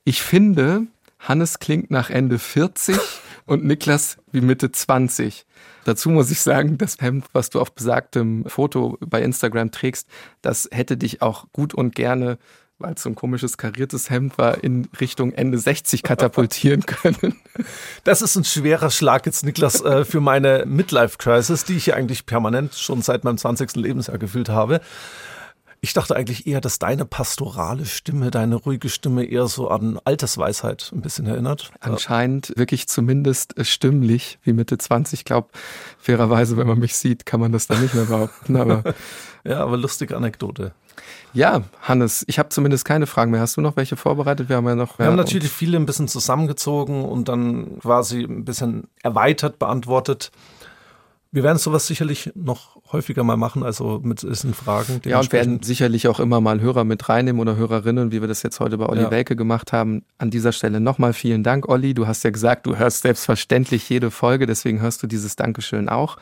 Ich 0.03 0.21
finde, 0.21 0.87
Hannes 1.19 1.59
klingt 1.59 1.91
nach 1.91 2.09
Ende 2.09 2.39
40 2.39 2.97
und 3.45 3.63
Niklas 3.63 4.17
wie 4.31 4.41
Mitte 4.41 4.71
20. 4.71 5.45
Dazu 5.83 6.09
muss 6.09 6.31
ich 6.31 6.41
sagen, 6.41 6.77
das 6.77 6.97
Hemd, 6.99 7.25
was 7.33 7.49
du 7.49 7.59
auf 7.59 7.73
besagtem 7.73 8.45
Foto 8.47 8.97
bei 8.99 9.21
Instagram 9.21 9.71
trägst, 9.71 10.07
das 10.41 10.67
hätte 10.71 10.97
dich 10.97 11.21
auch 11.21 11.45
gut 11.51 11.73
und 11.73 11.95
gerne 11.95 12.37
weil 12.81 12.93
es 12.93 13.03
so 13.03 13.09
ein 13.09 13.15
komisches 13.15 13.57
kariertes 13.57 14.09
Hemd 14.09 14.37
war, 14.37 14.63
in 14.63 14.87
Richtung 14.99 15.33
Ende 15.33 15.57
60 15.57 16.03
katapultieren 16.03 16.85
können. 16.85 17.35
Das 18.03 18.21
ist 18.21 18.35
ein 18.35 18.43
schwerer 18.43 18.89
Schlag 18.89 19.25
jetzt, 19.25 19.45
Niklas, 19.45 19.81
äh, 19.81 20.05
für 20.05 20.21
meine 20.21 20.65
Midlife-Crisis, 20.65 21.65
die 21.65 21.77
ich 21.77 21.87
ja 21.87 21.95
eigentlich 21.95 22.25
permanent 22.25 22.75
schon 22.75 23.01
seit 23.01 23.23
meinem 23.23 23.37
20. 23.37 23.75
Lebensjahr 23.75 24.17
gefühlt 24.17 24.49
habe. 24.49 24.81
Ich 25.83 25.93
dachte 25.93 26.15
eigentlich 26.15 26.45
eher, 26.45 26.61
dass 26.61 26.77
deine 26.77 27.05
pastorale 27.05 27.87
Stimme, 27.87 28.29
deine 28.29 28.55
ruhige 28.55 28.87
Stimme 28.87 29.25
eher 29.25 29.47
so 29.47 29.67
an 29.67 29.99
Altersweisheit 30.03 30.91
ein 30.93 31.01
bisschen 31.01 31.25
erinnert. 31.25 31.71
Anscheinend 31.79 32.53
wirklich 32.55 32.87
zumindest 32.87 33.55
stimmlich 33.65 34.37
wie 34.43 34.53
Mitte 34.53 34.77
20. 34.77 35.21
Ich 35.21 35.25
glaube, 35.25 35.49
fairerweise, 35.97 36.55
wenn 36.55 36.67
man 36.67 36.77
mich 36.77 36.95
sieht, 36.95 37.25
kann 37.25 37.39
man 37.39 37.51
das 37.51 37.65
dann 37.65 37.81
nicht 37.81 37.95
mehr 37.95 38.05
behaupten. 38.05 38.57
Aber 38.57 38.83
ja, 39.43 39.63
aber 39.63 39.75
lustige 39.75 40.15
Anekdote. 40.15 40.71
Ja, 41.33 41.63
Hannes, 41.81 42.25
ich 42.27 42.37
habe 42.37 42.49
zumindest 42.49 42.85
keine 42.85 43.07
Fragen 43.07 43.31
mehr. 43.31 43.41
Hast 43.41 43.57
du 43.57 43.61
noch 43.61 43.75
welche 43.75 43.95
vorbereitet? 43.95 44.49
Wir 44.49 44.57
haben 44.57 44.67
ja 44.67 44.75
noch. 44.75 44.99
Wir 44.99 45.07
haben 45.07 45.15
natürlich 45.15 45.49
viele 45.49 45.77
ein 45.77 45.87
bisschen 45.87 46.07
zusammengezogen 46.07 47.05
und 47.05 47.27
dann 47.27 47.79
quasi 47.79 48.21
ein 48.21 48.45
bisschen 48.45 48.87
erweitert 49.01 49.57
beantwortet. 49.57 50.31
Wir 51.33 51.43
werden 51.43 51.57
sowas 51.57 51.87
sicherlich 51.87 52.29
noch 52.35 52.81
häufiger 52.91 53.23
mal 53.23 53.37
machen, 53.37 53.63
also 53.63 54.01
mit 54.03 54.21
diesen 54.21 54.53
Fragen. 54.53 54.99
Ja, 55.05 55.21
und 55.21 55.31
werden 55.31 55.63
sicherlich 55.63 56.09
auch 56.09 56.19
immer 56.19 56.41
mal 56.41 56.59
Hörer 56.59 56.83
mit 56.83 57.07
reinnehmen 57.07 57.39
oder 57.39 57.55
Hörerinnen, 57.55 58.11
wie 58.11 58.19
wir 58.19 58.27
das 58.27 58.43
jetzt 58.43 58.59
heute 58.59 58.77
bei 58.77 58.85
Olli 58.87 59.03
ja. 59.03 59.11
Welke 59.11 59.37
gemacht 59.37 59.71
haben. 59.71 60.03
An 60.17 60.29
dieser 60.29 60.51
Stelle 60.51 60.81
nochmal 60.81 61.13
vielen 61.13 61.41
Dank, 61.41 61.69
Olli. 61.69 61.93
Du 61.93 62.05
hast 62.05 62.23
ja 62.25 62.31
gesagt, 62.31 62.65
du 62.65 62.75
hörst 62.75 63.03
selbstverständlich 63.03 63.87
jede 63.89 64.11
Folge, 64.11 64.45
deswegen 64.45 64.81
hörst 64.81 65.03
du 65.03 65.07
dieses 65.07 65.37
Dankeschön 65.37 65.87
auch. 65.87 66.17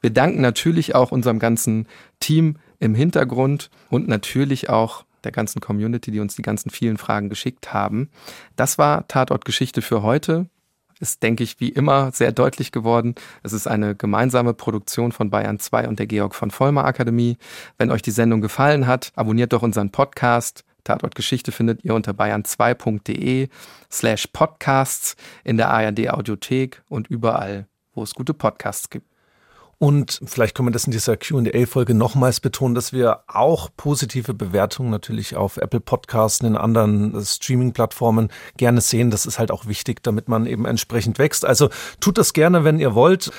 Wir 0.00 0.10
danken 0.10 0.40
natürlich 0.40 0.94
auch 0.94 1.12
unserem 1.12 1.38
ganzen 1.38 1.86
Team 2.18 2.56
im 2.78 2.94
Hintergrund 2.94 3.68
und 3.90 4.08
natürlich 4.08 4.70
auch 4.70 5.04
der 5.24 5.32
ganzen 5.32 5.60
Community, 5.60 6.10
die 6.10 6.20
uns 6.20 6.34
die 6.34 6.42
ganzen 6.42 6.70
vielen 6.70 6.96
Fragen 6.96 7.28
geschickt 7.28 7.74
haben. 7.74 8.08
Das 8.54 8.78
war 8.78 9.06
Tatort 9.06 9.44
Geschichte 9.44 9.82
für 9.82 10.02
heute 10.02 10.46
ist, 11.00 11.22
denke 11.22 11.44
ich, 11.44 11.60
wie 11.60 11.68
immer 11.68 12.10
sehr 12.12 12.32
deutlich 12.32 12.72
geworden. 12.72 13.14
Es 13.42 13.52
ist 13.52 13.66
eine 13.66 13.94
gemeinsame 13.94 14.54
Produktion 14.54 15.12
von 15.12 15.30
Bayern 15.30 15.58
2 15.58 15.88
und 15.88 15.98
der 15.98 16.06
Georg 16.06 16.34
von 16.34 16.50
Vollmer 16.50 16.84
Akademie. 16.84 17.36
Wenn 17.78 17.90
euch 17.90 18.02
die 18.02 18.10
Sendung 18.10 18.40
gefallen 18.40 18.86
hat, 18.86 19.12
abonniert 19.14 19.52
doch 19.52 19.62
unseren 19.62 19.90
Podcast. 19.90 20.64
Tatort 20.84 21.14
Geschichte 21.14 21.50
findet 21.52 21.84
ihr 21.84 21.94
unter 21.94 22.12
bayern2.de 22.12 23.48
slash 23.90 24.28
podcasts 24.28 25.16
in 25.44 25.56
der 25.56 25.70
ARD 25.70 26.10
Audiothek 26.10 26.82
und 26.88 27.08
überall, 27.08 27.66
wo 27.92 28.02
es 28.02 28.14
gute 28.14 28.34
Podcasts 28.34 28.88
gibt. 28.88 29.15
Und 29.78 30.20
vielleicht 30.24 30.54
können 30.54 30.68
wir 30.68 30.72
das 30.72 30.86
in 30.86 30.90
dieser 30.90 31.18
QA-Folge 31.18 31.92
nochmals 31.92 32.40
betonen, 32.40 32.74
dass 32.74 32.94
wir 32.94 33.20
auch 33.26 33.68
positive 33.76 34.32
Bewertungen 34.32 34.90
natürlich 34.90 35.36
auf 35.36 35.58
Apple 35.58 35.80
Podcasts 35.80 36.40
und 36.40 36.46
in 36.46 36.56
anderen 36.56 37.14
äh, 37.14 37.22
Streaming-Plattformen 37.22 38.30
gerne 38.56 38.80
sehen. 38.80 39.10
Das 39.10 39.26
ist 39.26 39.38
halt 39.38 39.50
auch 39.50 39.66
wichtig, 39.66 40.02
damit 40.02 40.28
man 40.28 40.46
eben 40.46 40.64
entsprechend 40.64 41.18
wächst. 41.18 41.44
Also 41.44 41.68
tut 42.00 42.16
das 42.16 42.32
gerne, 42.32 42.64
wenn 42.64 42.78
ihr 42.78 42.94
wollt. 42.94 43.30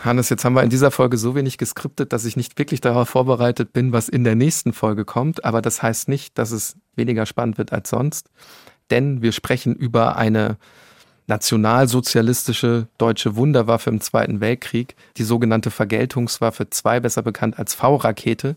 Hannes, 0.00 0.28
jetzt 0.28 0.44
haben 0.44 0.54
wir 0.54 0.62
in 0.62 0.70
dieser 0.70 0.90
Folge 0.90 1.16
so 1.16 1.34
wenig 1.34 1.56
geskriptet, 1.56 2.12
dass 2.12 2.24
ich 2.24 2.36
nicht 2.36 2.58
wirklich 2.58 2.80
darauf 2.80 3.08
vorbereitet 3.08 3.72
bin, 3.72 3.92
was 3.92 4.08
in 4.08 4.24
der 4.24 4.34
nächsten 4.34 4.72
Folge 4.72 5.06
kommt. 5.06 5.44
Aber 5.44 5.62
das 5.62 5.82
heißt 5.82 6.08
nicht, 6.08 6.36
dass 6.36 6.50
es 6.50 6.76
weniger 6.94 7.24
spannend 7.24 7.56
wird 7.56 7.72
als 7.72 7.88
sonst. 7.90 8.30
Denn 8.90 9.22
wir 9.22 9.32
sprechen 9.32 9.74
über 9.74 10.16
eine 10.16 10.58
nationalsozialistische 11.30 12.88
deutsche 12.98 13.36
Wunderwaffe 13.36 13.88
im 13.88 14.00
Zweiten 14.00 14.40
Weltkrieg, 14.40 14.96
die 15.16 15.22
sogenannte 15.22 15.70
Vergeltungswaffe 15.70 16.68
2, 16.68 17.00
besser 17.00 17.22
bekannt 17.22 17.58
als 17.58 17.72
V-Rakete. 17.74 18.56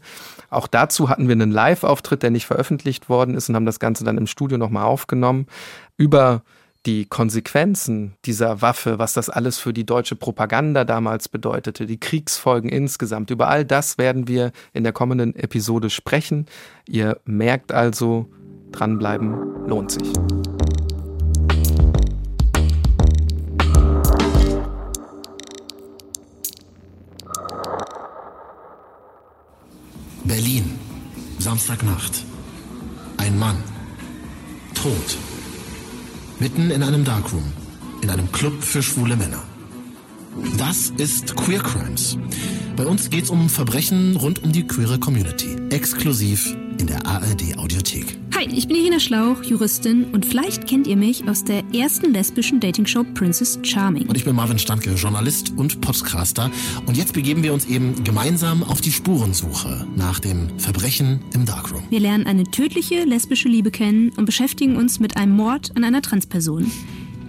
Auch 0.49 0.67
dazu 0.67 1.07
hatten 1.07 1.27
wir 1.27 1.33
einen 1.33 1.51
Live-Auftritt, 1.51 2.23
der 2.23 2.31
nicht 2.31 2.47
veröffentlicht 2.47 3.07
worden 3.07 3.35
ist 3.35 3.47
und 3.47 3.55
haben 3.55 3.67
das 3.67 3.79
Ganze 3.79 4.03
dann 4.03 4.17
im 4.17 4.27
Studio 4.27 4.57
nochmal 4.57 4.85
aufgenommen. 4.85 5.45
Über 5.97 6.41
die 6.85 7.05
Konsequenzen 7.05 8.15
dieser 8.25 8.61
Waffe, 8.61 8.99
was 8.99 9.13
das 9.13 9.29
alles 9.29 9.57
für 9.57 9.71
die 9.71 9.85
deutsche 9.85 10.15
Propaganda 10.15 10.83
damals 10.83 11.29
bedeutete, 11.29 11.85
die 11.85 11.99
Kriegsfolgen 11.99 12.69
insgesamt, 12.69 13.29
über 13.29 13.47
all 13.47 13.63
das 13.63 13.97
werden 13.97 14.27
wir 14.27 14.51
in 14.73 14.83
der 14.83 14.91
kommenden 14.91 15.33
Episode 15.35 15.89
sprechen. 15.89 16.47
Ihr 16.87 17.21
merkt 17.23 17.71
also, 17.71 18.27
dranbleiben 18.71 19.67
lohnt 19.67 19.91
sich. 19.91 20.11
Berlin, 30.25 30.79
Samstagnacht. 31.39 32.23
Ein 33.17 33.37
Mann. 33.37 33.57
Tot. 34.73 35.17
Mitten 36.39 36.71
in 36.71 36.81
einem 36.81 37.03
Darkroom. 37.03 37.51
In 38.01 38.09
einem 38.09 38.31
Club 38.31 38.63
für 38.63 38.81
schwule 38.81 39.15
Männer. 39.15 39.43
Das 40.57 40.91
ist 40.97 41.35
Queer 41.35 41.59
Crimes. 41.59 42.17
Bei 42.75 42.85
uns 42.85 43.09
geht's 43.09 43.29
um 43.29 43.49
Verbrechen 43.49 44.15
rund 44.15 44.43
um 44.43 44.51
die 44.51 44.65
queere 44.65 44.97
Community. 44.97 45.55
Exklusiv 45.69 46.55
in 46.79 46.87
der 46.87 47.05
ARD 47.05 47.57
Audiothek. 47.57 48.22
Hi, 48.43 48.49
ich 48.53 48.67
bin 48.67 48.75
Irina 48.75 48.99
Schlauch, 48.99 49.41
Juristin 49.41 50.03
und 50.11 50.25
vielleicht 50.25 50.67
kennt 50.67 50.85
ihr 50.85 50.97
mich 50.97 51.29
aus 51.29 51.45
der 51.45 51.63
ersten 51.73 52.11
lesbischen 52.11 52.59
Dating-Show 52.59 53.05
Princess 53.13 53.57
Charming. 53.63 54.05
Und 54.07 54.17
ich 54.17 54.25
bin 54.25 54.35
Marvin 54.35 54.59
Standke, 54.59 54.93
Journalist 54.95 55.53
und 55.55 55.79
Podcaster. 55.79 56.51
Und 56.85 56.97
jetzt 56.97 57.13
begeben 57.13 57.41
wir 57.41 57.53
uns 57.53 57.65
eben 57.65 58.03
gemeinsam 58.03 58.61
auf 58.63 58.81
die 58.81 58.91
Spurensuche 58.91 59.87
nach 59.95 60.19
dem 60.19 60.59
Verbrechen 60.59 61.21
im 61.33 61.45
Darkroom. 61.45 61.83
Wir 61.89 62.01
lernen 62.01 62.27
eine 62.27 62.43
tödliche 62.43 63.05
lesbische 63.05 63.47
Liebe 63.47 63.71
kennen 63.71 64.09
und 64.17 64.25
beschäftigen 64.25 64.75
uns 64.75 64.99
mit 64.99 65.15
einem 65.15 65.37
Mord 65.37 65.71
an 65.77 65.85
einer 65.85 66.01
Transperson. 66.01 66.69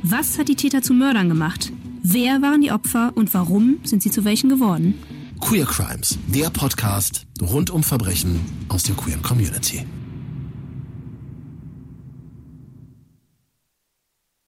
Was 0.03 0.37
hat 0.37 0.49
die 0.49 0.57
Täter 0.57 0.83
zu 0.83 0.95
Mördern 0.95 1.29
gemacht? 1.29 1.71
Wer 2.03 2.43
waren 2.43 2.61
die 2.61 2.73
Opfer 2.73 3.13
und 3.15 3.33
warum 3.35 3.79
sind 3.85 4.03
sie 4.03 4.11
zu 4.11 4.25
welchen 4.25 4.49
geworden? 4.49 4.99
Queer 5.41 5.67
Crimes, 5.67 6.19
der 6.27 6.51
Podcast 6.51 7.25
rund 7.41 7.71
um 7.71 7.85
Verbrechen 7.85 8.41
aus 8.69 8.83
der 8.83 8.97
queeren 8.97 9.23
Community. 9.23 9.85